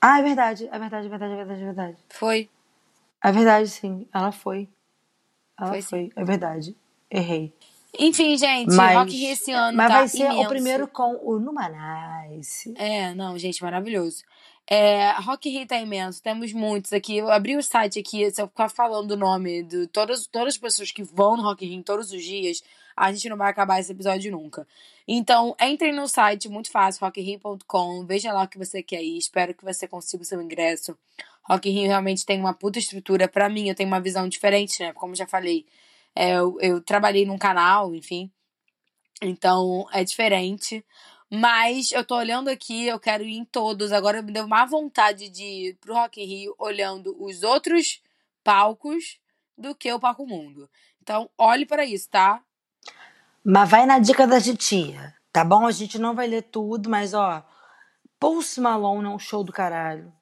Ah, 0.00 0.18
é 0.20 0.22
verdade. 0.22 0.68
É 0.70 0.78
verdade, 0.78 1.06
é 1.06 1.10
verdade, 1.10 1.32
é 1.32 1.36
verdade, 1.36 1.60
é 1.62 1.64
verdade. 1.64 1.96
Foi. 2.10 2.48
É 3.24 3.32
verdade, 3.32 3.68
sim. 3.68 4.06
Ela 4.14 4.30
foi. 4.32 4.68
Ela 5.58 5.70
Foi, 5.70 5.82
foi. 5.82 6.12
É 6.14 6.24
verdade. 6.24 6.76
Errei. 7.10 7.52
Enfim, 7.98 8.36
gente, 8.36 8.74
Mas, 8.74 8.96
Rock 8.96 9.16
Rio 9.16 9.32
esse 9.32 9.52
ano 9.52 9.76
mas 9.76 9.88
tá 9.88 9.98
vai 9.98 10.08
ser 10.08 10.24
imenso. 10.24 10.40
o 10.42 10.48
primeiro 10.48 10.88
com 10.88 11.18
o 11.22 11.38
Numanice. 11.38 12.74
É, 12.76 13.14
não, 13.14 13.38
gente, 13.38 13.62
maravilhoso. 13.62 14.22
É, 14.68 15.12
Rock 15.20 15.48
Rio 15.48 15.66
tá 15.66 15.78
imenso, 15.78 16.22
temos 16.22 16.52
muitos 16.52 16.92
aqui. 16.92 17.18
Eu 17.18 17.30
abri 17.30 17.56
o 17.56 17.62
site 17.62 18.00
aqui, 18.00 18.28
se 18.30 18.42
eu 18.42 18.48
ficar 18.48 18.68
falando 18.68 19.12
o 19.12 19.16
nome 19.16 19.62
de 19.62 19.86
todas, 19.86 20.26
todas 20.26 20.54
as 20.54 20.58
pessoas 20.58 20.90
que 20.90 21.04
vão 21.04 21.36
no 21.36 21.42
Rock 21.42 21.64
Rio 21.64 21.82
todos 21.82 22.10
os 22.10 22.22
dias, 22.22 22.62
a 22.96 23.12
gente 23.12 23.28
não 23.28 23.36
vai 23.36 23.50
acabar 23.50 23.78
esse 23.78 23.92
episódio 23.92 24.32
nunca. 24.32 24.66
Então, 25.06 25.54
entrem 25.60 25.94
no 25.94 26.08
site, 26.08 26.48
muito 26.48 26.70
fácil, 26.70 27.04
rockinrio.com, 27.04 28.04
veja 28.06 28.32
lá 28.32 28.42
o 28.42 28.48
que 28.48 28.58
você 28.58 28.82
quer 28.82 29.02
ir, 29.02 29.18
espero 29.18 29.54
que 29.54 29.64
você 29.64 29.86
consiga 29.86 30.22
o 30.22 30.26
seu 30.26 30.42
ingresso. 30.42 30.96
Rock 31.48 31.70
Rio 31.70 31.86
realmente 31.86 32.26
tem 32.26 32.40
uma 32.40 32.52
puta 32.52 32.78
estrutura. 32.78 33.28
Pra 33.28 33.48
mim, 33.48 33.68
eu 33.68 33.74
tenho 33.74 33.86
uma 33.86 34.00
visão 34.00 34.28
diferente, 34.28 34.82
né? 34.82 34.92
Como 34.92 35.14
já 35.14 35.26
falei, 35.26 35.64
é, 36.16 36.32
eu, 36.36 36.56
eu 36.60 36.80
trabalhei 36.80 37.26
num 37.26 37.36
canal, 37.36 37.94
enfim, 37.94 38.32
então 39.20 39.86
é 39.92 40.02
diferente. 40.02 40.84
Mas 41.30 41.90
eu 41.90 42.04
tô 42.04 42.16
olhando 42.16 42.48
aqui, 42.48 42.86
eu 42.86 43.00
quero 43.00 43.24
ir 43.24 43.36
em 43.36 43.44
todos. 43.44 43.92
Agora 43.92 44.22
me 44.22 44.32
deu 44.32 44.46
má 44.46 44.64
vontade 44.64 45.28
de 45.28 45.42
ir 45.42 45.74
pro 45.74 45.92
Rock 45.92 46.22
in 46.22 46.24
Rio 46.24 46.54
olhando 46.58 47.16
os 47.22 47.42
outros 47.42 48.00
palcos 48.44 49.18
do 49.58 49.74
que 49.74 49.92
o 49.92 49.98
Palco 49.98 50.24
Mundo. 50.26 50.70
Então, 51.02 51.28
olhe 51.36 51.66
para 51.66 51.84
isso, 51.84 52.08
tá? 52.08 52.40
Mas 53.44 53.68
vai 53.68 53.86
na 53.86 53.98
dica 53.98 54.26
da 54.26 54.40
titia, 54.40 55.14
tá 55.32 55.44
bom? 55.44 55.66
A 55.66 55.72
gente 55.72 55.98
não 55.98 56.14
vai 56.14 56.28
ler 56.28 56.42
tudo, 56.42 56.88
mas 56.88 57.12
ó, 57.12 57.44
Post 58.20 58.60
Malone 58.60 59.06
é 59.06 59.08
um 59.10 59.18
show 59.18 59.42
do 59.42 59.52
caralho. 59.52 60.12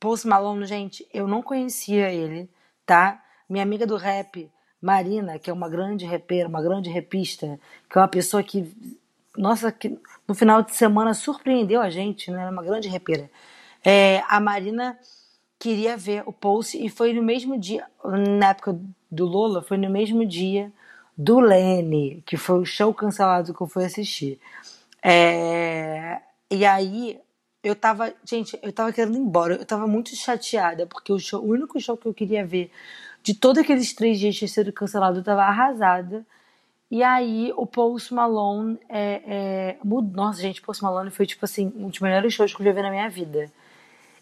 Post 0.00 0.26
Malone, 0.26 0.64
gente, 0.64 1.06
eu 1.12 1.28
não 1.28 1.42
conhecia 1.42 2.10
ele, 2.10 2.50
tá? 2.86 3.22
Minha 3.48 3.62
amiga 3.62 3.86
do 3.86 3.96
rap, 3.96 4.50
Marina, 4.80 5.38
que 5.38 5.50
é 5.50 5.52
uma 5.52 5.68
grande 5.68 6.06
repeira, 6.06 6.48
uma 6.48 6.62
grande 6.62 6.88
repista, 6.88 7.58
que 7.90 7.98
é 7.98 8.00
uma 8.00 8.08
pessoa 8.08 8.42
que, 8.42 8.72
nossa, 9.36 9.72
que 9.72 9.98
no 10.26 10.34
final 10.34 10.62
de 10.62 10.74
semana 10.74 11.14
surpreendeu 11.14 11.80
a 11.80 11.90
gente, 11.90 12.30
né? 12.30 12.40
Ela 12.40 12.48
é 12.48 12.52
uma 12.52 12.62
grande 12.62 12.88
repeira. 12.88 13.30
É, 13.84 14.22
a 14.28 14.38
Marina 14.40 14.98
queria 15.58 15.96
ver 15.96 16.22
o 16.26 16.32
Post 16.32 16.76
e 16.76 16.88
foi 16.88 17.12
no 17.12 17.22
mesmo 17.22 17.58
dia, 17.58 17.84
na 18.38 18.50
época 18.50 18.78
do 19.10 19.26
Lola, 19.26 19.62
foi 19.62 19.76
no 19.76 19.90
mesmo 19.90 20.24
dia 20.24 20.72
do 21.16 21.40
Lene, 21.40 22.22
que 22.24 22.36
foi 22.36 22.60
o 22.60 22.64
show 22.64 22.94
cancelado 22.94 23.52
que 23.52 23.60
eu 23.60 23.66
fui 23.66 23.84
assistir. 23.84 24.38
É, 25.02 26.20
e 26.48 26.64
aí 26.64 27.20
eu 27.62 27.74
tava, 27.74 28.14
gente, 28.24 28.58
eu 28.62 28.72
tava 28.72 28.92
querendo 28.92 29.16
ir 29.16 29.20
embora, 29.20 29.56
eu 29.56 29.66
tava 29.66 29.86
muito 29.86 30.14
chateada, 30.14 30.86
porque 30.86 31.12
o, 31.12 31.18
show, 31.18 31.42
o 31.42 31.48
único 31.48 31.80
show 31.80 31.96
que 31.96 32.06
eu 32.06 32.14
queria 32.14 32.46
ver 32.46 32.70
de 33.22 33.34
todos 33.34 33.62
aqueles 33.62 33.92
três 33.92 34.18
dias 34.18 34.38
ter 34.38 34.48
sido 34.48 34.72
cancelado, 34.72 35.18
eu 35.18 35.24
tava 35.24 35.42
arrasada. 35.42 36.24
E 36.90 37.02
aí 37.02 37.52
o 37.56 37.66
Post 37.66 38.14
Malone 38.14 38.78
é, 38.88 39.22
é, 39.26 39.76
mudou. 39.84 40.16
Nossa, 40.24 40.40
gente, 40.40 40.62
Post 40.62 40.82
Malone 40.82 41.10
foi 41.10 41.26
tipo 41.26 41.44
assim, 41.44 41.70
um 41.76 41.88
dos 41.88 42.00
melhores 42.00 42.32
shows 42.32 42.54
que 42.54 42.62
eu 42.62 42.64
já 42.64 42.72
vi 42.72 42.80
na 42.82 42.90
minha 42.90 43.10
vida. 43.10 43.52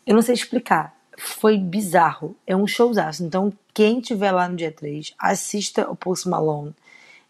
Eu 0.05 0.15
não 0.15 0.23
sei 0.23 0.35
explicar. 0.35 0.95
Foi 1.17 1.57
bizarro. 1.57 2.37
É 2.47 2.57
um 2.57 2.67
showzaço. 2.67 3.23
Então, 3.25 3.53
quem 3.73 4.01
tiver 4.01 4.33
lá 4.33 4.49
no 4.49 4.57
dia 4.57 4.73
3, 4.73 5.15
assista 5.19 5.89
o 5.89 5.95
Post 5.95 6.29
Malone. 6.29 6.75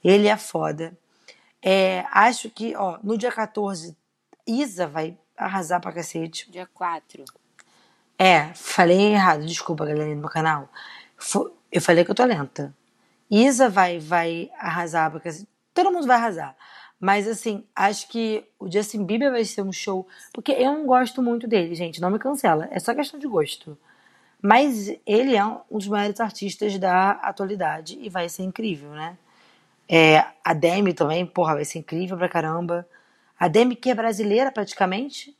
Ele 0.03 0.27
é 0.27 0.37
foda. 0.37 0.97
É, 1.63 2.05
acho 2.11 2.49
que, 2.49 2.75
ó, 2.77 2.99
no 3.03 3.19
dia 3.19 3.31
14, 3.31 3.95
Isa 4.47 4.87
vai 4.87 5.17
arrasar 5.37 5.81
pra 5.81 5.93
cacete. 5.93 6.51
Dia 6.51 6.67
4. 6.73 7.25
É, 8.19 8.55
falei 8.55 9.13
errado, 9.13 9.45
desculpa, 9.45 9.85
galera 9.85 10.15
do 10.15 10.21
meu 10.21 10.29
canal. 10.31 10.69
Fo- 11.17 11.53
Eu 11.71 11.81
falei 11.81 12.05
que 12.05 12.11
eu 12.11 12.15
tô 12.15 12.25
lenta. 12.25 12.75
Isa 13.31 13.69
vai, 13.69 13.99
vai 13.99 14.51
arrasar, 14.59 15.11
porque 15.11 15.29
assim, 15.29 15.47
todo 15.75 15.93
mundo 15.93 16.07
vai 16.07 16.17
arrasar. 16.17 16.57
Mas 16.99 17.29
assim, 17.29 17.65
acho 17.75 18.09
que 18.09 18.45
o 18.59 18.71
Justin 18.71 19.05
Bieber 19.05 19.31
vai 19.31 19.45
ser 19.45 19.63
um 19.63 19.73
show. 19.73 20.07
Porque 20.33 20.53
eu 20.53 20.73
não 20.73 20.87
gosto 20.87 21.23
muito 21.23 21.47
dele, 21.47 21.75
gente. 21.75 22.01
Não 22.01 22.11
me 22.11 22.19
cancela. 22.19 22.69
É 22.71 22.79
só 22.79 22.95
questão 22.95 23.21
de 23.21 23.27
gosto. 23.27 23.77
Mas 24.41 24.89
ele 25.07 25.37
é 25.37 25.45
um 25.45 25.61
dos 25.71 25.89
maiores 25.89 26.21
artistas 26.21 26.79
da 26.79 27.13
atualidade 27.13 27.99
e 28.01 28.09
vai 28.09 28.29
ser 28.29 28.45
incrível, 28.45 28.91
né? 28.91 29.17
É, 29.89 30.25
a 30.45 30.53
Demi 30.53 30.93
também, 30.93 31.25
porra, 31.25 31.55
vai 31.55 31.65
ser 31.65 31.79
incrível 31.79 32.17
pra 32.17 32.29
caramba. 32.29 32.87
A 33.39 33.49
Demi, 33.49 33.77
que 33.77 33.91
é 33.91 33.95
brasileira 33.95 34.51
praticamente, 34.51 35.37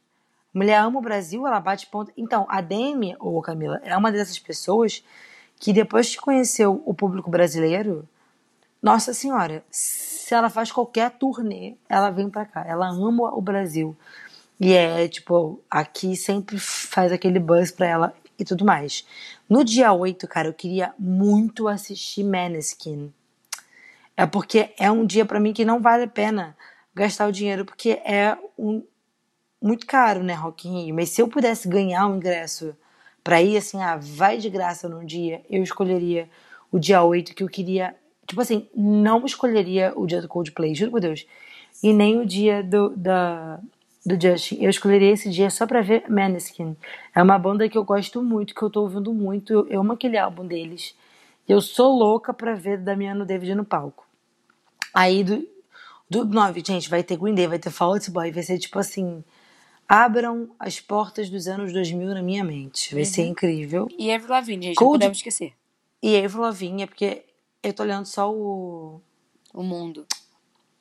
mulher 0.53 0.79
ama 0.79 0.99
o 0.99 1.03
Brasil, 1.03 1.47
ela 1.47 1.61
bate 1.61 1.87
ponto. 1.87 2.13
Então, 2.17 2.47
a 2.49 2.61
Demi, 2.61 3.17
ou 3.19 3.41
Camila, 3.43 3.81
é 3.83 3.97
uma 3.97 4.13
dessas 4.13 4.39
pessoas 4.39 5.03
que 5.59 5.73
depois 5.73 6.15
que 6.15 6.21
conheceu 6.21 6.83
o 6.85 6.95
público 6.95 7.31
brasileiro, 7.31 8.09
nossa 8.83 9.15
senhora, 9.15 9.65
se 9.71 10.35
ela 10.35 10.51
faz 10.51 10.71
qualquer 10.71 11.11
turnê, 11.13 11.75
ela 11.89 12.11
vem 12.11 12.29
pra 12.29 12.45
cá. 12.45 12.65
Ela 12.67 12.89
ama 12.89 13.35
o 13.35 13.41
Brasil. 13.41 13.97
E 14.61 14.73
é, 14.73 15.09
tipo, 15.09 15.61
aqui 15.71 16.17
sempre 16.17 16.59
faz 16.59 17.13
aquele 17.13 17.39
buzz 17.39 17.71
pra 17.71 17.87
ela 17.87 18.15
e 18.39 18.45
tudo 18.45 18.65
mais. 18.65 19.07
No 19.49 19.65
dia 19.65 19.93
8, 19.93 20.27
cara, 20.29 20.49
eu 20.49 20.55
queria 20.55 20.95
muito 20.99 21.69
assistir 21.69 22.25
Maneskin. 22.25 23.13
É 24.17 24.25
porque 24.25 24.73
é 24.79 24.91
um 24.91 25.05
dia 25.05 25.25
pra 25.25 25.41
mim 25.41 25.53
que 25.53 25.65
não 25.65 25.81
vale 25.81 26.05
a 26.05 26.09
pena 26.09 26.57
gastar 26.95 27.29
o 27.29 27.33
dinheiro, 27.33 27.65
porque 27.65 28.01
é 28.05 28.37
um, 28.59 28.83
muito 29.61 29.87
caro, 29.87 30.23
né, 30.23 30.33
Rock 30.33 30.69
in 30.69 30.85
Rio. 30.85 30.95
Mas 30.95 31.11
se 31.11 31.21
eu 31.21 31.29
pudesse 31.29 31.69
ganhar 31.69 32.07
um 32.07 32.17
ingresso 32.17 32.75
pra 33.27 33.43
ir, 33.43 33.57
assim, 33.57 33.83
ah, 33.83 33.99
vai 34.01 34.39
de 34.39 34.49
graça 34.49 34.89
num 34.89 35.05
dia, 35.05 35.43
eu 35.51 35.61
escolheria 35.61 36.29
o 36.71 36.79
dia 36.79 37.03
8, 37.03 37.35
que 37.35 37.43
eu 37.43 37.49
queria. 37.49 37.97
Tipo 38.25 38.41
assim, 38.41 38.69
não 38.73 39.27
escolheria 39.27 39.93
o 39.97 40.07
dia 40.07 40.23
do 40.23 40.29
Coldplay, 40.29 40.77
juro 40.77 40.93
por 40.93 41.01
Deus. 41.01 41.27
E 41.83 41.93
nem 41.93 42.21
o 42.21 42.25
dia 42.25 42.63
do, 42.63 42.91
da, 42.91 43.59
do 44.07 44.15
Justin. 44.15 44.59
Eu 44.61 44.71
escolheria 44.71 45.11
esse 45.11 45.29
dia 45.29 45.51
só 45.51 45.67
pra 45.67 45.83
ver 45.83 46.09
Maneskin. 46.09 46.77
É 47.13 47.21
uma 47.21 47.37
banda 47.37 47.69
que 47.69 47.77
eu 47.77 47.83
gosto 47.83 48.23
muito, 48.23 48.55
que 48.55 48.63
eu 48.63 48.71
tô 48.71 48.83
ouvindo 48.83 49.13
muito. 49.13 49.53
Eu, 49.53 49.67
eu 49.71 49.81
amo 49.81 49.95
aquele 49.95 50.17
álbum 50.17 50.47
deles. 50.47 50.95
Eu 51.49 51.61
sou 51.61 51.99
louca 51.99 52.33
pra 52.33 52.55
ver 52.55 52.79
Damiano 52.79 53.27
David 53.27 53.57
no 53.57 53.65
palco. 53.65 54.07
Aí 54.95 55.25
do, 55.25 55.45
do 56.09 56.25
9, 56.25 56.63
gente, 56.65 56.89
vai 56.89 57.03
ter 57.03 57.17
Green 57.17 57.35
Day, 57.35 57.49
vai 57.49 57.59
ter 57.59 57.71
Fall 57.71 57.95
Out 57.95 58.09
Boy, 58.09 58.31
vai 58.31 58.45
ser 58.45 58.57
tipo 58.57 58.79
assim. 58.79 59.25
Abram 59.89 60.51
as 60.59 60.81
portas 60.81 61.31
dos 61.31 61.47
anos 61.47 61.73
2000 61.73 62.09
na 62.15 62.23
minha 62.23 62.43
mente. 62.45 62.95
Vai 62.95 63.05
ser 63.05 63.25
incrível. 63.27 63.89
E 63.99 64.11
Avril 64.13 64.31
Lavigne, 64.31 64.63
gente, 64.67 64.77
não 64.77 64.87
Cold- 64.87 64.99
podemos 64.99 65.19
esquecer. 65.19 65.53
E 66.03 66.17
Avril 66.25 66.43
Lavigne, 66.43 66.83
é 66.83 66.87
porque 66.87 67.25
eu 67.63 67.73
tô 67.73 67.83
olhando 67.85 68.07
só 68.07 68.33
o, 68.33 69.01
O 69.55 69.63
mundo. 69.63 70.07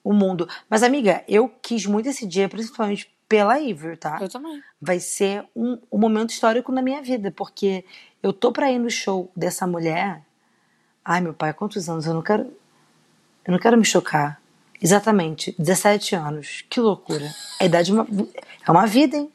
o 0.04 0.12
mundo. 0.14 0.48
Mas, 0.70 0.82
amiga, 0.84 1.24
eu 1.28 1.48
quis 1.62 1.86
muito 1.86 2.10
esse 2.10 2.26
dia, 2.26 2.50
principalmente 2.50 3.12
pela 3.30 3.56
Avril, 3.56 3.96
tá? 3.98 4.18
Eu 4.22 4.30
também. 4.30 4.62
vai 4.82 5.00
ser 5.00 5.46
um, 5.56 5.78
um 5.92 5.98
momento 6.00 6.30
histórico 6.32 6.72
na 6.72 6.82
minha 6.82 7.02
vida, 7.02 7.32
porque 7.32 7.86
eu 8.24 8.34
tô 8.34 8.52
pra 8.52 8.72
ir 8.72 8.80
no 8.80 8.90
show 8.90 9.32
dessa 9.36 9.66
mulher. 9.68 10.24
Ai, 11.04 11.22
meu 11.22 11.34
pai, 11.34 11.54
quantos 11.54 11.88
anos? 11.90 12.06
Eu 12.08 12.14
não 12.16 12.22
quero. 12.24 12.44
Eu 13.46 13.52
não 13.52 13.60
quero 13.60 13.78
me 13.78 13.86
chocar. 13.86 14.42
Exatamente, 14.82 15.56
17 15.58 16.16
anos. 16.16 16.66
Que 16.70 16.80
loucura. 16.80 17.30
A 17.60 17.66
idade 17.66 17.92
é 17.92 17.94
uma, 17.94 18.08
é 18.68 18.72
uma 18.72 18.86
vida, 18.86 19.18
hein? 19.18 19.32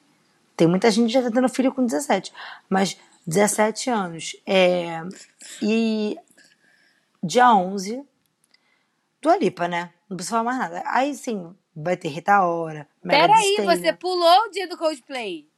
Tem 0.57 0.69
muita 0.69 0.91
gente 0.91 1.07
que 1.07 1.13
já 1.15 1.23
tá 1.23 1.31
tendo 1.31 1.49
filho 1.49 1.73
com 1.73 1.85
17. 1.85 2.33
Mas 2.69 2.97
17 3.27 3.91
anos. 3.91 4.37
É, 4.47 5.01
e 5.63 6.19
dia 7.23 7.55
11, 7.55 8.03
Dua 9.23 9.37
Lipa, 9.37 9.69
né? 9.69 9.91
Não 10.09 10.17
precisa 10.17 10.37
falar 10.39 10.45
mais 10.45 10.59
nada. 10.59 10.83
Aí 10.87 11.15
sim, 11.15 11.55
vai 11.75 11.97
ter 11.97 12.09
Rita 12.09 12.43
Ora. 12.43 12.89
Meredith 13.03 13.57
Peraí, 13.57 13.79
você 13.79 13.93
pulou 13.93 14.47
o 14.47 14.51
dia 14.51 14.69
do 14.69 14.77
Coldplay. 14.77 15.49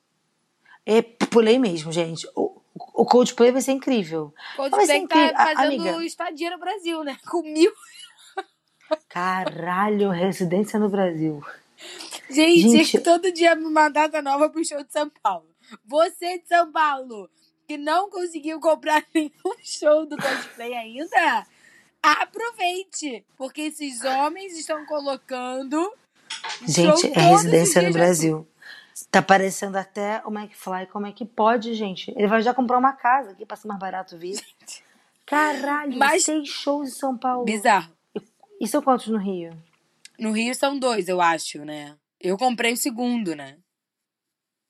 É, 0.84 1.00
pulei 1.02 1.58
mesmo, 1.58 1.92
gente. 1.92 2.28
O, 2.34 2.60
o 2.94 3.06
Coldplay 3.06 3.52
vai 3.52 3.62
ser 3.62 3.72
incrível. 3.72 4.34
Vai 4.56 4.68
ser 4.68 4.70
Coldplay 4.70 4.86
tá 4.86 4.96
incrível. 4.96 5.34
A- 5.36 5.44
fazendo 5.56 5.82
amiga, 5.82 6.04
estadia 6.04 6.50
no 6.50 6.58
Brasil, 6.58 7.04
né? 7.04 7.16
Com 7.30 7.42
mil. 7.42 7.72
Caralho, 9.12 10.10
residência 10.10 10.78
no 10.78 10.88
Brasil. 10.88 11.42
Gente, 12.30 12.60
Gente- 12.70 13.00
todo 13.00 13.32
dia 13.32 13.54
uma 13.54 13.88
data 13.88 14.22
nova 14.22 14.48
pro 14.48 14.64
show 14.64 14.82
de 14.82 14.92
São 14.92 15.10
Paulo. 15.22 15.46
Você 15.84 16.38
de 16.38 16.48
São 16.48 16.70
Paulo, 16.72 17.28
que 17.66 17.76
não 17.76 18.08
conseguiu 18.10 18.58
comprar 18.60 19.04
nenhum 19.14 19.54
show 19.62 20.06
do 20.06 20.16
cosplay 20.16 20.74
ainda, 20.74 21.46
aproveite. 22.02 23.24
Porque 23.36 23.62
esses 23.62 24.02
homens 24.04 24.56
estão 24.58 24.84
colocando. 24.86 25.92
Gente, 26.66 27.06
é 27.18 27.20
residência 27.20 27.82
no 27.82 27.92
Brasil. 27.92 28.48
Tá 29.10 29.20
parecendo 29.22 29.76
até 29.76 30.22
o 30.24 30.30
McFly. 30.32 30.86
Como 30.92 31.06
é 31.06 31.12
que 31.12 31.24
pode, 31.24 31.74
gente? 31.74 32.12
Ele 32.16 32.26
vai 32.28 32.42
já 32.42 32.54
comprar 32.54 32.78
uma 32.78 32.92
casa 32.92 33.30
aqui 33.32 33.44
pra 33.44 33.56
ser 33.56 33.68
mais 33.68 33.80
barato 33.80 34.16
vir. 34.18 34.40
Caralho, 35.26 35.98
Mas- 35.98 36.24
seis 36.24 36.48
shows 36.48 36.88
em 36.88 36.92
São 36.92 37.16
Paulo. 37.16 37.44
Bizarro. 37.44 37.90
E 38.62 38.68
são 38.68 38.80
quantos 38.80 39.08
no 39.08 39.18
Rio? 39.18 39.50
No 40.16 40.30
Rio 40.30 40.54
são 40.54 40.78
dois, 40.78 41.08
eu 41.08 41.20
acho, 41.20 41.64
né? 41.64 41.96
Eu 42.20 42.38
comprei 42.38 42.72
o 42.72 42.76
segundo, 42.76 43.34
né? 43.34 43.58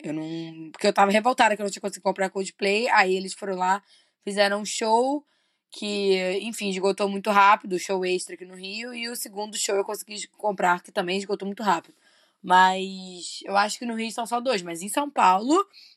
Eu 0.02 0.14
não. 0.14 0.70
Porque 0.72 0.86
eu 0.86 0.94
tava 0.94 1.12
revoltada 1.12 1.54
que 1.54 1.60
eu 1.60 1.64
não 1.64 1.70
tinha 1.70 1.82
conseguido 1.82 2.02
comprar 2.02 2.30
Coldplay. 2.30 2.88
Aí 2.88 3.14
eles 3.14 3.34
foram 3.34 3.54
lá, 3.54 3.82
fizeram 4.24 4.62
um 4.62 4.64
show 4.64 5.22
que, 5.70 6.38
enfim, 6.40 6.70
esgotou 6.70 7.06
muito 7.06 7.30
rápido, 7.30 7.78
show 7.78 8.02
extra 8.02 8.34
aqui 8.34 8.46
no 8.46 8.54
Rio. 8.54 8.94
E 8.94 9.10
o 9.10 9.14
segundo 9.14 9.58
show 9.58 9.76
eu 9.76 9.84
consegui 9.84 10.26
comprar, 10.38 10.82
que 10.82 10.90
também 10.90 11.18
esgotou 11.18 11.44
muito 11.44 11.62
rápido. 11.62 11.94
Mas 12.42 13.40
eu 13.44 13.54
acho 13.58 13.78
que 13.78 13.84
no 13.84 13.94
Rio 13.94 14.10
são 14.10 14.24
só 14.24 14.40
dois. 14.40 14.62
Mas 14.62 14.80
em 14.80 14.88
São 14.88 15.10
Paulo, 15.10 15.52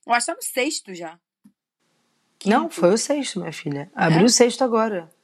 eu 0.06 0.12
acho 0.12 0.26
que 0.26 0.34
tá 0.34 0.36
no 0.36 0.44
sexto 0.44 0.94
já. 0.94 1.18
Não, 2.46 2.64
Quinto. 2.64 2.76
foi 2.76 2.94
o 2.94 2.98
sexto, 2.98 3.40
minha 3.40 3.54
filha. 3.54 3.90
Abriu 3.96 4.26
o 4.26 4.30
sexto 4.30 4.66
agora. 4.66 5.15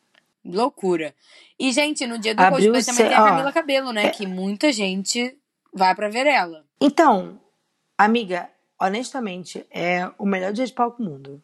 Loucura. 0.44 1.14
E, 1.60 1.72
gente, 1.72 2.08
no 2.08 2.18
dia 2.18 2.34
do 2.34 2.42
Abriu 2.42 2.72
Coldplay 2.72 2.84
também 2.84 3.08
tem 3.08 3.16
a 3.16 3.24
ó, 3.24 3.28
Camila 3.28 3.52
Cabelo, 3.52 3.92
né? 3.92 4.10
Que 4.10 4.26
muita 4.26 4.72
gente 4.72 5.38
vai 5.74 5.94
pra 5.94 6.10
ver 6.10 6.26
ela. 6.26 6.66
Então, 6.80 7.40
amiga, 7.98 8.50
honestamente, 8.80 9.66
é 9.70 10.10
o 10.18 10.26
melhor 10.26 10.52
dia 10.52 10.66
de 10.66 10.74
palco 10.74 11.02
do 11.02 11.10
mundo. 11.10 11.44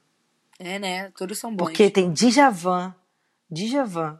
É, 0.59 0.79
né? 0.79 1.11
Todos 1.11 1.37
são 1.37 1.55
bons. 1.55 1.65
Porque 1.65 1.89
tem 1.89 2.11
Djavan, 2.11 2.95
Djavan, 3.49 4.19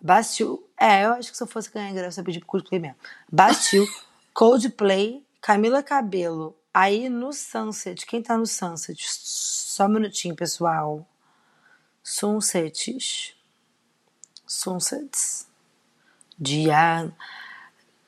Bastil. 0.00 0.64
É, 0.78 1.04
eu 1.04 1.12
acho 1.14 1.30
que 1.30 1.36
se 1.36 1.42
eu 1.42 1.48
fosse 1.48 1.70
ganhar 1.70 1.90
ingresso, 1.90 2.20
eu 2.20 2.22
ia 2.22 2.26
pedir 2.26 2.38
pro 2.38 2.48
Coldplay 2.48 2.80
mesmo. 2.80 2.96
Bastil, 3.30 3.84
Coldplay, 4.32 5.24
Camila 5.40 5.82
Cabelo. 5.82 6.56
Aí 6.72 7.08
no 7.08 7.32
Sunset, 7.32 8.06
quem 8.06 8.22
tá 8.22 8.36
no 8.38 8.46
Sunset? 8.46 9.04
Só 9.08 9.86
um 9.86 9.88
minutinho, 9.88 10.34
pessoal. 10.34 11.06
Sunsets. 12.02 13.34
Sunsets. 14.52 15.48
Dia. 16.38 17.10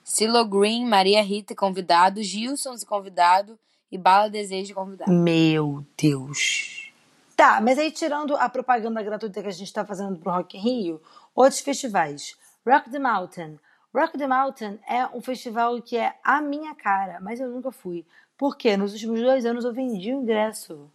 Silo 0.02 0.44
Green, 0.44 0.84
Maria 0.84 1.22
Rita 1.22 1.54
convidado, 1.54 2.22
Gilson 2.22 2.74
convidado 2.86 3.58
e 3.90 3.96
Bala 3.96 4.28
Desejo 4.28 4.74
convidado. 4.74 5.10
Meu 5.10 5.84
Deus. 5.96 6.92
Tá, 7.34 7.60
mas 7.60 7.78
aí 7.78 7.90
tirando 7.90 8.36
a 8.36 8.48
propaganda 8.48 9.02
gratuita 9.02 9.42
que 9.42 9.48
a 9.48 9.52
gente 9.52 9.72
tá 9.72 9.84
fazendo 9.84 10.18
pro 10.18 10.30
Rock 10.30 10.56
in 10.56 10.60
Rio, 10.60 11.02
outros 11.34 11.60
festivais. 11.60 12.36
Rock 12.66 12.90
the 12.90 12.98
Mountain. 12.98 13.58
Rock 13.94 14.18
the 14.18 14.26
Mountain 14.26 14.78
é 14.86 15.06
um 15.06 15.20
festival 15.20 15.80
que 15.80 15.96
é 15.96 16.14
a 16.22 16.40
minha 16.40 16.74
cara, 16.74 17.18
mas 17.20 17.40
eu 17.40 17.48
nunca 17.48 17.72
fui. 17.72 18.04
Por 18.36 18.56
quê? 18.56 18.76
Nos 18.76 18.92
últimos 18.92 19.20
dois 19.20 19.46
anos 19.46 19.64
eu 19.64 19.72
vendi 19.72 20.12
o 20.12 20.20
ingresso. 20.20 20.90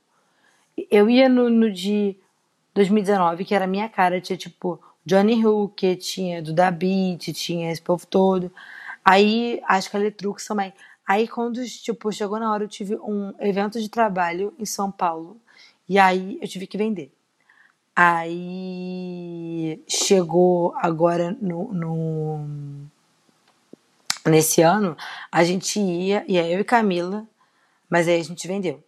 Eu 0.89 1.09
ia 1.09 1.27
no, 1.27 1.49
no 1.49 1.71
de 1.71 2.15
2019, 2.73 3.43
que 3.43 3.55
era 3.55 3.65
a 3.65 3.67
minha 3.67 3.89
cara, 3.89 4.21
tinha 4.21 4.37
tipo 4.37 4.79
Johnny 5.09 5.43
Hooker, 5.43 5.97
tinha 5.97 6.39
Duda 6.41 6.69
Beat, 6.69 7.33
tinha 7.33 7.71
esse 7.71 7.81
povo 7.81 8.05
todo. 8.05 8.51
Aí 9.03 9.59
acho 9.67 9.89
que 9.89 9.97
a 9.97 9.99
Letrux 9.99 10.45
também. 10.45 10.71
Aí 11.07 11.27
quando 11.27 11.65
tipo, 11.65 12.11
chegou 12.11 12.39
na 12.39 12.51
hora, 12.51 12.63
eu 12.65 12.67
tive 12.67 12.95
um 12.97 13.33
evento 13.39 13.81
de 13.81 13.89
trabalho 13.89 14.53
em 14.59 14.65
São 14.65 14.91
Paulo. 14.91 15.37
E 15.87 15.97
aí 15.97 16.37
eu 16.41 16.47
tive 16.47 16.67
que 16.67 16.77
vender. 16.77 17.11
Aí 17.95 19.81
chegou 19.87 20.73
agora 20.77 21.35
no, 21.41 21.73
no- 21.73 22.45
nesse 24.25 24.61
ano, 24.61 24.95
a 25.31 25.43
gente 25.43 25.79
ia, 25.79 26.23
ia 26.27 26.47
eu 26.47 26.59
e 26.59 26.63
Camila, 26.63 27.25
mas 27.89 28.07
aí 28.07 28.19
a 28.19 28.23
gente 28.23 28.47
vendeu. 28.47 28.83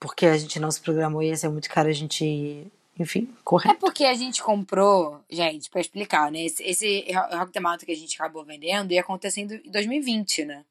Porque 0.00 0.26
a 0.26 0.36
gente 0.38 0.60
não 0.60 0.70
se 0.70 0.80
programou, 0.80 1.22
ia 1.22 1.36
ser 1.36 1.48
muito 1.48 1.68
caro 1.70 1.88
a 1.88 1.92
gente, 1.92 2.70
enfim, 2.98 3.28
É 3.30 3.42
correr. 3.44 3.74
porque 3.74 4.04
a 4.04 4.14
gente 4.14 4.42
comprou, 4.42 5.20
gente, 5.30 5.68
pra 5.70 5.80
explicar, 5.80 6.30
né? 6.30 6.44
Esse, 6.44 6.62
esse 6.62 7.04
Rock 7.12 7.52
the 7.52 7.60
Mountain 7.60 7.86
que 7.86 7.92
a 7.92 7.96
gente 7.96 8.14
acabou 8.14 8.44
vendendo 8.44 8.92
ia 8.92 9.00
acontecer 9.00 9.40
em 9.42 9.46
2020, 9.70 10.44
né? 10.44 10.64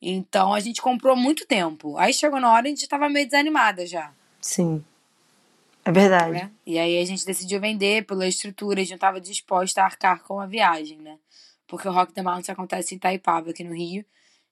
Então 0.00 0.52
a 0.52 0.60
gente 0.60 0.82
comprou 0.82 1.14
muito 1.14 1.46
tempo. 1.46 1.96
Aí 1.96 2.12
chegou 2.12 2.40
na 2.40 2.52
hora 2.52 2.66
e 2.66 2.72
a 2.72 2.74
gente 2.74 2.88
tava 2.88 3.08
meio 3.08 3.26
desanimada 3.26 3.86
já. 3.86 4.12
Sim. 4.40 4.84
É 5.84 5.92
verdade. 5.92 6.32
né? 6.32 6.50
E 6.66 6.78
aí 6.78 6.98
a 6.98 7.04
gente 7.04 7.24
decidiu 7.24 7.60
vender 7.60 8.04
pela 8.06 8.26
estrutura, 8.26 8.80
a 8.80 8.82
gente 8.82 8.90
não 8.90 8.96
estava 8.96 9.20
disposta 9.20 9.82
a 9.82 9.84
arcar 9.84 10.22
com 10.22 10.40
a 10.40 10.46
viagem, 10.46 10.98
né? 10.98 11.18
Porque 11.66 11.88
o 11.88 11.92
Rock 11.92 12.12
the 12.12 12.22
Mountain 12.22 12.52
acontece 12.52 12.94
em 12.94 12.96
Itaipava, 12.96 13.50
aqui 13.50 13.64
no 13.64 13.74
Rio. 13.74 14.04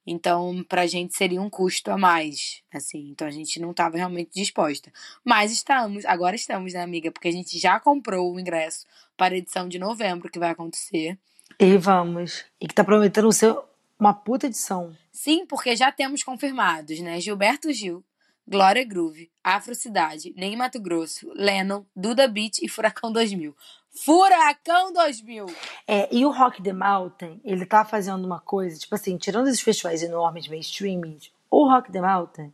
Então, 0.05 0.63
pra 0.67 0.87
gente 0.87 1.15
seria 1.15 1.41
um 1.41 1.49
custo 1.49 1.91
a 1.91 1.97
mais, 1.97 2.61
assim. 2.73 3.09
Então 3.09 3.27
a 3.27 3.31
gente 3.31 3.59
não 3.59 3.71
estava 3.71 3.97
realmente 3.97 4.31
disposta. 4.33 4.91
Mas 5.23 5.51
estamos, 5.51 6.05
agora 6.05 6.35
estamos, 6.35 6.73
né, 6.73 6.81
amiga? 6.81 7.11
Porque 7.11 7.27
a 7.27 7.31
gente 7.31 7.57
já 7.59 7.79
comprou 7.79 8.33
o 8.33 8.39
ingresso 8.39 8.85
para 9.15 9.35
a 9.35 9.37
edição 9.37 9.69
de 9.69 9.77
novembro, 9.77 10.29
que 10.29 10.39
vai 10.39 10.49
acontecer. 10.49 11.17
E 11.59 11.77
vamos. 11.77 12.43
E 12.59 12.67
que 12.67 12.73
tá 12.73 12.83
prometendo 12.83 13.31
ser 13.31 13.55
uma 13.99 14.13
puta 14.13 14.47
edição. 14.47 14.95
Sim, 15.11 15.45
porque 15.45 15.75
já 15.75 15.91
temos 15.91 16.23
confirmados, 16.23 16.99
né? 17.01 17.19
Gilberto 17.19 17.71
Gil, 17.71 18.03
Glória 18.47 18.83
Groove, 18.83 19.29
Afro 19.43 19.75
Cidade, 19.75 20.33
Ney 20.35 20.55
Mato 20.55 20.81
Grosso, 20.81 21.31
Lennon, 21.35 21.85
Duda 21.95 22.27
Beat 22.27 22.59
e 22.63 22.67
Furacão 22.67 23.11
2000. 23.11 23.55
Furacão 23.93 24.93
2000! 24.93 25.45
É, 25.87 26.07
e 26.11 26.25
o 26.25 26.31
Rock 26.31 26.63
the 26.63 26.73
Mountain, 26.73 27.41
ele 27.43 27.65
tá 27.65 27.83
fazendo 27.83 28.25
uma 28.25 28.39
coisa, 28.39 28.79
tipo 28.79 28.95
assim, 28.95 29.17
tirando 29.17 29.47
esses 29.47 29.61
festivais 29.61 30.01
enormes, 30.01 30.47
mainstream, 30.47 31.01
o 31.49 31.69
Rock 31.69 31.91
the 31.91 32.01
Mountain 32.01 32.53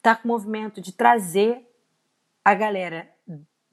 tá 0.00 0.14
com 0.14 0.28
o 0.28 0.32
movimento 0.32 0.80
de 0.80 0.92
trazer 0.92 1.68
a 2.44 2.54
galera 2.54 3.08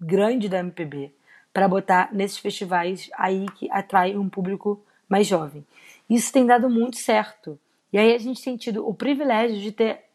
grande 0.01 0.49
da 0.49 0.59
MPB 0.59 1.13
para 1.53 1.67
botar 1.67 2.09
nesses 2.11 2.39
festivais 2.39 3.09
aí 3.15 3.45
que 3.51 3.69
atrai 3.71 4.17
um 4.17 4.27
público 4.27 4.83
mais 5.07 5.27
jovem. 5.27 5.65
Isso 6.09 6.33
tem 6.33 6.45
dado 6.45 6.69
muito 6.69 6.97
certo. 6.97 7.59
E 7.91 7.97
aí 7.99 8.15
a 8.15 8.17
gente 8.17 8.43
tem 8.43 8.57
tido 8.57 8.87
o 8.87 8.93
privilégio 8.93 9.61
de 9.61 9.71
ter 9.71 10.05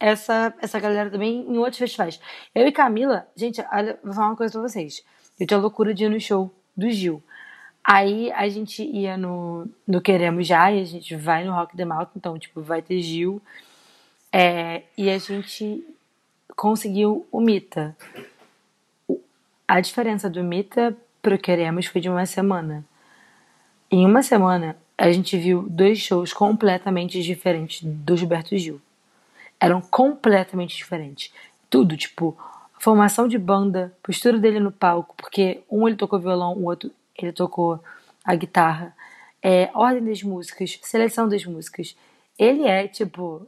essa, 0.00 0.54
essa 0.58 0.80
galera 0.80 1.10
também 1.10 1.40
em 1.40 1.58
outros 1.58 1.78
festivais. 1.78 2.18
Eu 2.54 2.66
e 2.66 2.72
Camila, 2.72 3.28
gente, 3.36 3.62
olha, 3.70 3.98
vou 4.02 4.14
falar 4.14 4.28
uma 4.28 4.36
coisa 4.36 4.52
pra 4.52 4.62
vocês. 4.62 5.04
Eu 5.38 5.46
tinha 5.46 5.58
loucura 5.58 5.92
de 5.92 6.04
ir 6.04 6.08
no 6.08 6.20
show 6.20 6.52
do 6.76 6.90
Gil. 6.90 7.22
Aí 7.84 8.32
a 8.32 8.48
gente 8.48 8.82
ia 8.82 9.16
no, 9.16 9.68
no 9.86 10.00
Queremos 10.00 10.46
Já 10.46 10.72
e 10.72 10.80
a 10.80 10.84
gente 10.84 11.14
vai 11.14 11.44
no 11.44 11.52
Rock 11.52 11.76
the 11.76 11.84
Mountain, 11.84 12.12
então, 12.16 12.38
tipo, 12.38 12.60
vai 12.60 12.82
ter 12.82 13.00
Gil. 13.00 13.40
É, 14.32 14.82
e 14.98 15.08
a 15.08 15.18
gente 15.18 15.84
conseguiu 16.56 17.26
o 17.30 17.40
Mita. 17.40 17.96
A 19.68 19.80
diferença 19.80 20.28
do 20.28 20.42
Mita 20.42 20.96
pro 21.22 21.38
Queremos 21.38 21.86
foi 21.86 22.00
de 22.00 22.08
uma 22.08 22.26
semana. 22.26 22.84
Em 23.90 24.04
uma 24.04 24.22
semana, 24.22 24.76
a 24.98 25.12
gente 25.12 25.36
viu 25.36 25.62
dois 25.68 25.98
shows 25.98 26.32
completamente 26.32 27.22
diferentes 27.22 27.82
do 27.82 28.16
Gilberto 28.16 28.56
Gil. 28.56 28.80
Eram 29.60 29.80
completamente 29.80 30.76
diferentes. 30.76 31.32
Tudo, 31.70 31.96
tipo, 31.96 32.36
formação 32.78 33.26
de 33.26 33.38
banda, 33.38 33.92
postura 34.02 34.38
dele 34.38 34.60
no 34.60 34.72
palco, 34.72 35.14
porque 35.16 35.62
um 35.70 35.86
ele 35.86 35.96
tocou 35.96 36.18
violão, 36.18 36.54
o 36.54 36.64
outro 36.64 36.90
ele 37.16 37.32
tocou 37.32 37.82
a 38.24 38.34
guitarra, 38.34 38.94
é, 39.42 39.70
ordem 39.74 40.04
das 40.04 40.22
músicas, 40.22 40.78
seleção 40.82 41.28
das 41.28 41.44
músicas. 41.44 41.96
Ele 42.38 42.64
é, 42.64 42.86
tipo, 42.88 43.46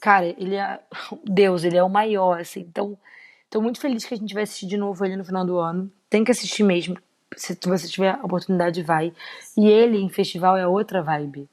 cara, 0.00 0.26
ele 0.26 0.54
é 0.54 0.80
Deus, 1.24 1.64
ele 1.64 1.76
é 1.76 1.82
o 1.82 1.90
maior, 1.90 2.40
assim. 2.40 2.60
Então, 2.60 2.96
tô 3.50 3.60
muito 3.60 3.80
feliz 3.80 4.04
que 4.04 4.14
a 4.14 4.16
gente 4.16 4.34
vai 4.34 4.44
assistir 4.44 4.66
de 4.66 4.76
novo 4.76 5.04
ele 5.04 5.16
no 5.16 5.24
final 5.24 5.44
do 5.44 5.58
ano. 5.58 5.90
Tem 6.08 6.24
que 6.24 6.30
assistir 6.30 6.62
mesmo. 6.62 6.96
Se 7.36 7.58
você 7.64 7.88
tiver 7.88 8.10
a 8.10 8.24
oportunidade, 8.24 8.82
vai. 8.82 9.12
E 9.56 9.66
ele 9.66 9.98
em 9.98 10.08
festival 10.08 10.56
é 10.56 10.66
outra 10.66 11.02
vibe. 11.02 11.48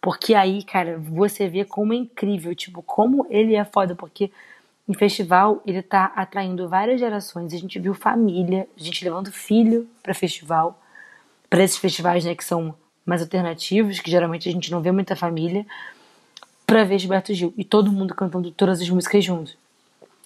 Porque 0.00 0.34
aí, 0.34 0.62
cara, 0.64 0.98
você 0.98 1.46
vê 1.46 1.64
como 1.64 1.92
é 1.92 1.96
incrível, 1.96 2.54
tipo, 2.54 2.82
como 2.82 3.26
ele 3.28 3.54
é 3.54 3.64
foda, 3.64 3.94
porque 3.94 4.32
em 4.90 4.94
festival 4.94 5.62
ele 5.64 5.82
tá 5.82 6.06
atraindo 6.16 6.68
várias 6.68 6.98
gerações. 6.98 7.54
A 7.54 7.56
gente 7.56 7.78
viu 7.78 7.94
família, 7.94 8.68
a 8.76 8.82
gente 8.82 9.04
levando 9.04 9.30
filho 9.30 9.88
pra 10.02 10.12
festival, 10.12 10.82
pra 11.48 11.62
esses 11.62 11.76
festivais, 11.76 12.24
né, 12.24 12.34
que 12.34 12.44
são 12.44 12.74
mais 13.06 13.22
alternativos, 13.22 14.00
que 14.00 14.10
geralmente 14.10 14.48
a 14.48 14.52
gente 14.52 14.68
não 14.68 14.80
vê 14.80 14.90
muita 14.90 15.14
família, 15.14 15.64
pra 16.66 16.82
ver 16.82 16.98
Gilberto 16.98 17.32
Gil. 17.32 17.54
E 17.56 17.62
todo 17.62 17.92
mundo 17.92 18.16
cantando 18.16 18.50
todas 18.50 18.80
as 18.80 18.90
músicas 18.90 19.24
juntos. 19.24 19.56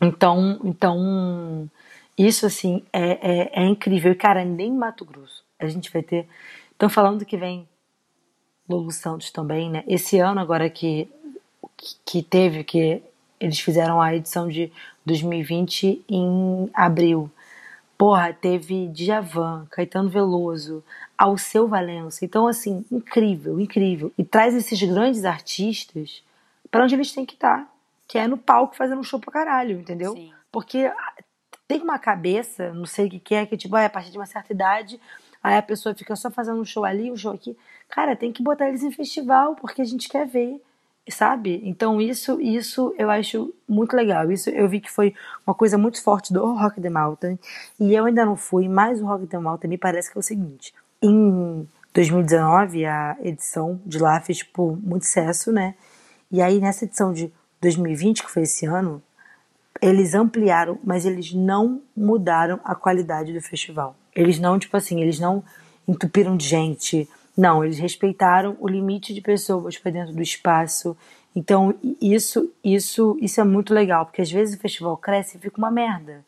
Então, 0.01 0.59
então 0.65 1.71
isso 2.17 2.47
assim 2.47 2.83
é, 2.91 3.19
é, 3.21 3.62
é 3.62 3.67
incrível. 3.67 4.12
E, 4.12 4.15
cara, 4.15 4.47
nem 4.47 4.69
em 4.69 4.77
Mato 4.77 5.05
Grosso 5.05 5.45
a 5.59 5.67
gente 5.69 5.93
vai 5.93 6.03
ter. 6.03 6.27
Estão 6.73 6.89
falando 6.89 7.25
que 7.27 7.37
vem 7.37 7.69
Lulu 8.67 8.91
Santos 8.91 9.31
também, 9.31 9.71
né? 9.71 9.85
Esse 9.87 10.19
ano 10.19 10.41
agora 10.41 10.71
que, 10.71 11.07
que 12.07 12.23
teve, 12.23 12.65
que 12.65 13.03
eles 13.45 13.61
fizeram 13.61 14.01
a 14.01 14.14
edição 14.14 14.49
de 14.49 14.72
2020 15.05 16.05
em 16.09 16.70
abril. 16.72 17.30
Porra, 17.97 18.32
teve 18.32 18.88
Djavan, 18.88 19.66
Caetano 19.70 20.09
Veloso, 20.09 20.82
Alceu 21.16 21.68
Valença. 21.68 22.24
Então, 22.24 22.47
assim, 22.47 22.84
incrível, 22.90 23.61
incrível. 23.61 24.12
E 24.18 24.24
traz 24.24 24.55
esses 24.55 24.82
grandes 24.82 25.24
artistas 25.24 26.22
para 26.70 26.84
onde 26.84 26.95
eles 26.95 27.12
têm 27.12 27.24
que 27.24 27.34
estar, 27.34 27.72
que 28.09 28.18
é 28.18 28.26
no 28.26 28.36
palco 28.36 28.74
fazendo 28.74 28.99
um 28.99 29.05
show 29.05 29.20
pra 29.20 29.32
caralho, 29.32 29.78
entendeu? 29.78 30.12
Sim. 30.12 30.32
Porque 30.51 30.90
tem 31.68 31.80
uma 31.80 31.99
cabeça, 31.99 32.72
não 32.72 32.86
sei 32.86 33.07
o 33.07 33.11
que, 33.11 33.20
que 33.20 33.34
é, 33.34 33.47
que 33.47 33.57
tipo, 33.57 33.76
ah, 33.76 33.86
a 33.86 33.90
partir 33.90 34.11
de 34.11 34.18
uma 34.18 34.26
certa 34.26 34.53
idade, 34.53 35.01
aí 35.42 35.57
a 35.57 35.62
pessoa 35.62 35.95
fica 35.95 36.16
só 36.16 36.30
fazendo 36.30 36.61
um 36.61 36.64
show 36.64 36.84
ali, 36.84 37.11
um 37.11 37.16
show 37.16 37.32
aqui. 37.32 37.57
Cara, 37.88 38.16
tem 38.16 38.32
que 38.32 38.42
botar 38.42 38.68
eles 38.68 38.82
em 38.82 38.90
festival, 38.90 39.55
porque 39.55 39.82
a 39.82 39.84
gente 39.84 40.09
quer 40.09 40.26
ver, 40.26 40.61
sabe? 41.09 41.61
Então 41.65 42.01
isso, 42.01 42.41
isso 42.41 42.95
eu 42.99 43.11
acho 43.11 43.53
muito 43.69 43.95
legal. 43.95 44.31
Isso 44.31 44.51
eu 44.51 44.69
vi 44.69 44.81
que 44.81 44.91
foi 44.91 45.15
uma 45.47 45.55
coisa 45.55 45.77
muito 45.77 46.03
forte 46.03 46.33
do 46.33 46.55
Rock 46.55 46.81
the 46.81 46.91
Mountain, 46.91 47.39
e 47.79 47.95
eu 47.95 48.05
ainda 48.07 48.25
não 48.25 48.37
fui, 48.37 48.69
mas 48.69 49.01
o 49.01 49.07
Rock 49.07 49.27
the 49.27 49.39
Mountain 49.39 49.69
me 49.69 49.79
parece 49.79 50.11
que 50.11 50.19
é 50.19 50.21
o 50.21 50.23
seguinte, 50.23 50.75
em 51.03 51.69
2019, 51.93 52.87
a 52.87 53.17
edição 53.23 53.81
de 53.87 53.99
lá 53.99 54.21
fez, 54.21 54.39
tipo, 54.39 54.77
muito 54.83 55.05
sucesso, 55.05 55.53
né? 55.53 55.75
E 56.31 56.43
aí, 56.43 56.59
nessa 56.59 56.85
edição 56.85 57.13
de 57.13 57.33
2020, 57.61 58.25
que 58.25 58.31
foi 58.31 58.43
esse 58.43 58.67
ano, 58.67 59.01
eles 59.81 60.15
ampliaram, 60.15 60.79
mas 60.83 61.07
eles 61.07 61.33
não 61.33 61.81
mudaram 61.97 62.59
a 62.65 62.75
qualidade 62.75 63.33
do 63.33 63.41
festival. 63.41 63.95
Eles 64.15 64.41
não, 64.41 64.59
tipo 64.59 64.77
assim, 64.77 65.01
eles 65.01 65.21
não 65.21 65.45
entupiram 65.87 66.37
de 66.37 66.47
gente. 66.47 67.09
Não, 67.37 67.64
eles 67.64 67.78
respeitaram 67.78 68.57
o 68.61 68.68
limite 68.68 69.12
de 69.12 69.20
pessoas 69.20 69.76
para 69.76 69.91
dentro 69.91 70.14
do 70.14 70.22
espaço. 70.22 70.97
Então, 71.35 71.74
isso, 72.01 72.53
isso, 72.62 73.16
isso 73.20 73.41
é 73.41 73.45
muito 73.45 73.74
legal, 73.74 74.07
porque 74.07 74.22
às 74.22 74.30
vezes 74.30 74.57
o 74.57 74.61
festival 74.61 74.97
cresce 74.97 75.37
e 75.37 75.41
fica 75.41 75.59
uma 75.59 75.70
merda. 75.70 76.24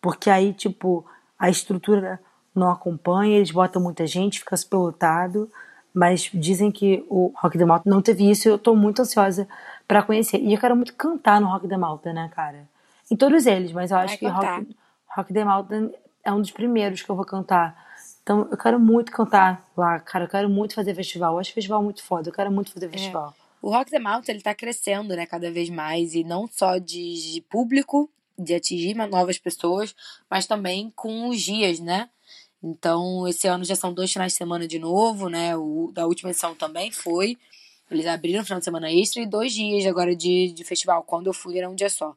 Porque 0.00 0.28
aí, 0.28 0.52
tipo, 0.52 1.06
a 1.38 1.48
estrutura 1.48 2.20
não 2.54 2.70
acompanha, 2.70 3.36
eles 3.36 3.50
botam 3.50 3.80
muita 3.80 4.06
gente, 4.06 4.40
fica 4.40 4.56
superlotado, 4.56 5.50
mas 5.94 6.30
dizem 6.34 6.70
que 6.70 7.04
o 7.08 7.32
Rock 7.36 7.56
the 7.56 7.64
Malta 7.64 7.88
não 7.88 8.02
teve 8.02 8.28
isso 8.28 8.48
e 8.48 8.50
eu 8.50 8.58
tô 8.58 8.74
muito 8.74 9.02
ansiosa 9.02 9.46
para 9.86 10.02
conhecer. 10.02 10.38
E 10.38 10.52
eu 10.52 10.60
quero 10.60 10.74
muito 10.74 10.94
cantar 10.94 11.40
no 11.40 11.46
Rock 11.46 11.68
the 11.68 11.76
Malta, 11.76 12.12
né, 12.12 12.30
cara? 12.34 12.68
Em 13.10 13.16
todos 13.16 13.46
eles, 13.46 13.72
mas 13.72 13.90
eu 13.90 13.98
acho 13.98 14.08
Vai 14.08 14.18
que 14.18 14.26
cantar. 14.26 14.58
Rock, 14.58 14.76
Rock 15.16 15.32
the 15.32 15.44
Malta 15.44 15.92
é 16.24 16.32
um 16.32 16.40
dos 16.40 16.50
primeiros 16.50 17.02
que 17.02 17.10
eu 17.10 17.14
vou 17.14 17.24
cantar. 17.24 17.85
Então 18.26 18.48
eu 18.50 18.58
quero 18.58 18.80
muito 18.80 19.12
cantar 19.12 19.70
lá, 19.76 20.00
cara. 20.00 20.24
Eu 20.24 20.28
quero 20.28 20.50
muito 20.50 20.74
fazer 20.74 20.92
festival. 20.96 21.34
Eu 21.34 21.38
acho 21.38 21.52
festival 21.52 21.80
muito 21.80 22.02
foda. 22.02 22.28
Eu 22.28 22.32
quero 22.32 22.50
muito 22.50 22.72
fazer 22.72 22.90
festival. 22.90 23.32
O 23.62 23.70
Rock 23.70 23.88
the 23.88 24.00
Mountain, 24.00 24.34
ele 24.34 24.42
tá 24.42 24.52
crescendo, 24.52 25.14
né, 25.14 25.26
cada 25.26 25.48
vez 25.50 25.70
mais, 25.70 26.12
e 26.12 26.24
não 26.24 26.48
só 26.48 26.76
de, 26.78 27.32
de 27.32 27.40
público, 27.42 28.10
de 28.36 28.54
atingir 28.54 28.94
novas 28.94 29.38
pessoas, 29.38 29.94
mas 30.28 30.44
também 30.44 30.92
com 30.94 31.28
os 31.28 31.40
dias, 31.40 31.78
né? 31.78 32.10
Então, 32.62 33.28
esse 33.28 33.46
ano 33.46 33.64
já 33.64 33.76
são 33.76 33.94
dois 33.94 34.12
finais 34.12 34.32
de 34.32 34.38
semana 34.38 34.66
de 34.66 34.78
novo, 34.78 35.28
né? 35.28 35.56
O 35.56 35.92
da 35.94 36.04
última 36.04 36.30
edição 36.30 36.52
também 36.52 36.90
foi. 36.90 37.38
Eles 37.88 38.06
abriram 38.06 38.44
final 38.44 38.58
de 38.58 38.64
semana 38.64 38.90
extra 38.90 39.22
e 39.22 39.26
dois 39.26 39.52
dias 39.52 39.86
agora 39.86 40.16
de, 40.16 40.52
de 40.52 40.64
festival. 40.64 41.04
Quando 41.04 41.28
eu 41.28 41.32
fui 41.32 41.56
era 41.56 41.70
um 41.70 41.76
dia 41.76 41.88
só. 41.88 42.12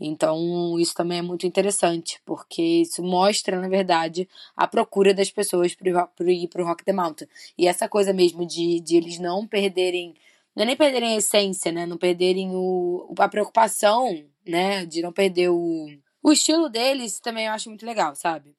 Então, 0.00 0.78
isso 0.78 0.94
também 0.94 1.18
é 1.18 1.22
muito 1.22 1.46
interessante, 1.46 2.20
porque 2.24 2.62
isso 2.62 3.02
mostra, 3.02 3.60
na 3.60 3.68
verdade, 3.68 4.26
a 4.56 4.66
procura 4.66 5.12
das 5.12 5.30
pessoas 5.30 5.74
por 5.74 6.28
ir 6.28 6.48
pro 6.48 6.64
Rock 6.64 6.84
the 6.84 6.92
Mountain. 6.92 7.28
E 7.58 7.68
essa 7.68 7.88
coisa 7.88 8.12
mesmo 8.12 8.46
de, 8.46 8.80
de 8.80 8.96
eles 8.96 9.18
não 9.18 9.46
perderem, 9.46 10.14
não 10.56 10.62
é 10.62 10.66
nem 10.66 10.76
perderem 10.76 11.14
a 11.14 11.18
essência, 11.18 11.70
né? 11.70 11.84
Não 11.84 11.98
perderem 11.98 12.50
o, 12.54 13.12
a 13.18 13.28
preocupação, 13.28 14.24
né? 14.46 14.86
De 14.86 15.02
não 15.02 15.12
perder 15.12 15.50
o, 15.50 15.86
o 16.22 16.32
estilo 16.32 16.70
deles, 16.70 17.20
também 17.20 17.46
eu 17.46 17.52
acho 17.52 17.68
muito 17.68 17.84
legal, 17.84 18.14
sabe? 18.14 18.56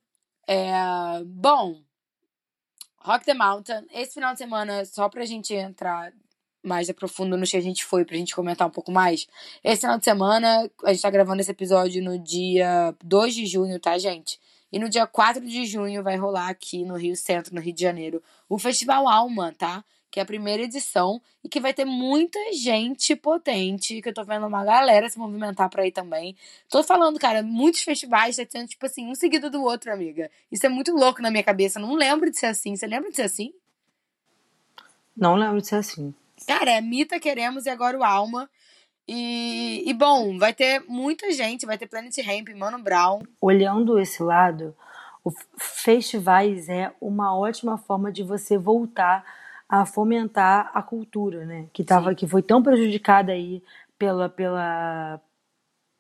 É, 0.47 0.71
bom, 1.25 1.81
Rock 2.99 3.25
the 3.25 3.33
Mountain, 3.33 3.87
esse 3.91 4.13
final 4.13 4.33
de 4.33 4.37
semana, 4.37 4.85
só 4.85 5.09
pra 5.09 5.25
gente 5.25 5.55
entrar 5.55 6.13
mais 6.63 6.89
a 6.89 6.93
profundo 6.93 7.37
no 7.37 7.45
que 7.45 7.57
a 7.57 7.61
gente 7.61 7.83
foi, 7.83 8.05
pra 8.05 8.17
gente 8.17 8.35
comentar 8.35 8.67
um 8.67 8.71
pouco 8.71 8.91
mais. 8.91 9.27
Esse 9.63 9.81
final 9.81 9.97
de 9.97 10.05
semana, 10.05 10.69
a 10.83 10.93
gente 10.93 11.01
tá 11.01 11.09
gravando 11.09 11.41
esse 11.41 11.51
episódio 11.51 12.03
no 12.03 12.17
dia 12.17 12.95
2 13.03 13.33
de 13.33 13.45
junho, 13.45 13.79
tá, 13.79 13.97
gente? 13.97 14.39
E 14.71 14.79
no 14.79 14.87
dia 14.87 15.05
4 15.05 15.45
de 15.45 15.65
junho 15.65 16.01
vai 16.01 16.15
rolar 16.15 16.47
aqui 16.47 16.85
no 16.85 16.95
Rio 16.95 17.15
Centro, 17.15 17.53
no 17.53 17.59
Rio 17.59 17.73
de 17.73 17.81
Janeiro, 17.81 18.23
o 18.47 18.57
Festival 18.57 19.07
Alma, 19.07 19.53
tá? 19.57 19.83
Que 20.09 20.19
é 20.19 20.23
a 20.23 20.25
primeira 20.25 20.63
edição 20.63 21.21
e 21.43 21.49
que 21.49 21.59
vai 21.59 21.73
ter 21.73 21.85
muita 21.85 22.37
gente 22.53 23.15
potente, 23.15 24.01
que 24.01 24.09
eu 24.09 24.13
tô 24.13 24.23
vendo 24.23 24.45
uma 24.45 24.63
galera 24.63 25.09
se 25.09 25.17
movimentar 25.17 25.69
pra 25.69 25.87
ir 25.87 25.91
também. 25.91 26.35
Tô 26.69 26.83
falando, 26.83 27.19
cara, 27.19 27.41
muitos 27.41 27.81
festivais 27.81 28.37
tá 28.37 28.45
sendo, 28.47 28.67
tipo 28.67 28.85
assim, 28.85 29.07
um 29.07 29.15
seguido 29.15 29.49
do 29.49 29.61
outro, 29.63 29.91
amiga. 29.91 30.29
Isso 30.51 30.65
é 30.65 30.69
muito 30.69 30.93
louco 30.93 31.21
na 31.21 31.31
minha 31.31 31.43
cabeça. 31.43 31.79
Não 31.79 31.95
lembro 31.95 32.29
de 32.29 32.37
ser 32.37 32.47
assim. 32.47 32.75
Você 32.75 32.87
lembra 32.87 33.09
de 33.09 33.15
ser 33.15 33.23
assim? 33.23 33.53
Não 35.15 35.35
lembro 35.35 35.61
de 35.61 35.67
ser 35.67 35.75
assim. 35.75 36.13
Cara, 36.47 36.71
é 36.71 36.81
Mita 36.81 37.19
Queremos 37.19 37.65
e 37.65 37.69
agora 37.69 37.97
o 37.97 38.03
Alma. 38.03 38.49
E, 39.07 39.83
e 39.85 39.93
bom, 39.93 40.37
vai 40.37 40.53
ter 40.53 40.83
muita 40.87 41.31
gente, 41.31 41.65
vai 41.65 41.77
ter 41.77 41.87
Planet 41.87 42.15
Ramp, 42.25 42.49
Mano 42.55 42.81
Brown. 42.81 43.21
Olhando 43.39 43.99
esse 43.99 44.21
lado, 44.23 44.75
o 45.23 45.31
festivais 45.57 46.69
é 46.69 46.93
uma 47.01 47.37
ótima 47.37 47.77
forma 47.77 48.11
de 48.11 48.23
você 48.23 48.57
voltar 48.57 49.23
a 49.67 49.85
fomentar 49.85 50.71
a 50.73 50.81
cultura, 50.81 51.45
né? 51.45 51.67
Que 51.73 51.83
tava, 51.83 52.13
que 52.13 52.27
foi 52.27 52.41
tão 52.41 52.61
prejudicada 52.61 53.31
aí 53.31 53.63
pela, 53.97 54.27
pela, 54.29 55.21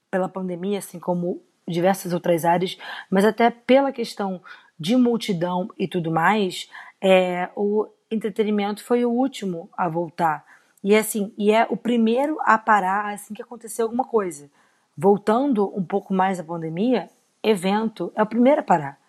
pela 0.09 0.27
pandemia, 0.27 0.79
assim 0.79 0.99
como 0.99 1.41
diversas 1.67 2.13
outras 2.13 2.43
áreas, 2.43 2.77
mas 3.09 3.23
até 3.23 3.49
pela 3.49 3.91
questão 3.91 4.41
de 4.79 4.95
multidão 4.95 5.69
e 5.77 5.87
tudo 5.87 6.11
mais, 6.11 6.69
é, 6.99 7.49
o 7.55 7.87
entretenimento 8.11 8.83
foi 8.83 9.05
o 9.05 9.11
último 9.11 9.69
a 9.77 9.87
voltar. 9.87 10.45
E 10.83 10.95
assim, 10.95 11.33
e 11.37 11.51
é 11.51 11.65
o 11.69 11.77
primeiro 11.77 12.37
a 12.41 12.57
parar 12.57 13.13
assim 13.13 13.33
que 13.33 13.41
aconteceu 13.41 13.85
alguma 13.85 14.03
coisa. 14.03 14.49
Voltando 14.97 15.71
um 15.77 15.83
pouco 15.83 16.13
mais 16.13 16.39
à 16.39 16.43
pandemia, 16.43 17.09
evento 17.41 18.11
é 18.15 18.21
o 18.21 18.25
primeiro 18.25 18.61
a 18.61 18.63
parar. 18.63 18.99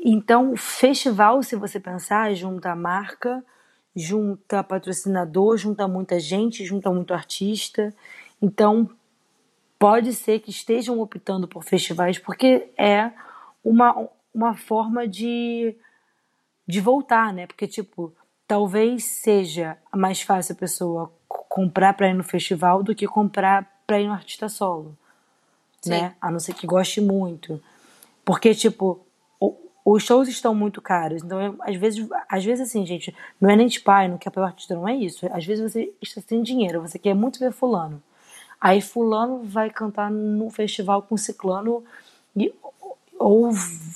Então, 0.00 0.56
festival, 0.56 1.42
se 1.42 1.56
você 1.56 1.80
pensar, 1.80 2.32
junta 2.34 2.74
marca, 2.74 3.44
junta 3.94 4.62
patrocinador, 4.62 5.56
junta 5.56 5.88
muita 5.88 6.20
gente, 6.20 6.64
junta 6.64 6.90
muito 6.90 7.12
artista. 7.12 7.92
Então, 8.40 8.88
pode 9.78 10.12
ser 10.12 10.40
que 10.40 10.50
estejam 10.50 11.00
optando 11.00 11.48
por 11.48 11.64
festivais 11.64 12.18
porque 12.18 12.70
é 12.76 13.10
uma, 13.64 14.08
uma 14.32 14.54
forma 14.54 15.06
de, 15.06 15.76
de 16.68 16.80
voltar, 16.80 17.32
né? 17.32 17.46
Porque, 17.46 17.66
tipo, 17.66 18.12
talvez 18.46 19.04
seja 19.04 19.78
mais 19.94 20.20
fácil 20.20 20.52
a 20.52 20.58
pessoa 20.58 21.12
comprar 21.26 21.94
para 21.94 22.08
ir 22.08 22.14
no 22.14 22.22
festival 22.22 22.82
do 22.82 22.94
que 22.94 23.08
comprar 23.08 23.66
para 23.86 23.98
ir 23.98 24.06
no 24.06 24.12
artista 24.12 24.48
solo, 24.50 24.96
Sim. 25.80 25.90
né? 25.90 26.14
A 26.20 26.30
não 26.30 26.38
ser 26.38 26.52
que 26.52 26.66
goste 26.66 27.00
muito. 27.00 27.60
Porque, 28.22 28.54
tipo, 28.54 29.00
os 29.84 30.02
shows 30.02 30.28
estão 30.28 30.54
muito 30.54 30.82
caros. 30.82 31.22
Então, 31.22 31.56
às 31.60 31.76
vezes, 31.76 32.06
às 32.28 32.44
vezes 32.44 32.68
assim, 32.68 32.84
gente, 32.84 33.16
não 33.40 33.48
é 33.48 33.56
nem 33.56 33.68
tipo, 33.68 33.90
ai, 33.90 34.06
não 34.06 34.18
quer 34.18 34.28
apoiar 34.28 34.44
o 34.44 34.48
artista, 34.48 34.74
não 34.74 34.86
é 34.86 34.94
isso. 34.94 35.26
Às 35.32 35.46
vezes 35.46 35.72
você 35.72 35.90
está 36.02 36.20
sem 36.20 36.42
dinheiro, 36.42 36.82
você 36.82 36.98
quer 36.98 37.14
muito 37.14 37.38
ver 37.38 37.52
fulano. 37.52 38.02
Aí 38.60 38.82
fulano 38.82 39.42
vai 39.44 39.70
cantar 39.70 40.10
no 40.10 40.50
festival 40.50 41.00
com 41.00 41.16
ciclano 41.16 41.82
e, 42.36 42.52
ou 43.18 43.50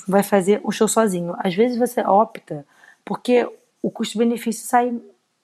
vai 0.06 0.22
fazer 0.22 0.60
o 0.64 0.72
show 0.72 0.88
sozinho. 0.88 1.34
Às 1.38 1.54
vezes 1.54 1.78
você 1.78 2.00
opta 2.02 2.66
porque 3.04 3.48
o 3.82 3.90
custo-benefício 3.90 4.66
sai 4.66 5.00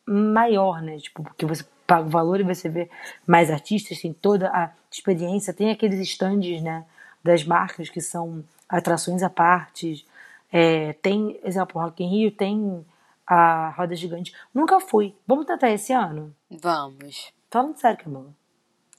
maior, 0.06 0.80
né? 0.82 0.98
Tipo, 0.98 1.22
porque 1.22 1.44
você 1.46 1.64
paga 1.86 2.06
o 2.06 2.10
valor 2.10 2.40
e 2.40 2.44
você 2.44 2.68
vê 2.68 2.90
mais 3.26 3.50
artistas, 3.50 4.00
tem 4.00 4.12
toda 4.12 4.48
a 4.50 4.70
experiência, 4.90 5.52
tem 5.54 5.70
aqueles 5.70 6.00
stands, 6.00 6.62
né? 6.62 6.84
Das 7.22 7.44
marcas 7.44 7.88
que 7.88 8.00
são 8.00 8.44
atrações 8.68 9.22
à 9.22 9.30
parte. 9.30 10.06
É, 10.52 10.92
tem, 10.94 11.38
exemplo, 11.44 11.80
Rock 11.80 12.02
in 12.02 12.08
Rio 12.08 12.30
tem 12.30 12.84
a 13.26 13.70
Roda 13.70 13.94
Gigante. 13.94 14.34
Nunca 14.54 14.80
fui. 14.80 15.14
Vamos 15.26 15.44
tentar 15.46 15.70
esse 15.70 15.92
ano? 15.92 16.34
Vamos. 16.50 17.32
Falando 17.50 17.76
sério, 17.76 17.98
Camila. 18.02 18.34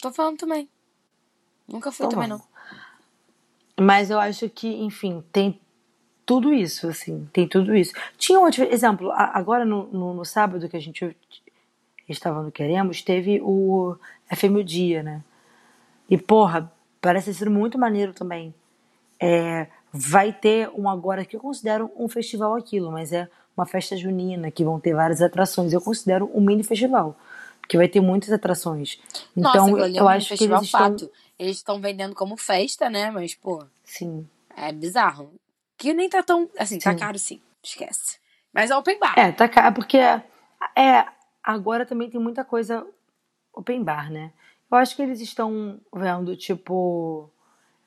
Tô 0.02 0.12
falando 0.12 0.38
também. 0.38 0.70
Nunca 1.68 1.92
fui 1.92 2.06
Então 2.06 2.20
também, 2.20 2.30
vamos. 2.30 2.44
não. 2.46 2.59
Mas 3.80 4.10
eu 4.10 4.20
acho 4.20 4.50
que, 4.50 4.68
enfim, 4.68 5.24
tem 5.32 5.60
tudo 6.26 6.54
isso, 6.54 6.88
assim, 6.88 7.28
tem 7.34 7.48
tudo 7.48 7.76
isso. 7.76 7.94
Tinha 8.18 8.40
outro 8.40 8.64
exemplo, 8.64 9.12
agora 9.12 9.66
no, 9.66 9.88
no, 9.88 10.14
no 10.14 10.26
sábado 10.26 10.68
que 10.70 10.78
a 10.78 10.80
gente 10.80 11.16
estava 12.08 12.44
no 12.44 12.52
Queremos, 12.52 13.02
teve 13.02 13.40
o 13.42 13.96
FM 14.32 14.58
o 14.58 14.64
Dia, 14.64 15.02
né? 15.04 15.24
E, 16.10 16.18
porra, 16.18 16.72
parece 17.02 17.34
ser 17.34 17.50
muito 17.50 17.78
maneiro 17.78 18.14
também. 18.14 18.54
É, 19.20 19.68
vai 19.92 20.32
ter 20.32 20.70
um 20.76 20.90
agora 20.90 21.26
que 21.26 21.36
eu 21.36 21.40
considero 21.40 21.92
um 21.98 22.08
festival 22.08 22.56
aquilo, 22.56 22.92
mas 22.92 23.12
é 23.12 23.28
uma 23.56 23.66
festa 23.66 23.96
junina, 23.98 24.50
que 24.52 24.64
vão 24.64 24.80
ter 24.80 24.94
várias 24.94 25.22
atrações. 25.22 25.74
Eu 25.74 25.82
considero 25.82 26.30
um 26.34 26.42
mini 26.42 26.64
festival, 26.64 27.16
porque 27.60 27.78
vai 27.78 27.88
ter 27.88 28.00
muitas 28.00 28.32
atrações. 28.32 29.00
Nossa, 29.36 29.58
Então, 29.58 29.76
ali 29.76 29.98
é 29.98 30.00
eu 30.00 30.06
um 30.06 30.10
acho 30.10 30.36
que 30.36 30.44
eles 30.46 30.62
estão. 30.62 30.80
fato. 30.80 31.12
Eles 31.40 31.58
estão 31.58 31.80
vendendo 31.80 32.14
como 32.14 32.36
festa, 32.36 32.90
né? 32.90 33.10
Mas, 33.10 33.34
pô, 33.34 33.66
Sim. 33.84 34.28
é 34.56 34.72
bizarro. 34.74 35.34
Que 35.78 35.94
nem 35.94 36.10
tá 36.10 36.22
tão. 36.22 36.50
Assim, 36.60 36.78
tá 36.78 36.92
Sim. 36.92 37.00
caro 37.00 37.18
sim. 37.18 37.42
Esquece. 37.64 38.20
Mas 38.54 38.70
é 38.70 38.76
open 38.76 39.00
bar. 39.00 39.18
É, 39.18 39.32
tá 39.32 39.48
caro, 39.48 39.74
porque 39.76 39.98
é, 39.98 41.06
agora 41.42 41.86
também 41.86 42.10
tem 42.10 42.20
muita 42.20 42.44
coisa 42.44 42.86
open 43.54 43.84
bar, 43.84 44.12
né? 44.12 44.32
Eu 44.70 44.78
acho 44.78 44.96
que 44.96 45.02
eles 45.02 45.22
estão 45.22 45.80
vendo, 45.94 46.36
tipo, 46.36 47.30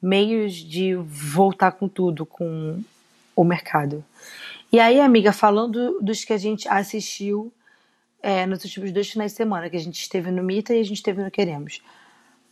meios 0.01 0.55
de 0.55 0.95
voltar 0.95 1.73
com 1.73 1.89
tudo, 1.89 2.25
com 2.25 2.83
o 3.37 3.45
mercado. 3.45 4.05
E 4.73 4.81
aí, 4.81 5.01
amiga, 5.01 5.33
falando 5.33 6.01
dos 6.01 6.25
que 6.25 6.33
a 6.33 6.39
gente 6.39 6.67
assistiu 6.69 7.53
é, 8.23 8.47
nos 8.47 8.65
últimos 8.65 8.91
dois 8.91 9.11
finais 9.11 9.33
de 9.33 9.37
semana, 9.37 9.69
que 9.69 9.77
a 9.77 9.81
gente 9.81 10.01
esteve 10.01 10.31
no 10.31 10.43
Mita 10.43 10.75
e 10.75 10.81
a 10.81 10.85
gente 10.85 10.97
esteve 10.97 11.23
no 11.23 11.31
Queremos. 11.31 11.83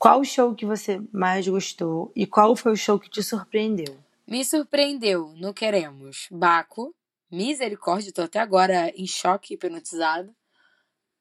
Qual 0.01 0.21
o 0.21 0.25
show 0.25 0.55
que 0.55 0.65
você 0.65 0.99
mais 1.13 1.47
gostou 1.47 2.11
e 2.17 2.27
qual 2.27 2.57
foi 2.57 2.73
o 2.73 2.77
show 2.77 2.99
que 2.99 3.11
te 3.11 3.23
surpreendeu? 3.23 4.03
Me 4.27 4.43
surpreendeu 4.43 5.35
no 5.37 5.53
Queremos. 5.53 6.27
Baco. 6.31 6.97
Misericórdia, 7.31 8.11
tô 8.11 8.23
até 8.23 8.39
agora 8.39 8.89
em 8.97 9.07
choque, 9.07 9.53
hipnotizado. 9.53 10.35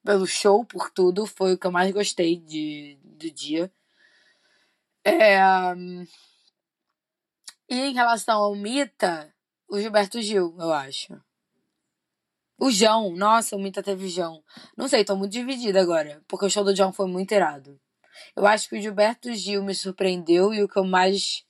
Pelo 0.02 0.26
show, 0.26 0.64
por 0.64 0.90
tudo. 0.90 1.26
Foi 1.26 1.56
o 1.56 1.58
que 1.58 1.68
eu 1.68 1.72
mais 1.74 1.92
gostei 1.92 2.38
de, 2.38 2.98
do 3.04 3.30
dia. 3.30 3.70
É, 5.04 5.38
E 7.68 7.76
em 7.76 7.94
relação 7.94 8.42
ao 8.42 8.56
Mita, 8.56 9.30
o 9.68 9.78
Gilberto 9.78 10.22
Gil, 10.22 10.56
eu 10.58 10.72
acho. 10.72 11.22
O 12.58 12.72
João, 12.72 13.14
nossa, 13.14 13.58
o 13.58 13.60
Mita 13.60 13.84
teve 13.84 14.08
João. 14.08 14.42
Não 14.78 14.88
sei, 14.88 15.04
tô 15.04 15.18
muito 15.18 15.34
dividida 15.34 15.82
agora, 15.82 16.24
porque 16.30 16.46
o 16.46 16.50
show 16.50 16.64
do 16.64 16.74
João 16.74 16.94
foi 16.94 17.08
muito 17.08 17.34
irado. 17.34 17.78
Eu 18.36 18.46
acho 18.46 18.70
que 18.70 18.78
o 18.78 18.82
Gilberto 18.82 19.34
Gil 19.34 19.64
me 19.64 19.74
surpreendeu 19.76 20.54
e 20.54 20.64
o 20.64 20.68
que 20.68 20.78
eu 20.78 20.84
mais 20.84 21.44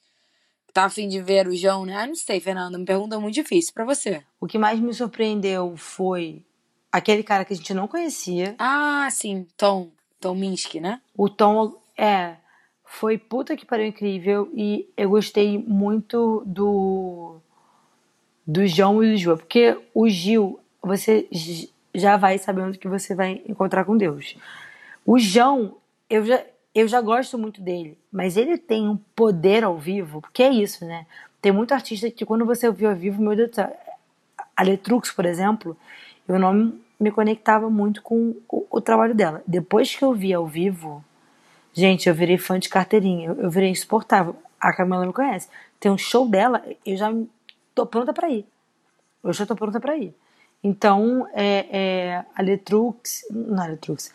tá 0.73 0.85
afim 0.85 1.07
de 1.07 1.21
ver 1.21 1.47
o 1.47 1.55
João, 1.55 1.85
né? 1.85 1.95
Ah, 1.95 2.07
não 2.07 2.15
sei, 2.15 2.39
Fernanda, 2.39 2.77
me 2.77 2.85
pergunta 2.85 3.19
muito 3.19 3.35
difícil 3.35 3.73
pra 3.73 3.85
você. 3.85 4.23
O 4.39 4.47
que 4.47 4.57
mais 4.57 4.79
me 4.79 4.93
surpreendeu 4.93 5.75
foi 5.75 6.43
aquele 6.91 7.23
cara 7.23 7.45
que 7.45 7.53
a 7.53 7.55
gente 7.55 7.73
não 7.73 7.87
conhecia. 7.87 8.55
Ah, 8.57 9.07
sim, 9.11 9.47
Tom, 9.57 9.89
Tom 10.19 10.35
Minsky, 10.35 10.79
né? 10.79 11.01
O 11.15 11.29
Tom 11.29 11.75
é 11.97 12.35
foi 12.91 13.17
puta 13.19 13.55
que 13.55 13.65
pariu 13.65 13.85
incrível 13.85 14.49
e 14.53 14.89
eu 14.97 15.09
gostei 15.09 15.57
muito 15.59 16.43
do 16.45 17.39
do 18.45 18.65
João 18.65 19.03
e 19.03 19.11
do 19.11 19.17
Gil, 19.17 19.37
porque 19.37 19.77
o 19.93 20.09
Gil 20.09 20.59
você 20.81 21.29
já 21.93 22.17
vai 22.17 22.39
sabendo 22.39 22.77
que 22.79 22.87
você 22.87 23.13
vai 23.13 23.43
encontrar 23.47 23.85
com 23.85 23.95
Deus. 23.95 24.35
O 25.05 25.19
João, 25.19 25.77
eu 26.09 26.25
já 26.25 26.43
eu 26.73 26.87
já 26.87 27.01
gosto 27.01 27.37
muito 27.37 27.61
dele, 27.61 27.97
mas 28.11 28.37
ele 28.37 28.57
tem 28.57 28.87
um 28.87 28.97
poder 29.15 29.63
ao 29.63 29.77
vivo, 29.77 30.21
porque 30.21 30.43
é 30.43 30.49
isso, 30.49 30.85
né? 30.85 31.05
Tem 31.41 31.51
muito 31.51 31.73
artista 31.73 32.09
que 32.11 32.25
quando 32.25 32.45
você 32.45 32.67
ouviu 32.67 32.89
ao 32.89 32.95
vivo, 32.95 33.21
meu 33.21 33.35
Deus 33.35 33.49
do 33.49 33.55
céu, 33.55 33.75
a 34.55 34.63
Letrux, 34.63 35.11
por 35.11 35.25
exemplo, 35.25 35.75
eu 36.27 36.37
não 36.37 36.73
me 36.99 37.11
conectava 37.11 37.69
muito 37.69 38.01
com 38.01 38.35
o, 38.49 38.67
o 38.69 38.81
trabalho 38.81 39.15
dela. 39.15 39.41
Depois 39.47 39.95
que 39.95 40.03
eu 40.03 40.13
vi 40.13 40.33
ao 40.33 40.45
vivo, 40.45 41.03
gente, 41.73 42.09
eu 42.09 42.13
virei 42.13 42.37
fã 42.37 42.59
de 42.59 42.67
carteirinha, 42.67 43.29
eu, 43.29 43.35
eu 43.41 43.49
virei 43.49 43.69
insuportável. 43.69 44.35
A 44.59 44.73
Camila 44.73 45.05
me 45.05 45.13
conhece. 45.13 45.47
Tem 45.79 45.89
um 45.89 45.97
show 45.97 46.27
dela, 46.27 46.61
eu 46.85 46.97
já 46.97 47.09
tô 47.73 47.85
pronta 47.85 48.13
pra 48.13 48.29
ir. 48.29 48.45
Eu 49.23 49.31
já 49.31 49.45
tô 49.45 49.55
pronta 49.55 49.79
pra 49.79 49.97
ir. 49.97 50.13
Então, 50.61 51.25
é, 51.33 51.67
é, 51.71 52.25
a 52.35 52.41
Letrux, 52.41 53.25
não 53.31 53.63
é 53.63 53.67
a 53.67 53.69
Letrux, 53.69 54.13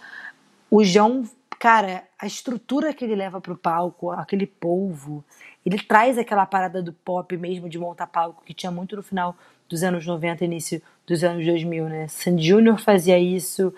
o 0.70 0.84
João, 0.84 1.24
cara, 1.58 2.04
a 2.18 2.26
estrutura 2.26 2.92
que 2.92 3.04
ele 3.04 3.14
leva 3.14 3.40
pro 3.40 3.56
palco, 3.56 4.10
aquele 4.10 4.46
polvo, 4.46 5.24
ele 5.64 5.78
traz 5.78 6.18
aquela 6.18 6.46
parada 6.46 6.82
do 6.82 6.92
pop 6.92 7.36
mesmo, 7.36 7.68
de 7.68 7.78
montar 7.78 8.06
palco, 8.06 8.44
que 8.44 8.54
tinha 8.54 8.70
muito 8.70 8.96
no 8.96 9.02
final 9.02 9.36
dos 9.68 9.82
anos 9.82 10.06
90, 10.06 10.44
início 10.44 10.82
dos 11.06 11.24
anos 11.24 11.44
2000, 11.44 11.88
né? 11.88 12.08
Sandy 12.08 12.46
Júnior 12.46 12.78
fazia 12.78 13.18
isso, 13.18 13.72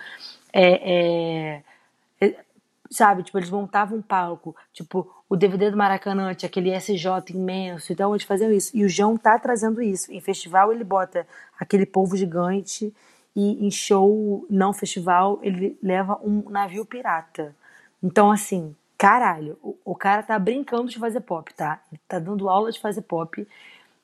é, 0.52 0.94
é, 0.94 1.62
é, 2.20 2.36
sabe, 2.90 3.22
tipo, 3.22 3.38
eles 3.38 3.50
montavam 3.50 3.98
um 3.98 4.02
palco, 4.02 4.54
tipo, 4.72 5.08
o 5.28 5.36
DVD 5.36 5.70
do 5.70 5.76
Maracanã 5.76 6.32
tinha 6.34 6.48
aquele 6.48 6.74
SJ 6.76 7.30
imenso, 7.30 7.92
então 7.92 8.14
eles 8.14 8.24
faziam 8.24 8.52
isso. 8.52 8.70
E 8.76 8.84
o 8.84 8.88
João 8.88 9.16
tá 9.16 9.36
trazendo 9.38 9.82
isso. 9.82 10.12
Em 10.12 10.20
festival 10.20 10.72
ele 10.72 10.84
bota 10.84 11.26
aquele 11.58 11.84
polvo 11.84 12.16
gigante 12.16 12.94
e 13.34 13.66
em 13.66 13.70
show 13.70 14.46
não 14.48 14.72
festival 14.72 15.40
ele 15.42 15.76
leva 15.82 16.18
um 16.22 16.48
navio 16.48 16.86
pirata. 16.86 17.54
Então, 18.02 18.30
assim, 18.30 18.74
caralho, 18.96 19.58
o, 19.62 19.76
o 19.84 19.94
cara 19.94 20.22
tá 20.22 20.38
brincando 20.38 20.88
de 20.88 20.98
fazer 20.98 21.20
pop, 21.20 21.52
tá? 21.54 21.80
Ele 21.90 22.00
tá 22.06 22.18
dando 22.18 22.48
aula 22.48 22.70
de 22.70 22.80
fazer 22.80 23.02
pop 23.02 23.46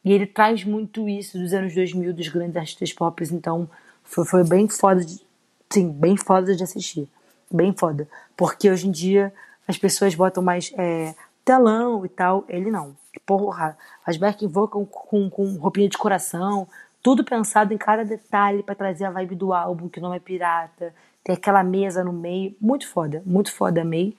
e 0.04 0.12
ele 0.12 0.26
traz 0.26 0.64
muito 0.64 1.08
isso 1.08 1.38
dos 1.38 1.52
anos 1.52 1.74
2000, 1.74 2.12
dos 2.12 2.28
grandes 2.28 2.56
artistas 2.56 2.92
pop, 2.92 3.22
então 3.32 3.68
foi, 4.02 4.24
foi 4.24 4.44
bem 4.44 4.68
foda, 4.68 5.04
de, 5.04 5.24
sim, 5.70 5.90
bem 5.90 6.16
foda 6.16 6.54
de 6.54 6.62
assistir. 6.62 7.08
Bem 7.50 7.72
foda. 7.72 8.08
Porque 8.36 8.70
hoje 8.70 8.88
em 8.88 8.90
dia 8.90 9.32
as 9.66 9.78
pessoas 9.78 10.14
botam 10.14 10.42
mais 10.42 10.72
é, 10.76 11.14
telão 11.44 12.04
e 12.04 12.08
tal, 12.08 12.44
ele 12.48 12.70
não. 12.70 12.96
Porra, 13.26 13.76
as 14.04 14.16
backing 14.16 14.48
vocal 14.48 14.84
com, 14.86 15.30
com, 15.30 15.54
roupinha 15.56 15.88
de 15.88 15.98
coração, 15.98 16.66
tudo 17.02 17.24
pensado 17.24 17.72
em 17.72 17.78
cada 17.78 18.04
detalhe 18.04 18.62
para 18.62 18.74
trazer 18.74 19.04
a 19.04 19.10
vibe 19.10 19.34
do 19.34 19.52
álbum, 19.52 19.88
que 19.88 19.98
o 19.98 20.02
nome 20.02 20.16
é 20.16 20.20
Pirata, 20.20 20.94
tem 21.24 21.34
aquela 21.34 21.62
mesa 21.62 22.02
no 22.02 22.12
meio, 22.12 22.54
muito 22.60 22.88
foda, 22.88 23.22
muito 23.24 23.52
foda, 23.52 23.82
amei. 23.82 24.16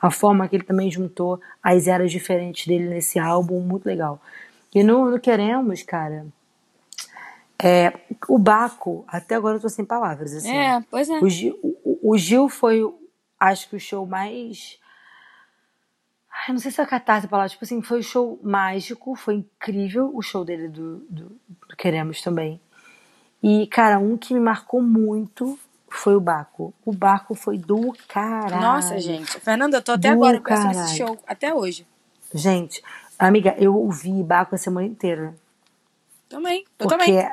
A 0.00 0.10
forma 0.10 0.48
que 0.48 0.56
ele 0.56 0.64
também 0.64 0.90
juntou 0.90 1.40
as 1.62 1.86
eras 1.86 2.10
diferentes 2.10 2.66
dele 2.66 2.88
nesse 2.88 3.18
álbum, 3.18 3.60
muito 3.60 3.86
legal. 3.86 4.20
E 4.74 4.82
no, 4.82 5.10
no 5.10 5.20
Queremos, 5.20 5.82
cara, 5.82 6.26
é, 7.62 7.92
o 8.28 8.38
Baco, 8.38 9.04
até 9.06 9.36
agora 9.36 9.56
eu 9.56 9.60
tô 9.60 9.68
sem 9.68 9.84
palavras, 9.84 10.34
assim. 10.34 10.52
É, 10.52 10.82
pois 10.90 11.08
é. 11.08 11.20
O 11.20 11.28
Gil, 11.28 11.58
o, 11.62 12.12
o 12.12 12.18
Gil 12.18 12.48
foi, 12.48 12.82
acho 13.38 13.68
que 13.68 13.76
o 13.76 13.80
show 13.80 14.04
mais. 14.04 14.78
Ai, 16.28 16.52
não 16.52 16.58
sei 16.58 16.72
se 16.72 16.80
é 16.80 16.86
catarse 16.86 17.26
a 17.26 17.28
palavra, 17.28 17.50
tipo 17.50 17.64
assim, 17.64 17.80
foi 17.80 18.00
o 18.00 18.02
show 18.02 18.40
mágico, 18.42 19.14
foi 19.14 19.36
incrível 19.36 20.10
o 20.12 20.20
show 20.20 20.44
dele 20.44 20.66
do, 20.66 20.98
do, 21.08 21.40
do 21.68 21.76
Queremos 21.78 22.20
também. 22.20 22.60
E, 23.40 23.68
cara, 23.68 24.00
um 24.00 24.16
que 24.16 24.34
me 24.34 24.40
marcou 24.40 24.82
muito 24.82 25.56
foi 25.92 26.16
o 26.16 26.20
Baco. 26.20 26.72
O 26.84 26.92
Baco 26.92 27.34
foi 27.34 27.58
do 27.58 27.92
caralho. 28.08 28.60
Nossa, 28.60 28.98
gente. 28.98 29.38
Fernanda, 29.40 29.76
eu 29.78 29.82
tô 29.82 29.92
até 29.92 30.08
Do 30.08 30.14
agora 30.14 30.40
pensando 30.40 30.66
nesse 30.68 30.78
caralho. 30.80 30.96
show, 30.96 31.18
até 31.26 31.54
hoje. 31.54 31.86
Gente, 32.34 32.82
amiga, 33.18 33.54
eu 33.58 33.76
ouvi 33.76 34.22
Baco 34.22 34.54
a 34.54 34.58
semana 34.58 34.86
inteira. 34.86 35.34
Também, 36.28 36.64
eu 36.78 36.88
Porque, 36.88 37.12
também. 37.12 37.30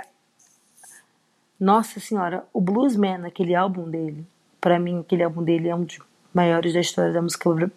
nossa 1.60 2.00
senhora, 2.00 2.46
o 2.54 2.62
Bluesman, 2.62 3.26
aquele 3.26 3.56
álbum 3.56 3.90
dele, 3.90 4.26
pra 4.62 4.80
mim, 4.80 5.00
aquele 5.00 5.24
álbum 5.24 5.44
dele 5.44 5.70
é 5.70 5.76
um 5.76 5.84
dos 5.84 6.00
maiores 6.34 6.74
da 6.74 6.80
história 6.80 7.12
da 7.14 7.22
música 7.22 7.50
bra- 7.54 7.70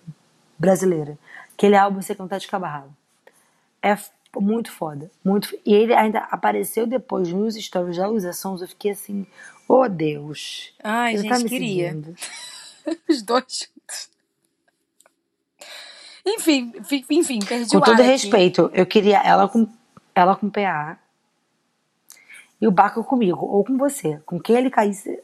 brasileira. 0.58 1.18
Aquele 1.54 1.76
álbum 1.76 2.00
você 2.02 2.14
cantar 2.14 2.38
de 2.38 2.48
cabarralo. 2.48 2.92
É 3.80 3.96
muito 4.40 4.70
foda. 4.72 5.10
Muito, 5.24 5.54
e 5.66 5.74
ele 5.74 5.92
ainda 5.94 6.20
apareceu 6.30 6.86
depois 6.86 7.32
nos 7.32 7.54
stories 7.56 7.96
da 7.96 8.06
Luísa 8.06 8.32
Sons. 8.32 8.62
Eu 8.62 8.68
fiquei 8.68 8.92
assim, 8.92 9.26
oh 9.68 9.88
Deus. 9.88 10.72
Ai, 10.82 11.16
tá 11.16 11.36
gente, 11.36 11.42
me 11.44 11.48
queria. 11.48 11.88
seguindo. 11.90 12.14
Os 13.08 13.22
dois 13.22 13.44
juntos. 13.76 14.10
Enfim, 16.24 16.72
fi- 16.84 17.04
enfim, 17.10 17.38
perdi 17.40 17.70
Com 17.70 17.78
o 17.78 17.80
ar 17.80 17.84
todo 17.86 18.00
aqui. 18.00 18.08
respeito, 18.10 18.70
eu 18.72 18.86
queria 18.86 19.18
ela 19.18 19.48
com, 19.48 19.68
ela 20.14 20.36
com 20.36 20.48
PA 20.48 20.98
e 22.60 22.66
o 22.68 22.70
Baco 22.70 23.02
comigo, 23.02 23.44
ou 23.44 23.64
com 23.64 23.76
você. 23.76 24.20
Com 24.24 24.38
quem 24.40 24.56
ele 24.56 24.70
caísse, 24.70 25.20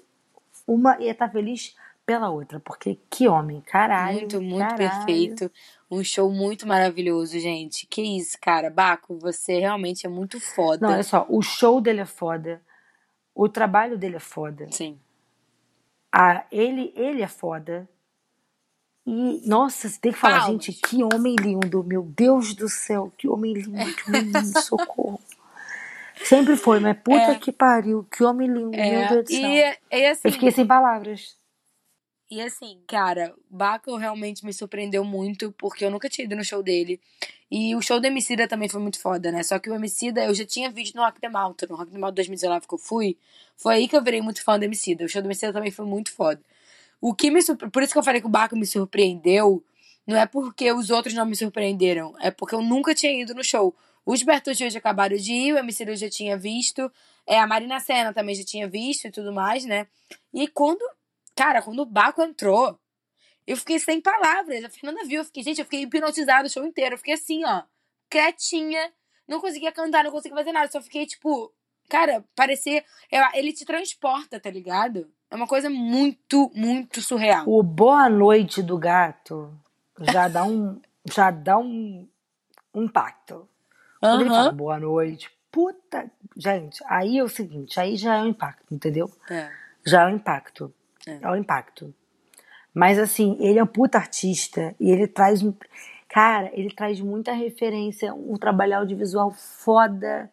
uma 0.66 1.00
ia 1.00 1.12
estar 1.12 1.28
feliz 1.30 1.76
pela 2.04 2.30
outra. 2.30 2.58
Porque 2.58 2.98
que 3.08 3.28
homem, 3.28 3.60
caralho. 3.60 4.18
Muito, 4.20 4.40
muito 4.42 4.58
caralho. 4.58 4.76
perfeito. 4.76 5.50
Um 5.90 6.04
show 6.04 6.30
muito 6.30 6.66
maravilhoso, 6.68 7.38
gente. 7.38 7.86
Que 7.86 8.02
isso, 8.02 8.36
cara. 8.40 8.68
Baco, 8.70 9.18
você 9.18 9.58
realmente 9.58 10.06
é 10.06 10.08
muito 10.08 10.38
foda. 10.38 10.86
Não, 10.86 10.92
olha 10.94 11.02
só, 11.02 11.26
o 11.28 11.40
show 11.40 11.80
dele 11.80 12.00
é 12.00 12.04
foda, 12.06 12.60
o 13.34 13.48
trabalho 13.48 13.96
dele 13.96 14.16
é 14.16 14.20
foda, 14.20 14.66
Sim. 14.70 14.98
a, 16.12 16.44
ele, 16.52 16.92
ele 16.94 17.22
é 17.22 17.28
foda. 17.28 17.88
E, 19.06 19.40
nossa, 19.48 19.88
você 19.88 19.98
tem 19.98 20.12
que 20.12 20.18
falar, 20.18 20.40
Palmas. 20.40 20.64
gente, 20.64 20.72
que 20.82 21.02
homem 21.02 21.34
lindo, 21.40 21.82
meu 21.82 22.02
Deus 22.02 22.54
do 22.54 22.68
céu, 22.68 23.10
que 23.16 23.26
homem 23.26 23.54
lindo, 23.54 23.70
que 23.96 24.10
homem 24.10 24.22
lindo, 24.24 24.60
socorro. 24.60 25.18
Sempre 26.24 26.56
foi, 26.56 26.80
mas 26.80 26.98
puta 26.98 27.16
É. 27.32 27.34
que 27.36 27.50
pariu, 27.52 28.04
que 28.10 28.22
homem 28.24 28.48
lindo, 28.48 28.70
meu 28.72 28.80
É, 28.80 29.08
Deus 29.08 29.24
do 29.24 29.30
céu. 29.30 29.40
e, 29.50 29.76
e 29.92 30.06
assim, 30.08 30.20
Eu 30.24 30.32
fiquei 30.32 30.50
sem 30.50 30.66
palavras. 30.66 31.38
E 32.30 32.42
assim, 32.42 32.78
cara, 32.86 33.34
Baco 33.48 33.96
realmente 33.96 34.44
me 34.44 34.52
surpreendeu 34.52 35.02
muito, 35.02 35.50
porque 35.52 35.84
eu 35.84 35.90
nunca 35.90 36.10
tinha 36.10 36.26
ido 36.26 36.36
no 36.36 36.44
show 36.44 36.62
dele. 36.62 37.00
E 37.50 37.74
o 37.74 37.80
show 37.80 37.98
do 37.98 38.06
Emicida 38.06 38.46
também 38.46 38.68
foi 38.68 38.80
muito 38.80 39.00
foda, 39.00 39.32
né? 39.32 39.42
Só 39.42 39.58
que 39.58 39.70
o 39.70 39.74
Emicida 39.74 40.22
eu 40.24 40.34
já 40.34 40.44
tinha 40.44 40.70
visto 40.70 40.94
no 40.94 41.02
Rock 41.02 41.18
the 41.20 41.28
Malta, 41.28 41.66
no 41.66 41.76
Rock 41.76 41.90
the 41.90 41.98
Malta 41.98 42.16
2019 42.16 42.68
que 42.68 42.74
eu 42.74 42.78
fui. 42.78 43.16
Foi 43.56 43.76
aí 43.76 43.88
que 43.88 43.96
eu 43.96 44.04
virei 44.04 44.20
muito 44.20 44.42
fã 44.44 44.58
do 44.58 44.64
Emicida. 44.64 45.04
O 45.04 45.08
show 45.08 45.22
do 45.22 45.26
Emicida 45.26 45.54
também 45.54 45.70
foi 45.70 45.86
muito 45.86 46.12
foda. 46.12 46.40
O 47.00 47.14
que 47.14 47.30
me 47.30 47.40
surpre... 47.40 47.70
Por 47.70 47.82
isso 47.82 47.92
que 47.92 47.98
eu 47.98 48.02
falei 48.02 48.20
que 48.20 48.26
o 48.26 48.30
Baco 48.30 48.56
me 48.56 48.66
surpreendeu, 48.66 49.64
não 50.06 50.16
é 50.16 50.26
porque 50.26 50.70
os 50.72 50.90
outros 50.90 51.14
não 51.14 51.24
me 51.24 51.36
surpreenderam, 51.36 52.14
é 52.20 52.30
porque 52.30 52.54
eu 52.54 52.60
nunca 52.60 52.94
tinha 52.94 53.12
ido 53.22 53.34
no 53.34 53.44
show. 53.44 53.74
Os 54.04 54.22
Bertucci 54.22 54.68
já 54.68 54.78
acabaram 54.78 55.16
de 55.16 55.32
ir, 55.32 55.54
o 55.54 55.58
Emicida 55.58 55.92
eu 55.92 55.96
já 55.96 56.10
tinha 56.10 56.36
visto, 56.36 56.90
é, 57.26 57.38
a 57.38 57.46
Marina 57.46 57.78
Senna 57.78 58.12
também 58.12 58.34
já 58.34 58.44
tinha 58.44 58.68
visto 58.68 59.06
e 59.06 59.10
tudo 59.10 59.32
mais, 59.32 59.64
né? 59.64 59.86
E 60.32 60.48
quando, 60.48 60.80
cara, 61.38 61.62
quando 61.62 61.78
o 61.78 61.86
Baco 61.86 62.20
entrou, 62.20 62.76
eu 63.46 63.56
fiquei 63.56 63.78
sem 63.78 64.00
palavras. 64.00 64.64
A 64.64 64.68
Fernanda 64.68 65.04
viu, 65.04 65.20
eu 65.20 65.24
fiquei, 65.24 65.44
gente, 65.44 65.60
eu 65.60 65.64
fiquei 65.64 65.82
hipnotizada 65.82 66.48
o 66.48 66.50
show 66.50 66.66
inteiro. 66.66 66.94
Eu 66.94 66.98
fiquei 66.98 67.14
assim, 67.14 67.44
ó, 67.44 67.62
quietinha, 68.10 68.92
não 69.26 69.40
conseguia 69.40 69.70
cantar, 69.70 70.02
não 70.02 70.10
conseguia 70.10 70.36
fazer 70.36 70.50
nada, 70.50 70.68
só 70.68 70.82
fiquei 70.82 71.06
tipo, 71.06 71.52
cara, 71.88 72.24
parecia, 72.34 72.84
ele 73.34 73.52
te 73.52 73.64
transporta, 73.64 74.40
tá 74.40 74.50
ligado? 74.50 75.08
É 75.30 75.36
uma 75.36 75.46
coisa 75.46 75.70
muito, 75.70 76.50
muito 76.56 77.00
surreal. 77.00 77.44
O 77.46 77.62
Boa 77.62 78.08
Noite 78.08 78.60
do 78.60 78.76
Gato 78.76 79.56
já 80.00 80.26
dá 80.26 80.42
um, 80.42 80.80
já 81.08 81.30
dá 81.30 81.56
um, 81.56 82.08
um 82.74 82.82
impacto. 82.82 83.48
Quando 84.00 84.22
ele 84.22 84.30
fala 84.30 84.52
boa 84.52 84.78
noite, 84.78 85.30
puta. 85.50 86.10
Gente, 86.36 86.82
aí 86.86 87.18
é 87.18 87.22
o 87.22 87.28
seguinte, 87.28 87.80
aí 87.80 87.96
já 87.96 88.16
é 88.16 88.22
um 88.22 88.28
impacto, 88.28 88.72
entendeu? 88.72 89.10
É. 89.28 89.50
Já 89.84 90.02
é 90.02 90.06
um 90.06 90.16
impacto. 90.16 90.72
É. 91.06 91.28
Um 91.30 91.36
impacto. 91.36 91.94
Mas 92.74 92.98
assim, 92.98 93.36
ele 93.40 93.58
é 93.58 93.62
um 93.62 93.66
puta 93.66 93.98
artista 93.98 94.74
e 94.80 94.90
ele 94.90 95.06
traz. 95.06 95.42
um- 95.42 95.54
Cara, 96.08 96.50
ele 96.54 96.70
traz 96.74 97.00
muita 97.00 97.32
referência, 97.32 98.14
um 98.14 98.34
trabalho 98.36 98.76
audiovisual 98.78 99.30
foda. 99.30 100.30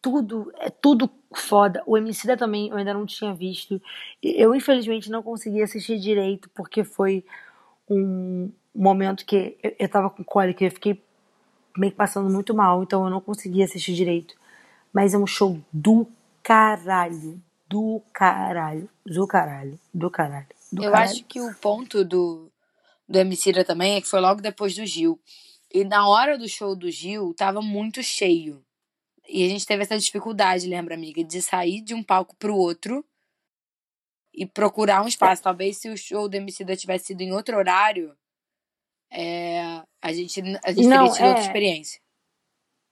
Tudo, 0.00 0.52
é 0.58 0.70
tudo 0.70 1.10
foda. 1.34 1.82
O 1.86 1.98
Emicida 1.98 2.36
também 2.36 2.68
eu 2.70 2.76
ainda 2.76 2.94
não 2.94 3.04
tinha 3.06 3.34
visto. 3.34 3.82
Eu, 4.22 4.54
infelizmente, 4.54 5.10
não 5.10 5.22
consegui 5.22 5.62
assistir 5.62 5.98
direito, 5.98 6.48
porque 6.54 6.84
foi 6.84 7.24
um 7.88 8.50
momento 8.74 9.24
que 9.26 9.56
eu, 9.62 9.74
eu 9.80 9.88
tava 9.88 10.10
com 10.10 10.22
cólica 10.24 10.62
e 10.64 10.68
eu 10.68 10.70
fiquei 10.70 11.02
meio 11.76 11.92
que 11.92 11.98
passando 11.98 12.30
muito 12.30 12.54
mal, 12.54 12.82
então 12.82 13.04
eu 13.04 13.10
não 13.10 13.20
consegui 13.20 13.62
assistir 13.62 13.94
direito. 13.94 14.34
Mas 14.92 15.14
é 15.14 15.18
um 15.18 15.26
show 15.26 15.58
do 15.72 16.06
caralho. 16.42 17.40
Do 17.68 18.02
caralho. 18.12 18.88
Do 19.04 19.26
caralho. 19.26 19.78
Do 19.92 20.10
caralho. 20.10 20.46
Do 20.72 20.84
Eu 20.84 20.90
caralho. 20.92 21.10
acho 21.10 21.24
que 21.24 21.40
o 21.40 21.54
ponto 21.56 22.04
do, 22.04 22.52
do 23.08 23.18
Emicida 23.18 23.64
também 23.64 23.96
é 23.96 24.00
que 24.00 24.08
foi 24.08 24.20
logo 24.20 24.40
depois 24.40 24.74
do 24.74 24.86
Gil. 24.86 25.20
E 25.72 25.84
na 25.84 26.08
hora 26.08 26.38
do 26.38 26.48
show 26.48 26.76
do 26.76 26.90
Gil, 26.90 27.34
tava 27.34 27.60
muito 27.60 28.02
cheio. 28.02 28.64
E 29.28 29.44
a 29.44 29.48
gente 29.48 29.66
teve 29.66 29.82
essa 29.82 29.98
dificuldade, 29.98 30.68
lembra, 30.68 30.94
amiga? 30.94 31.24
De 31.24 31.42
sair 31.42 31.80
de 31.80 31.92
um 31.92 32.02
palco 32.02 32.36
pro 32.36 32.56
outro 32.56 33.04
e 34.32 34.46
procurar 34.46 35.02
um 35.02 35.08
espaço. 35.08 35.42
Talvez 35.42 35.78
se 35.78 35.88
o 35.88 35.96
show 35.96 36.28
do 36.28 36.36
Emicida 36.36 36.76
tivesse 36.76 37.06
sido 37.06 37.22
em 37.22 37.32
outro 37.32 37.56
horário, 37.56 38.16
é, 39.10 39.82
a 40.00 40.12
gente, 40.12 40.40
a 40.64 40.72
gente 40.72 40.86
Não, 40.86 41.04
teria 41.06 41.12
tido 41.12 41.26
outra 41.26 41.42
é. 41.42 41.46
experiência. 41.46 42.00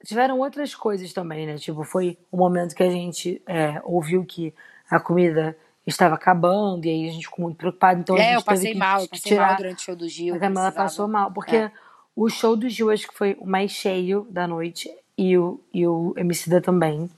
Tiveram 0.05 0.39
outras 0.39 0.75
coisas 0.75 1.11
também, 1.11 1.45
né? 1.47 1.55
Tipo, 1.55 1.83
foi 1.83 2.17
o 2.31 2.37
momento 2.37 2.75
que 2.75 2.83
a 2.83 2.89
gente 2.89 3.41
é, 3.47 3.81
ouviu 3.83 4.23
que 4.23 4.53
a 4.89 4.99
comida 4.99 5.57
estava 5.85 6.15
acabando 6.15 6.85
e 6.85 6.89
aí 6.89 7.09
a 7.09 7.11
gente 7.11 7.25
ficou 7.25 7.45
muito 7.45 7.57
preocupado. 7.57 7.99
Então 7.99 8.15
a 8.15 8.19
é, 8.19 8.23
gente 8.23 8.35
eu 8.35 8.43
passei 8.43 8.71
que 8.73 8.77
mal, 8.77 9.01
eu 9.01 9.07
passei 9.07 9.31
tirar 9.31 9.47
mal 9.47 9.55
durante 9.57 9.77
o 9.79 9.81
show 9.83 9.95
do 9.95 10.07
Gil. 10.07 10.35
A 10.35 10.39
Camila 10.39 10.71
passou 10.71 11.07
mal, 11.07 11.31
porque 11.31 11.55
É. 11.55 11.71
o 12.15 12.29
show 12.29 12.55
do 12.55 12.69
Gil 12.69 12.89
acho 12.91 13.07
que 13.07 13.13
foi 13.15 13.35
o 13.39 13.45
mais 13.45 13.71
cheio 13.71 14.27
da 14.29 14.47
noite 14.47 14.89
e 15.17 15.37
o, 15.37 15.59
e 15.73 15.87
o 15.87 16.13
Emicida 16.17 16.61
também. 16.61 17.09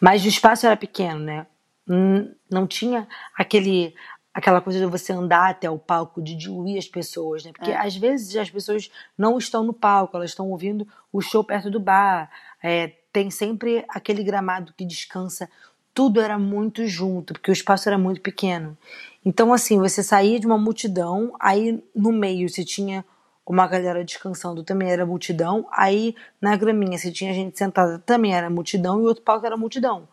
Mas 0.00 0.24
o 0.24 0.28
espaço 0.28 0.66
era 0.66 0.76
pequeno, 0.76 1.20
né? 1.20 1.46
Hum, 1.88 2.32
Não 2.50 2.66
tinha 2.66 3.08
aquele 3.36 3.94
aquela 4.38 4.60
coisa 4.60 4.78
de 4.78 4.86
você 4.86 5.12
andar 5.12 5.50
até 5.50 5.68
o 5.68 5.76
palco, 5.76 6.22
de 6.22 6.36
diluir 6.36 6.78
as 6.78 6.86
pessoas, 6.86 7.44
né? 7.44 7.50
Porque 7.52 7.72
É. 7.72 7.76
às 7.76 7.96
vezes 7.96 8.36
as 8.36 8.48
pessoas 8.48 8.88
não 9.16 9.36
estão 9.36 9.64
no 9.64 9.72
palco, 9.72 10.16
elas 10.16 10.30
estão 10.30 10.48
ouvindo 10.48 10.86
o 11.12 11.20
show 11.20 11.42
perto 11.42 11.68
do 11.68 11.80
bar. 11.80 12.30
É, 12.62 12.92
tem 13.12 13.32
sempre 13.32 13.84
aquele 13.88 14.22
gramado 14.22 14.72
que 14.76 14.84
descansa. 14.84 15.50
Tudo 15.92 16.20
era 16.20 16.38
muito 16.38 16.86
junto, 16.86 17.32
porque 17.32 17.50
o 17.50 17.52
espaço 17.52 17.88
era 17.88 17.98
muito 17.98 18.20
pequeno. 18.20 18.78
Então, 19.24 19.52
assim, 19.52 19.76
você 19.76 20.04
saía 20.04 20.38
de 20.38 20.46
uma 20.46 20.56
multidão, 20.56 21.34
aí 21.40 21.82
no 21.92 22.12
meio 22.12 22.48
você 22.48 22.64
tinha 22.64 23.04
uma 23.44 23.66
galera 23.66 24.04
descansando, 24.04 24.62
também 24.62 24.88
era 24.88 25.04
multidão, 25.04 25.66
aí 25.72 26.14
na 26.40 26.54
graminha 26.54 26.96
você 26.96 27.10
tinha 27.10 27.34
gente 27.34 27.58
sentada, 27.58 27.98
também 27.98 28.36
era 28.36 28.48
multidão, 28.48 29.00
e 29.00 29.02
o 29.02 29.06
outro 29.06 29.24
palco 29.24 29.44
era 29.44 29.56
multidão. 29.56 30.06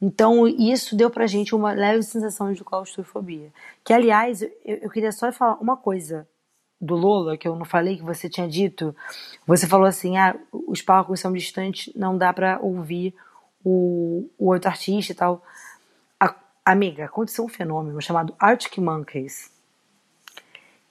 Então, 0.00 0.46
isso 0.46 0.94
deu 0.96 1.10
pra 1.10 1.26
gente 1.26 1.54
uma 1.54 1.72
leve 1.72 2.02
sensação 2.02 2.52
de 2.52 2.62
claustrofobia. 2.62 3.52
Que, 3.84 3.92
aliás, 3.92 4.42
eu, 4.42 4.50
eu 4.64 4.90
queria 4.90 5.10
só 5.10 5.30
falar 5.32 5.54
uma 5.60 5.76
coisa 5.76 6.28
do 6.80 6.94
Lola, 6.94 7.36
que 7.36 7.48
eu 7.48 7.56
não 7.56 7.64
falei, 7.64 7.96
que 7.96 8.04
você 8.04 8.28
tinha 8.28 8.46
dito. 8.48 8.94
Você 9.46 9.66
falou 9.66 9.86
assim: 9.86 10.16
ah, 10.16 10.36
os 10.52 10.80
palcos 10.80 11.18
são 11.20 11.32
distantes, 11.32 11.92
não 11.96 12.16
dá 12.16 12.32
pra 12.32 12.60
ouvir 12.62 13.12
o, 13.64 14.28
o 14.38 14.50
outro 14.52 14.68
artista 14.70 15.12
e 15.12 15.14
tal. 15.16 15.42
A- 16.20 16.36
amiga, 16.64 17.06
aconteceu 17.06 17.44
um 17.44 17.48
fenômeno 17.48 18.00
chamado 18.00 18.34
Arctic 18.38 18.78
Monkeys, 18.78 19.50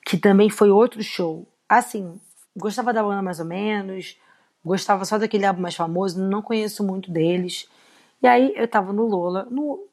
que 0.06 0.18
também 0.18 0.50
foi 0.50 0.70
outro 0.70 1.02
show. 1.02 1.48
Assim, 1.70 2.20
gostava 2.56 2.92
da 2.92 3.02
banda 3.04 3.22
mais 3.22 3.40
ou 3.40 3.46
menos, 3.46 4.18
gostava 4.64 5.06
só 5.06 5.18
daquele 5.18 5.46
álbum 5.46 5.62
mais 5.62 5.76
famoso, 5.76 6.22
não 6.22 6.42
conheço 6.42 6.84
muito 6.84 7.10
deles. 7.10 7.70
E 8.22 8.28
aí 8.28 8.54
eu 8.56 8.68
tava 8.68 8.92
no 8.92 9.06
Lola, 9.06 9.48
no, 9.50 9.88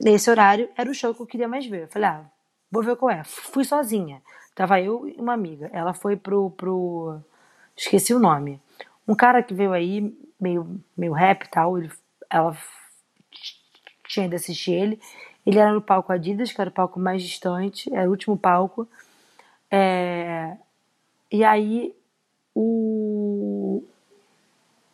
nesse 0.00 0.30
horário 0.30 0.68
era 0.76 0.90
o 0.90 0.94
show 0.94 1.14
que 1.14 1.22
eu 1.22 1.26
queria 1.26 1.48
mais 1.48 1.66
ver. 1.66 1.82
Eu 1.82 1.88
falei, 1.88 2.08
ah, 2.08 2.24
vou 2.70 2.82
ver 2.82 2.96
qual 2.96 3.10
é. 3.10 3.22
Fui 3.24 3.64
sozinha. 3.64 4.22
Tava 4.54 4.80
eu 4.80 5.08
e 5.08 5.20
uma 5.20 5.32
amiga. 5.32 5.70
Ela 5.72 5.94
foi 5.94 6.16
pro. 6.16 6.50
pro 6.50 7.20
esqueci 7.76 8.12
o 8.12 8.18
nome. 8.18 8.60
Um 9.06 9.14
cara 9.14 9.42
que 9.42 9.54
veio 9.54 9.72
aí, 9.72 10.14
meio, 10.40 10.80
meio 10.96 11.12
rap 11.12 11.44
e 11.44 11.50
tal. 11.50 11.78
Ele, 11.78 11.90
ela 12.28 12.56
tinha 14.06 14.26
ido 14.26 14.36
assistir 14.36 14.72
ele. 14.72 15.00
Ele 15.46 15.58
era 15.58 15.72
no 15.72 15.80
palco 15.80 16.12
Adidas, 16.12 16.52
que 16.52 16.60
era 16.60 16.70
o 16.70 16.72
palco 16.72 17.00
mais 17.00 17.22
distante, 17.22 17.92
era 17.94 18.08
o 18.08 18.10
último 18.10 18.36
palco. 18.36 18.86
É, 19.70 20.56
e 21.30 21.44
aí 21.44 21.94
o 22.54 23.82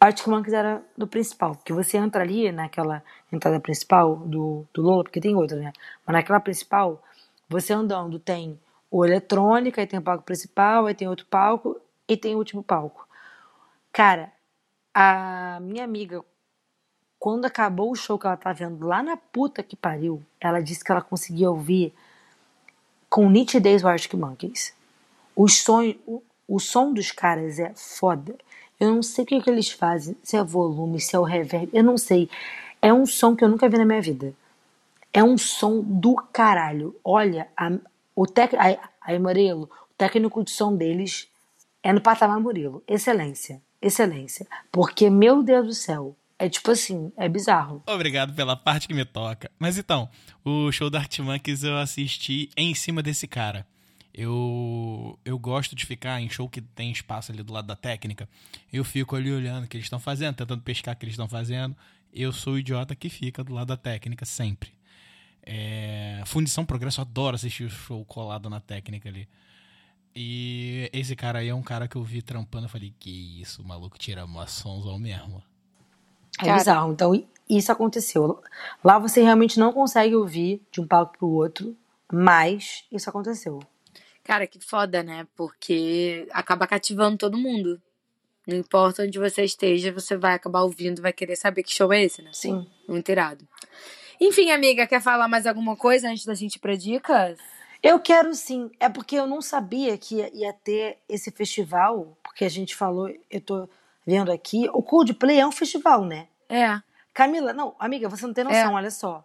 Arctic 0.07 0.27
Monkeys 0.29 0.55
era 0.55 0.83
do 0.97 1.07
principal, 1.07 1.55
porque 1.55 1.73
você 1.73 1.97
entra 1.97 2.23
ali 2.23 2.51
naquela 2.53 3.03
entrada 3.33 3.61
principal 3.61 4.17
do, 4.17 4.67
do 4.73 4.83
Lola, 4.83 5.03
porque 5.05 5.21
tem 5.21 5.35
outra, 5.35 5.59
né? 5.59 5.73
Mas 6.07 6.15
naquela 6.15 6.41
principal, 6.41 7.03
você 7.49 7.73
andando 7.73 8.19
tem 8.19 8.59
o 8.91 9.05
eletrônica, 9.05 9.81
aí 9.81 9.87
tem 9.87 9.99
o 9.99 10.03
palco 10.03 10.25
principal, 10.25 10.87
aí 10.87 10.95
tem 10.95 11.09
outro 11.09 11.27
palco 11.27 11.81
e 12.09 12.17
tem 12.17 12.35
o 12.35 12.39
último 12.39 12.63
palco. 12.63 13.07
Cara, 13.93 14.33
a 14.95 15.59
minha 15.61 15.85
amiga, 15.85 16.25
quando 17.19 17.45
acabou 17.45 17.91
o 17.91 17.97
show 17.97 18.19
que 18.19 18.27
ela 18.27 18.37
tá 18.37 18.53
vendo 18.53 18.87
lá 18.87 19.03
na 19.03 19.17
puta 19.17 19.63
que 19.63 19.75
pariu, 19.75 20.23
ela 20.41 20.61
disse 20.63 20.85
que 20.85 20.93
ela 20.93 21.03
conseguia 21.03 21.51
ouvir 21.51 21.93
com 23.09 23.29
nitidez 23.29 23.83
o 23.83 23.89
Arctic 23.89 24.15
Monkeys. 24.15 24.75
O 25.35 25.49
som, 25.49 25.95
o, 26.07 26.23
o 26.47 26.59
som 26.61 26.93
dos 26.93 27.11
caras 27.11 27.59
é 27.59 27.73
foda. 27.75 28.37
Eu 28.79 28.95
não 28.95 29.03
sei 29.03 29.24
o 29.24 29.27
que, 29.27 29.41
que 29.41 29.51
eles 29.51 29.70
fazem, 29.70 30.16
se 30.22 30.37
é 30.37 30.45
volume, 30.45 31.01
se 31.01 31.16
é 31.16 31.18
o 31.18 31.22
reverb, 31.22 31.70
eu 31.72 31.83
não 31.83 31.97
sei. 31.97 32.29
É 32.83 32.93
um 32.93 33.07
som 33.07 33.35
que 33.35 33.43
eu 33.43 33.49
nunca 33.49 33.68
vi 33.68 33.79
na 33.79 33.85
minha 33.85 34.03
vida. 34.03 34.35
É 35.12 35.24
um 35.24 35.39
som 35.39 35.81
do 35.81 36.14
caralho. 36.33 36.95
Olha, 37.03 37.49
a, 37.57 37.70
o 38.14 38.27
tec, 38.27 38.53
o 38.55 39.68
técnico 39.97 40.45
de 40.45 40.51
som 40.51 40.77
deles 40.77 41.29
é 41.83 41.93
no 41.93 42.01
patamar 42.01 42.39
Murilo. 42.39 42.83
Excelência. 42.87 43.62
Excelência. 43.81 44.47
Porque, 44.70 45.09
meu 45.09 45.43
Deus 45.43 45.66
do 45.66 45.74
céu, 45.74 46.16
é 46.39 46.49
tipo 46.49 46.70
assim, 46.70 47.11
é 47.16 47.29
bizarro. 47.29 47.83
Obrigado 47.87 48.35
pela 48.35 48.57
parte 48.57 48.87
que 48.87 48.95
me 48.95 49.05
toca. 49.05 49.51
Mas 49.59 49.79
então, 49.79 50.09
o 50.45 50.70
show 50.70 50.91
da 50.91 50.99
Art 50.99 51.18
Monkeys 51.20 51.64
eu 51.64 51.77
assisti 51.79 52.51
em 52.57 52.74
cima 52.74 53.03
desse 53.03 53.27
cara. 53.27 53.66
Eu, 54.17 55.19
eu 55.27 55.39
gosto 55.39 55.77
de 55.77 55.85
ficar 55.85 56.23
em 56.23 56.31
show 56.31 56.49
que 56.49 56.62
tem 56.62 56.91
espaço 56.91 57.31
ali 57.31 57.43
do 57.43 57.53
lado 57.53 57.67
da 57.67 57.77
técnica. 57.77 58.27
Eu 58.73 58.83
fico 58.83 59.14
ali 59.14 59.31
olhando 59.31 59.64
o 59.64 59.69
que 59.69 59.77
eles 59.77 59.85
estão 59.85 60.01
fazendo, 60.01 60.37
tentando 60.37 60.62
pescar 60.62 60.95
o 60.95 60.99
que 60.99 61.05
eles 61.05 61.12
estão 61.12 61.29
fazendo. 61.29 61.77
Eu 62.14 62.33
sou 62.33 62.55
o 62.55 62.59
idiota 62.59 62.97
que 62.97 63.11
fica 63.11 63.45
do 63.45 63.53
lado 63.53 63.67
da 63.67 63.77
técnica 63.77 64.25
sempre. 64.25 64.73
É, 65.43 66.23
Fundição 66.25 66.64
Progresso, 66.64 67.01
eu 67.01 67.03
adoro 67.03 67.37
assistir 67.37 67.64
o 67.64 67.71
show 67.71 68.03
colado 68.07 68.49
na 68.49 68.59
técnica 68.59 69.07
ali. 69.07 69.29
E 70.14 70.89
esse 70.95 71.14
cara 71.14 71.41
aí 71.41 71.49
é 71.49 71.55
um 71.55 71.62
cara 71.62 71.87
que 71.87 71.97
eu 71.97 72.03
vi 72.03 72.23
trampando. 72.23 72.64
Eu 72.64 72.71
falei, 72.71 72.95
que 72.99 73.43
isso, 73.43 73.61
o 73.61 73.67
maluco 73.67 73.99
tira 73.99 74.25
uma 74.25 74.47
sonzão 74.47 74.99
mesmo. 74.99 75.43
É 76.43 76.55
bizarro. 76.55 76.91
Então, 76.91 77.12
isso 77.51 77.71
aconteceu. 77.71 78.43
Lá 78.83 78.99
você 78.99 79.23
realmente 79.23 79.61
não 79.61 79.75
consegue 79.75 80.17
ouvir 80.17 80.62
de 80.73 80.81
um 80.81 80.87
palco 80.87 81.19
pro 81.19 81.29
outro. 81.29 81.77
Mas 82.11 82.85
isso 82.91 83.11
aconteceu. 83.11 83.61
Cara, 84.27 84.45
que 84.45 84.59
foda, 84.59 85.05
né? 85.05 85.24
Porque 85.37 86.27
acaba 86.33 86.66
cativando 86.66 87.16
todo 87.16 87.39
mundo. 87.39 87.81
Não 88.45 88.57
importa 88.57 89.05
onde 89.05 89.20
você 89.20 89.45
esteja, 89.45 89.93
você 89.93 90.16
vai 90.16 90.35
acabar 90.35 90.62
ouvindo, 90.62 91.01
vai 91.01 91.12
querer 91.12 91.37
saber 91.37 91.62
que 91.62 91.72
show 91.72 91.93
é 91.93 92.03
esse, 92.03 92.22
né? 92.22 92.31
Sim. 92.33 92.66
Muito 92.89 93.09
irado. 93.09 93.47
Enfim, 94.20 94.51
amiga, 94.51 94.85
quer 94.85 95.01
falar 95.01 95.29
mais 95.29 95.47
alguma 95.47 95.77
coisa 95.77 96.09
antes 96.09 96.24
da 96.24 96.35
gente 96.35 96.57
ir 96.57 96.59
pra 96.59 96.74
dicas? 96.74 97.39
Eu 97.81 98.01
quero 98.01 98.35
sim. 98.35 98.68
É 98.81 98.89
porque 98.89 99.14
eu 99.14 99.29
não 99.29 99.41
sabia 99.41 99.97
que 99.97 100.16
ia, 100.33 100.53
ter 100.53 100.99
esse 101.09 101.31
festival, 101.31 102.18
porque 102.24 102.45
a 102.45 102.49
gente 102.49 102.74
falou, 102.74 103.09
eu 103.31 103.41
tô 103.41 103.68
vendo 104.05 104.33
aqui, 104.33 104.68
o 104.72 104.83
Coldplay 104.83 105.39
é 105.39 105.47
um 105.47 105.53
festival, 105.53 106.05
né? 106.05 106.27
É. 106.49 106.81
Camila, 107.14 107.53
não, 107.53 107.77
amiga, 107.79 108.09
você 108.09 108.27
não 108.27 108.35
tem 108.35 108.43
noção, 108.43 108.74
olha 108.74 108.91
só. 108.91 109.24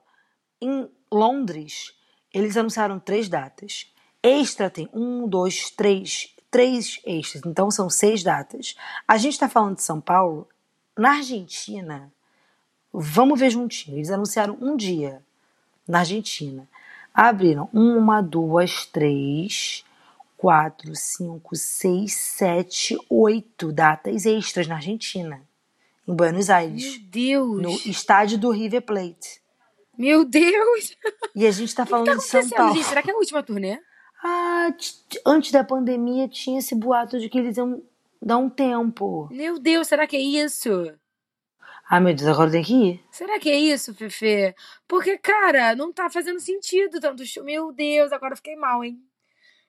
Em 0.62 0.88
Londres, 1.12 1.96
eles 2.32 2.56
anunciaram 2.56 3.00
três 3.00 3.28
datas. 3.28 3.91
Extra 4.24 4.70
tem 4.70 4.90
um, 4.94 5.28
dois, 5.28 5.70
três, 5.72 6.34
três 6.50 7.00
extras. 7.06 7.44
Então 7.46 7.72
são 7.72 7.90
seis 7.90 8.24
datas. 8.24 8.76
A 9.08 9.18
gente 9.18 9.40
tá 9.40 9.50
falando 9.50 9.78
de 9.78 9.84
São 9.84 10.00
Paulo. 10.00 10.48
Na 10.98 11.14
Argentina, 11.14 12.12
vamos 12.94 13.40
ver 13.40 13.50
juntinho. 13.50 13.98
Eles 13.98 14.12
anunciaram 14.12 14.58
um 14.62 14.76
dia 14.76 15.24
na 15.88 16.00
Argentina. 16.00 16.68
Abriram 17.14 17.70
uma, 17.74 18.22
duas, 18.22 18.86
três, 18.86 19.84
quatro, 20.38 20.96
cinco, 20.96 21.56
seis, 21.56 22.16
sete, 22.16 22.98
oito 23.10 23.72
datas 23.72 24.26
extras 24.26 24.68
na 24.68 24.76
Argentina. 24.76 25.42
Em 26.08 26.14
Buenos 26.14 26.50
Aires. 26.50 26.98
Meu 26.98 27.10
Deus. 27.10 27.62
No 27.62 27.92
estádio 27.92 28.38
do 28.38 28.52
River 28.52 28.82
Plate. 28.82 29.42
Meu 29.98 30.26
Deus. 30.26 30.96
E 31.36 31.46
a 31.46 31.52
gente 31.52 31.74
tá 31.74 31.84
O 31.84 31.86
que 31.86 31.92
falando 31.92 32.08
tá 32.08 32.16
de 32.16 32.24
São 32.24 32.50
Paulo. 32.50 32.74
gente? 32.74 32.86
Será 32.86 33.02
que 33.02 33.12
é 33.12 33.14
a 33.14 33.18
última 33.18 33.44
turnê? 33.44 33.80
Ah, 34.24 34.68
antes 35.26 35.52
da 35.52 35.64
pandemia 35.64 36.28
tinha 36.28 36.60
esse 36.60 36.76
boato 36.76 37.20
de 37.20 37.28
que 37.28 37.40
eles 37.40 37.58
iam 37.58 37.82
dar 38.22 38.38
um 38.38 38.50
tempo. 38.50 39.28
Meu 39.32 39.58
Deus, 39.58 39.88
será 39.88 40.06
que 40.06 40.16
é 40.16 40.20
isso? 40.20 40.94
Ah, 41.90 42.00
meu 42.00 42.14
Deus, 42.14 42.30
agora 42.30 42.52
tem 42.52 42.64
que 42.64 42.74
ir. 42.74 43.04
Será 43.12 43.40
que 43.40 43.50
é 43.50 43.58
isso, 43.58 43.94
Fefe? 43.94 44.56
Porque, 44.88 45.18
cara, 45.18 45.76
não 45.76 45.92
tá 45.92 46.10
fazendo 46.10 46.40
sentido 46.40 47.00
tanto 47.00 47.26
show. 47.26 47.44
Meu 47.44 47.74
Deus, 47.74 48.12
agora 48.12 48.36
fiquei 48.36 48.56
mal, 48.56 48.84
hein? 48.84 48.98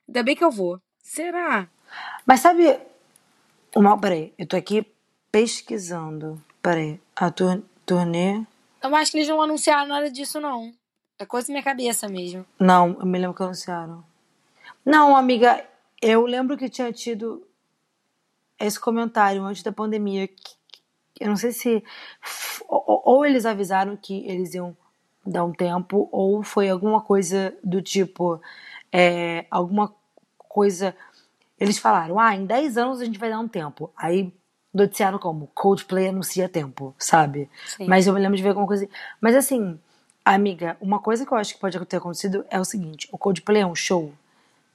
Ainda 0.07 0.23
bem 0.23 0.37
que 0.37 0.45
eu 0.45 0.51
vou. 0.51 0.81
Será? 0.99 1.69
Mas 2.27 2.41
sabe. 2.41 2.79
Uma, 3.75 3.99
peraí, 3.99 4.33
eu 4.39 4.47
tô 4.47 4.57
aqui 4.57 4.87
pesquisando. 5.33 6.41
Peraí, 6.63 7.01
a 7.17 7.31
tur 7.31 7.63
turnê. 7.87 8.45
Eu 8.83 8.95
acho 8.95 9.11
que 9.11 9.19
eles 9.19 9.29
não 9.29 9.41
anunciaram 9.41 9.89
nada 9.89 10.11
disso, 10.11 10.41
não. 10.41 10.73
É 11.19 11.25
coisa 11.25 11.49
da 11.49 11.53
minha 11.55 11.65
cabeça 11.65 12.09
mesmo. 12.09 12.45
Não, 12.59 12.97
eu 13.01 13.07
me 13.07 13.19
lembro 13.19 13.35
que 13.35 13.43
anunciaram. 13.43 14.05
Não, 14.85 15.17
amiga, 15.17 15.65
eu 16.01 16.27
lembro 16.27 16.57
que 16.57 16.69
tinha 16.69 16.93
tido 16.93 17.47
esse 18.59 18.79
comentário 18.79 19.43
antes 19.45 19.63
da 19.63 19.73
pandemia. 19.73 20.29
que- 20.29 20.57
eu 21.21 21.29
não 21.29 21.37
sei 21.37 21.53
se. 21.53 21.85
Ou, 22.69 23.03
ou 23.05 23.27
eles 23.27 23.45
avisaram 23.47 23.97
que 23.97 24.27
eles 24.27 24.55
iam 24.55 24.77
dar 25.25 25.45
um 25.45 25.53
tempo, 25.53 26.09
ou 26.11 26.43
foi 26.43 26.69
alguma 26.69 27.01
coisa 27.01 27.55
do 27.63 27.81
tipo. 27.83 28.41
é, 28.95 29.47
alguma 29.51 29.95
coisa. 30.37 30.95
Eles 31.59 31.79
falaram, 31.79 32.19
ah, 32.19 32.35
em 32.37 32.45
10 32.45 32.77
anos 32.77 33.01
a 33.01 33.05
gente 33.07 33.19
vai 33.19 33.31
dar 33.31 33.39
um 33.41 33.49
tempo. 33.49 33.91
Aí 33.97 34.33
noticiaram 34.75 35.19
como 35.19 35.47
Coldplay 35.55 36.09
anuncia 36.09 36.49
tempo, 36.49 36.95
sabe? 36.99 37.49
Sim. 37.67 37.87
Mas 37.87 38.07
eu 38.07 38.13
me 38.15 38.21
lembro 38.21 38.37
de 38.37 38.43
ver 38.43 38.51
alguma 38.51 38.67
coisa. 38.67 38.87
Mas 39.21 39.35
assim, 39.37 39.79
amiga, 40.25 40.77
uma 40.81 40.99
coisa 40.99 41.25
que 41.25 41.33
eu 41.33 41.39
acho 41.39 41.55
que 41.55 41.61
pode 41.61 41.79
ter 41.87 41.97
acontecido 41.97 42.45
é 42.51 42.61
o 42.61 42.65
seguinte: 42.67 43.09
o 43.13 43.17
Coldplay 43.19 43.63
é 43.63 43.67
um 43.67 43.75
show 43.75 44.13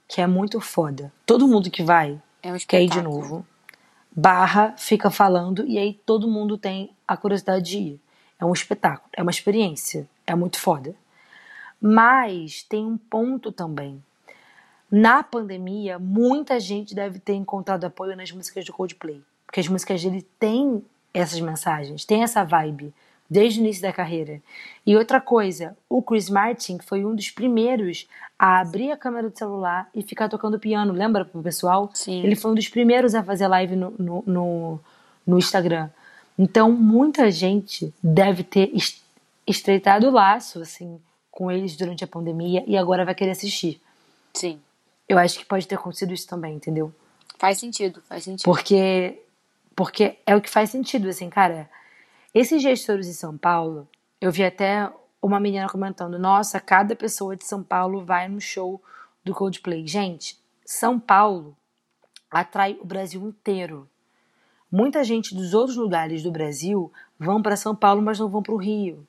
que 0.08 0.22
é 0.22 0.28
muito 0.28 0.60
foda. 0.62 1.12
Todo 1.26 1.48
mundo 1.48 1.70
que 1.70 1.84
vai 1.84 2.22
É 2.42 2.52
um 2.52 2.58
quer 2.58 2.82
ir 2.82 2.90
de 2.90 3.02
novo. 3.02 3.46
Barra, 4.12 4.74
fica 4.78 5.12
falando, 5.12 5.66
e 5.68 5.78
aí 5.78 5.94
todo 6.06 6.28
mundo 6.28 6.58
tem 6.58 6.96
a 7.08 7.16
curiosidade 7.16 7.66
de 7.70 7.78
ir. 7.78 8.02
É 8.40 8.46
um 8.46 8.54
espetáculo, 8.54 9.10
é 9.14 9.22
uma 9.22 9.32
experiência, 9.32 10.08
é 10.26 10.34
muito 10.34 10.60
foda. 10.60 10.96
Mas 11.80 12.64
tem 12.64 12.86
um 12.86 12.98
ponto 12.98 13.52
também. 13.52 14.04
Na 14.90 15.22
pandemia, 15.22 16.00
muita 16.00 16.60
gente 16.60 16.96
deve 16.96 17.20
ter 17.20 17.34
encontrado 17.34 17.84
apoio 17.84 18.16
nas 18.16 18.32
músicas 18.32 18.66
do 18.66 18.74
Coldplay. 18.74 19.22
Porque 19.46 19.60
as 19.60 19.68
músicas 19.68 20.02
dele 20.02 20.26
têm 20.40 20.84
essas 21.14 21.40
mensagens, 21.40 22.06
têm 22.06 22.24
essa 22.24 22.44
vibe, 22.44 22.94
desde 23.30 23.60
o 23.60 23.64
início 23.64 23.82
da 23.82 23.92
carreira. 23.92 24.42
E 24.86 24.96
outra 24.96 25.20
coisa, 25.20 25.78
o 25.90 26.02
Chris 26.02 26.30
Martin 26.30 26.78
foi 26.80 27.06
um 27.06 27.16
dos 27.16 27.30
primeiros 27.30 28.08
a 28.40 28.60
abrir 28.60 28.92
a 28.92 28.98
câmera 28.98 29.30
do 29.30 29.38
celular 29.38 29.90
e 29.94 30.02
ficar 30.02 30.30
tocando 30.30 30.60
piano, 30.60 30.94
lembra 30.94 31.26
pro 31.26 31.42
pessoal? 31.42 31.90
Sim. 31.94 32.24
Ele 32.24 32.36
foi 32.36 32.52
um 32.52 32.56
dos 32.56 32.70
primeiros 32.70 33.16
a 33.16 33.24
fazer 33.24 33.48
live 33.48 33.76
no, 33.76 33.94
no, 33.98 34.24
no, 34.26 34.80
no 35.26 35.38
Instagram. 35.38 35.90
Então, 36.38 36.72
muita 36.72 37.32
gente 37.32 37.94
deve 38.02 38.44
ter 38.44 38.70
es- 38.74 39.04
estreitado 39.46 40.08
o 40.08 40.12
laço, 40.12 40.62
assim, 40.62 41.00
com 41.32 41.52
eles 41.52 41.76
durante 41.76 42.04
a 42.04 42.08
pandemia 42.08 42.64
e 42.68 42.78
agora 42.78 43.04
vai 43.04 43.16
querer 43.16 43.32
assistir. 43.32 43.82
Sim. 44.34 44.60
Eu 45.10 45.18
acho 45.18 45.40
que 45.40 45.46
pode 45.46 45.68
ter 45.68 45.76
acontecido 45.76 46.14
isso 46.14 46.28
também, 46.28 46.56
entendeu? 46.56 46.94
Faz 47.40 47.58
sentido, 47.60 48.02
faz 48.08 48.24
sentido. 48.24 48.44
Porque, 48.44 49.20
porque 49.76 50.18
é 50.26 50.36
o 50.36 50.42
que 50.42 50.50
faz 50.50 50.70
sentido, 50.70 51.10
assim, 51.10 51.30
cara. 51.30 51.70
Esses 52.40 52.62
gestores 52.62 53.08
em 53.08 53.14
São 53.14 53.36
Paulo, 53.36 53.88
eu 54.22 54.32
vi 54.32 54.44
até 54.44 54.94
uma 55.20 55.40
menina 55.40 55.68
comentando: 55.68 56.20
nossa, 56.20 56.60
cada 56.60 56.96
pessoa 56.96 57.36
de 57.36 57.44
São 57.44 57.64
Paulo 57.64 58.06
vai 58.06 58.28
no 58.28 58.40
show 58.40 58.80
do 59.26 59.34
Coldplay. 59.34 59.88
Gente, 59.88 60.38
São 60.64 61.00
Paulo 61.00 61.58
atrai 62.30 62.78
o 62.80 62.86
Brasil 62.86 63.28
inteiro. 63.28 63.90
Muita 64.72 65.04
gente 65.04 65.34
dos 65.34 65.56
outros 65.56 65.76
lugares 65.76 66.22
do 66.22 66.30
Brasil 66.30 66.94
vão 67.18 67.42
para 67.42 67.58
São 67.58 67.76
Paulo, 67.76 68.04
mas 68.04 68.20
não 68.20 68.30
vão 68.30 68.44
para 68.44 68.54
o 68.54 68.58
Rio. 68.58 69.08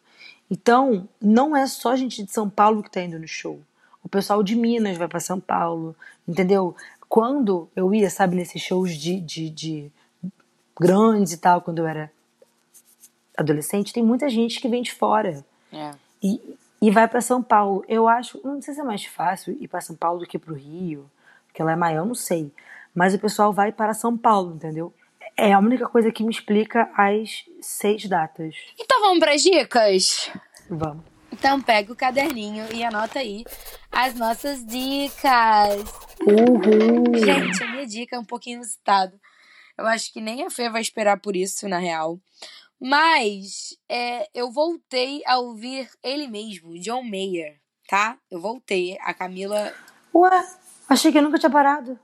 Então, 0.51 1.07
não 1.21 1.55
é 1.55 1.67
só 1.67 1.95
gente 1.97 2.23
de 2.23 2.33
São 2.33 2.49
Paulo 2.49 2.83
que 2.83 2.89
está 2.89 3.03
indo 3.03 3.19
no 3.19 3.29
show. 3.29 3.61
O 4.03 4.09
pessoal 4.09 4.43
de 4.43 4.57
Minas 4.57 4.97
vai 4.97 5.07
para 5.07 5.21
São 5.21 5.39
Paulo, 5.39 5.95
entendeu? 6.27 6.75
Quando 7.11 7.69
eu 7.77 7.93
ia, 7.93 8.09
sabe, 8.09 8.37
nesses 8.37 8.63
shows 8.63 8.97
de, 8.97 9.21
de, 9.21 9.51
de 9.51 9.93
grandes 10.81 11.35
e 11.35 11.37
tal, 11.37 11.61
quando 11.61 11.81
eu 11.81 11.87
era 11.87 12.11
adolescente, 13.39 13.93
tem 13.93 14.03
muita 14.03 14.29
gente 14.29 14.61
que 14.61 14.69
vem 14.69 14.83
de 14.83 14.93
fora 14.93 15.45
É. 15.73 15.93
e, 16.23 16.41
e 16.83 16.91
vai 16.91 17.07
para 17.09 17.21
São 17.21 17.43
Paulo. 17.43 17.85
Eu 17.89 18.07
acho, 18.09 18.41
não 18.45 18.61
sei 18.61 18.75
se 18.75 18.81
é 18.81 18.85
mais 18.85 19.05
fácil 19.05 19.57
ir 19.61 19.69
para 19.69 19.81
São 19.81 19.97
Paulo 19.97 20.21
do 20.21 20.27
que 20.27 20.39
para 20.39 20.53
o 20.53 20.57
Rio, 20.57 21.11
porque 21.47 21.63
lá 21.63 21.73
é 21.73 21.77
maior, 21.77 22.05
não 22.05 22.15
sei. 22.15 22.53
Mas 22.95 23.15
o 23.15 23.19
pessoal 23.19 23.53
vai 23.53 23.71
para 23.73 23.95
São 23.95 24.17
Paulo, 24.17 24.55
entendeu? 24.55 24.93
É 25.37 25.53
a 25.53 25.59
única 25.61 25.89
coisa 25.89 26.11
que 26.11 26.25
me 26.25 26.31
explica 26.33 26.91
as 26.97 27.45
seis 27.61 28.07
datas. 28.09 28.57
Então 28.79 29.01
vamos 29.01 29.21
para 29.21 29.37
dicas? 29.37 30.31
Vamos. 30.69 31.05
Então 31.31 31.61
pega 31.61 31.93
o 31.93 31.97
caderninho 31.97 32.65
e 32.75 32.83
anota 32.83 33.21
aí 33.21 33.45
as 33.93 34.15
nossas 34.15 34.65
dicas. 34.67 35.85
Uhul! 36.27 37.15
Gente, 37.17 37.63
a 37.63 37.71
minha 37.71 37.87
dica 37.87 38.17
é 38.17 38.19
um 38.19 38.25
pouquinho 38.25 38.57
inusitado. 38.57 39.13
Eu 39.77 39.87
acho 39.87 40.13
que 40.13 40.21
nem 40.21 40.45
a 40.45 40.51
Fê 40.51 40.69
vai 40.69 40.81
esperar 40.81 41.21
por 41.21 41.37
isso, 41.37 41.69
na 41.69 41.79
real. 41.79 42.19
Mas 42.81 43.77
é, 43.89 44.29
eu 44.33 44.53
voltei 44.53 45.23
a 45.27 45.39
ouvir 45.39 45.91
ele 46.03 46.29
mesmo, 46.29 46.79
John 46.79 47.03
Mayer, 47.03 47.61
tá? 47.89 48.17
Eu 48.31 48.41
voltei. 48.41 48.97
A 49.01 49.13
Camila. 49.13 49.75
Ué, 50.15 50.59
achei 50.89 51.11
que 51.11 51.19
eu 51.19 51.23
nunca 51.23 51.39
tinha 51.39 51.51
parado. 51.51 51.99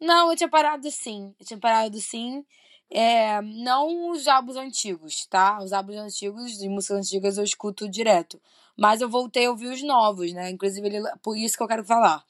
Não, 0.00 0.30
eu 0.30 0.36
tinha 0.36 0.48
parado 0.48 0.90
sim. 0.90 1.34
Eu 1.38 1.46
tinha 1.46 1.58
parado 1.58 2.00
sim. 2.00 2.44
É, 2.90 3.40
não 3.42 4.10
os 4.10 4.26
álbuns 4.26 4.56
antigos, 4.56 5.26
tá? 5.26 5.58
Os 5.62 5.72
álbuns 5.72 5.96
antigos, 5.96 6.58
de 6.58 6.68
músicas 6.68 6.98
antigas, 6.98 7.38
eu 7.38 7.44
escuto 7.44 7.88
direto. 7.88 8.40
Mas 8.76 9.00
eu 9.00 9.08
voltei 9.08 9.46
a 9.46 9.50
ouvir 9.50 9.68
os 9.68 9.82
novos, 9.82 10.32
né? 10.32 10.50
Inclusive, 10.50 10.86
ele, 10.86 11.02
por 11.22 11.36
isso 11.36 11.56
que 11.56 11.62
eu 11.62 11.68
quero 11.68 11.84
falar. 11.84 12.24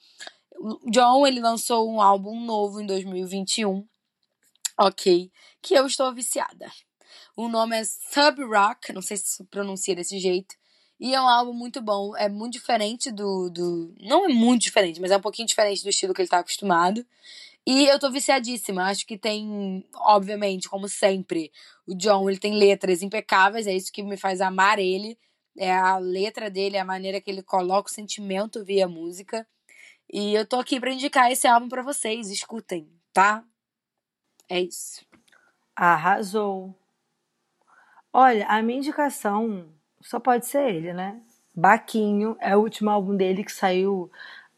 O 0.59 0.91
John, 0.91 1.25
ele 1.25 1.39
lançou 1.39 1.89
um 1.89 2.01
álbum 2.01 2.39
novo 2.43 2.81
em 2.81 2.85
2021. 2.85 3.87
Ok. 4.77 5.31
Que 5.61 5.75
eu 5.75 5.85
estou 5.85 6.13
viciada. 6.13 6.69
O 7.35 7.47
nome 7.47 7.77
é 7.77 7.83
Sub 7.83 8.43
Rock, 8.43 8.91
não 8.93 9.01
sei 9.01 9.17
se 9.17 9.43
pronuncia 9.45 9.95
desse 9.95 10.19
jeito. 10.19 10.55
E 10.99 11.15
é 11.15 11.21
um 11.21 11.27
álbum 11.27 11.53
muito 11.53 11.81
bom. 11.81 12.15
É 12.17 12.27
muito 12.27 12.53
diferente 12.53 13.11
do, 13.11 13.49
do. 13.49 13.93
Não 14.01 14.25
é 14.25 14.27
muito 14.27 14.63
diferente, 14.63 14.99
mas 14.99 15.11
é 15.11 15.17
um 15.17 15.21
pouquinho 15.21 15.47
diferente 15.47 15.81
do 15.81 15.89
estilo 15.89 16.13
que 16.13 16.21
ele 16.21 16.29
tá 16.29 16.39
acostumado. 16.39 17.05
E 17.65 17.85
eu 17.85 17.99
tô 17.99 18.11
viciadíssima. 18.11 18.83
Acho 18.89 19.05
que 19.05 19.17
tem, 19.17 19.85
obviamente, 19.95 20.67
como 20.67 20.89
sempre, 20.89 21.51
o 21.87 21.95
John, 21.95 22.29
ele 22.29 22.39
tem 22.39 22.53
letras 22.53 23.01
impecáveis, 23.01 23.67
é 23.67 23.73
isso 23.75 23.91
que 23.91 24.03
me 24.03 24.17
faz 24.17 24.41
amar 24.41 24.79
ele. 24.79 25.17
É 25.57 25.71
a 25.71 25.97
letra 25.97 26.49
dele, 26.49 26.77
é 26.77 26.79
a 26.79 26.85
maneira 26.85 27.21
que 27.21 27.29
ele 27.29 27.43
coloca 27.43 27.89
o 27.89 27.93
sentimento 27.93 28.63
via 28.65 28.87
música. 28.87 29.47
E 30.11 30.33
eu 30.33 30.45
tô 30.45 30.57
aqui 30.57 30.79
pra 30.79 30.91
indicar 30.91 31.31
esse 31.31 31.47
álbum 31.47 31.69
pra 31.69 31.83
vocês, 31.83 32.29
escutem, 32.29 32.89
tá? 33.13 33.43
É 34.49 34.59
isso. 34.59 35.05
Arrasou. 35.75 36.78
Olha, 38.11 38.47
a 38.47 38.61
minha 38.61 38.79
indicação 38.79 39.65
só 40.01 40.19
pode 40.19 40.45
ser 40.45 40.69
ele, 40.69 40.93
né? 40.93 41.19
Baquinho 41.53 42.35
é 42.39 42.55
o 42.55 42.59
último 42.61 42.89
álbum 42.89 43.15
dele 43.15 43.43
que 43.43 43.51
saiu, 43.51 44.09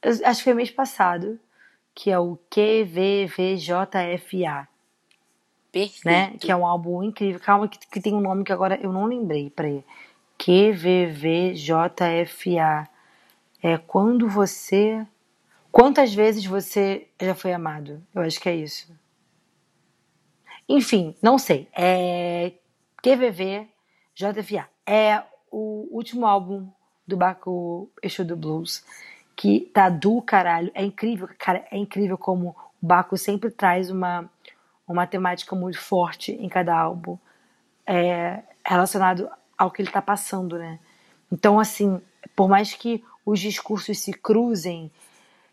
acho 0.04 0.39
que 0.39 0.43
foi 0.43 0.54
mês 0.54 0.72
passado, 0.72 1.39
que 1.93 2.10
é 2.12 2.20
o 2.20 2.38
QVVJFA, 2.49 3.88
Perfeito. 5.72 6.06
né? 6.06 6.38
Que 6.39 6.52
é 6.52 6.56
um 6.56 6.66
álbum 6.66 7.04
incrível. 7.04 7.39
Calma, 7.39 7.68
que, 7.68 7.80
que 7.80 7.99
tem 8.02 8.14
um 8.14 8.22
nome 8.22 8.43
que 8.43 8.54
agora 8.54 8.80
eu 8.82 8.91
não 8.93 9.06
lembrei. 9.06 9.49
Peraí. 9.49 9.84
QVVJFA. 10.38 11.68
É 13.64 13.78
quando 13.78 14.28
você. 14.28 15.06
Quantas 15.72 16.14
vezes 16.14 16.45
você 16.45 17.08
já 17.20 17.34
foi 17.34 17.54
amado? 17.54 18.04
Eu 18.14 18.24
acho 18.24 18.39
que 18.39 18.49
é 18.49 18.56
isso. 18.56 18.91
Enfim, 20.68 21.16
não 21.22 21.38
sei. 21.38 21.68
É 21.74 22.54
QVV 23.04 23.68
JFA. 24.16 24.70
É 24.86 25.24
o 25.52 25.88
último 25.91 26.26
álbum 26.26 26.70
do 27.08 27.18
Baco 27.18 27.89
Exu 28.02 28.24
do 28.24 28.36
Blues, 28.36 28.84
que 29.36 29.62
tá 29.74 29.89
do 29.89 30.22
caralho. 30.22 30.72
É 30.74 30.84
incrível, 30.84 31.28
cara, 31.38 31.66
é 31.72 31.78
incrível 31.78 32.18
como 32.18 32.56
o 32.82 32.86
Baco 32.86 33.18
sempre 33.18 33.49
traz 33.49 33.89
uma, 33.89 34.30
uma 34.88 35.08
temática 35.08 35.56
muito 35.56 35.80
forte 35.80 36.32
em 36.32 36.47
cada 36.47 36.78
álbum, 36.78 37.18
é, 37.86 38.43
relacionado 38.66 39.30
ao 39.58 39.72
que 39.72 39.82
ele 39.82 39.91
tá 39.91 40.02
passando, 40.02 40.58
né? 40.58 40.80
Então, 41.32 41.60
assim, 41.60 42.02
por 42.36 42.49
mais 42.49 42.74
que 42.74 43.04
os 43.26 43.39
discursos 43.39 43.99
se 43.99 44.14
cruzem, 44.14 44.91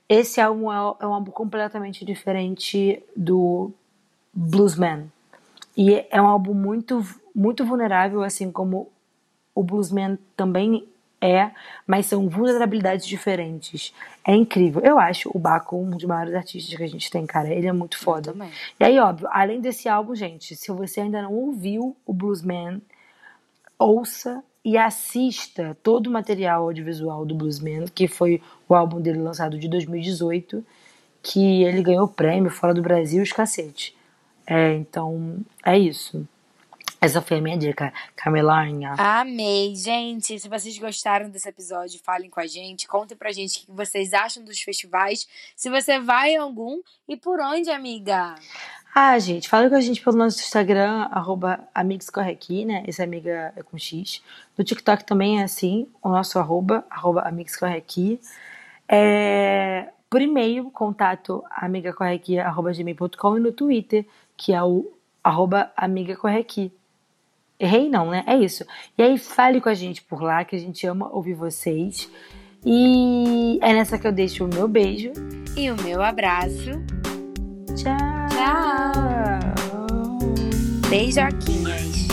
esse 0.09 0.41
álbum 0.41 0.73
é, 0.73 0.77
é 1.01 1.07
um 1.07 1.15
álbum 1.15 1.31
completamente 1.31 2.05
diferente 2.05 3.03
do 3.15 3.73
Bluesman. 4.33 5.11
E 5.77 6.07
é 6.11 6.21
um 6.21 6.27
álbum 6.27 6.55
muito, 6.55 7.05
muito 7.39 7.65
vulnerável, 7.65 8.23
assim 8.23 8.51
como 8.51 8.91
o 9.55 9.63
Bluesman 9.63 10.19
também 10.37 10.87
é, 11.21 11.51
mas 11.87 12.07
são 12.07 12.29
vulnerabilidades 12.29 13.07
diferentes. 13.07 13.93
É 14.25 14.35
incrível. 14.35 14.83
Eu 14.85 14.99
acho 14.99 15.31
o 15.35 15.39
Baco 15.39 15.77
um 15.77 15.91
dos 15.91 16.05
maiores 16.05 16.35
artistas 16.35 16.75
que 16.75 16.83
a 16.83 16.89
gente 16.89 17.11
tem, 17.11 17.27
cara. 17.27 17.49
Ele 17.49 17.67
é 17.67 17.73
muito 17.73 17.99
foda. 17.99 18.35
E 18.79 18.85
aí, 18.85 18.99
óbvio, 18.99 19.29
além 19.31 19.61
desse 19.61 19.89
álbum, 19.89 20.15
gente, 20.15 20.55
se 20.55 20.71
você 20.71 21.01
ainda 21.01 21.23
não 21.23 21.33
ouviu 21.33 21.97
o 22.07 22.13
Bluesman, 22.13 22.81
ouça 23.79 24.43
e 24.65 24.77
assista 24.77 25.77
todo 25.83 26.07
o 26.07 26.11
material 26.11 26.65
audiovisual 26.65 27.25
do 27.25 27.35
Bluesman, 27.35 27.87
que 27.87 28.07
foi 28.07 28.41
o 28.69 28.75
álbum 28.75 29.01
dele 29.01 29.19
lançado 29.19 29.59
de 29.59 29.69
2018, 29.69 30.65
que 31.23 31.65
ele 31.65 31.83
ganhou 31.83 32.07
prêmio 32.07 32.51
fora 32.51 32.75
do 32.75 32.83
Brasil, 32.83 33.23
os 33.23 33.33
cacete. 33.33 33.97
É, 34.47 34.75
então, 34.75 35.39
é 35.65 35.77
isso. 35.77 36.27
Essa 37.01 37.23
foi 37.23 37.39
a 37.39 37.41
minha 37.41 37.57
dica, 37.57 37.93
Camelanha. 38.17 38.95
Amei, 38.99 39.77
gente. 39.77 40.39
Se 40.39 40.49
vocês 40.49 40.77
gostaram 40.79 41.31
desse 41.31 41.49
episódio, 41.49 42.01
falem 42.03 42.29
com 42.29 42.41
a 42.41 42.47
gente. 42.47 42.89
Contem 42.89 43.17
pra 43.17 43.31
gente 43.31 43.59
o 43.59 43.67
que 43.67 43.73
vocês 43.73 44.13
acham 44.13 44.45
dos 44.45 44.61
festivais. 44.61 45.29
Se 45.55 45.71
você 45.71 46.01
vai 46.01 46.31
em 46.31 46.39
algum 46.39 46.81
e 47.09 47.17
por 47.17 47.39
onde, 47.41 47.71
amiga? 47.71 48.35
Ah, 48.93 49.17
gente, 49.21 49.49
fala 49.49 49.69
com 49.69 49.77
a 49.77 49.81
gente 49.81 50.03
pelo 50.03 50.17
nosso 50.17 50.41
Instagram, 50.41 51.07
arroba 51.13 51.69
né? 52.67 52.83
Esse 52.85 53.01
amiga 53.01 53.53
é 53.55 53.63
com 53.63 53.79
X. 53.79 54.21
No 54.57 54.65
TikTok 54.65 55.05
também 55.05 55.41
é 55.41 55.45
assim, 55.45 55.87
o 56.03 56.09
nosso 56.09 56.37
arroba, 56.37 56.85
arroba. 56.91 57.23
É, 58.89 59.89
por 60.11 60.21
e-mail, 60.21 60.69
contato 60.73 61.45
amigacorreaqui, 61.49 62.41
arroba 62.41 62.73
gmail.com 62.73 63.37
e 63.37 63.41
no 63.41 63.53
Twitter, 63.53 64.05
que 64.37 64.53
é 64.53 64.61
o 64.61 64.91
arroba 65.23 65.71
amigacorreaqui. 65.77 66.73
Errei 67.59 67.89
não, 67.89 68.11
né? 68.11 68.25
É 68.27 68.37
isso. 68.37 68.65
E 68.97 69.03
aí 69.03 69.19
fale 69.19 69.61
com 69.61 69.69
a 69.69 69.75
gente 69.75 70.03
por 70.03 70.23
lá, 70.23 70.45
que 70.45 70.57
a 70.57 70.59
gente 70.59 70.87
ama 70.87 71.11
ouvir 71.13 71.35
vocês. 71.35 72.11
E 72.65 73.59
é 73.63 73.73
nessa 73.73 73.99
que 73.99 74.07
eu 74.07 74.13
deixo 74.13 74.45
o 74.45 74.49
meu 74.49 74.69
beijo. 74.69 75.13
E 75.57 75.71
o 75.71 75.77
meu 75.83 76.03
abraço. 76.03 76.71
Tchau! 77.77 78.19
Tchau. 78.39 79.39
Beijoquinhas. 80.89 82.08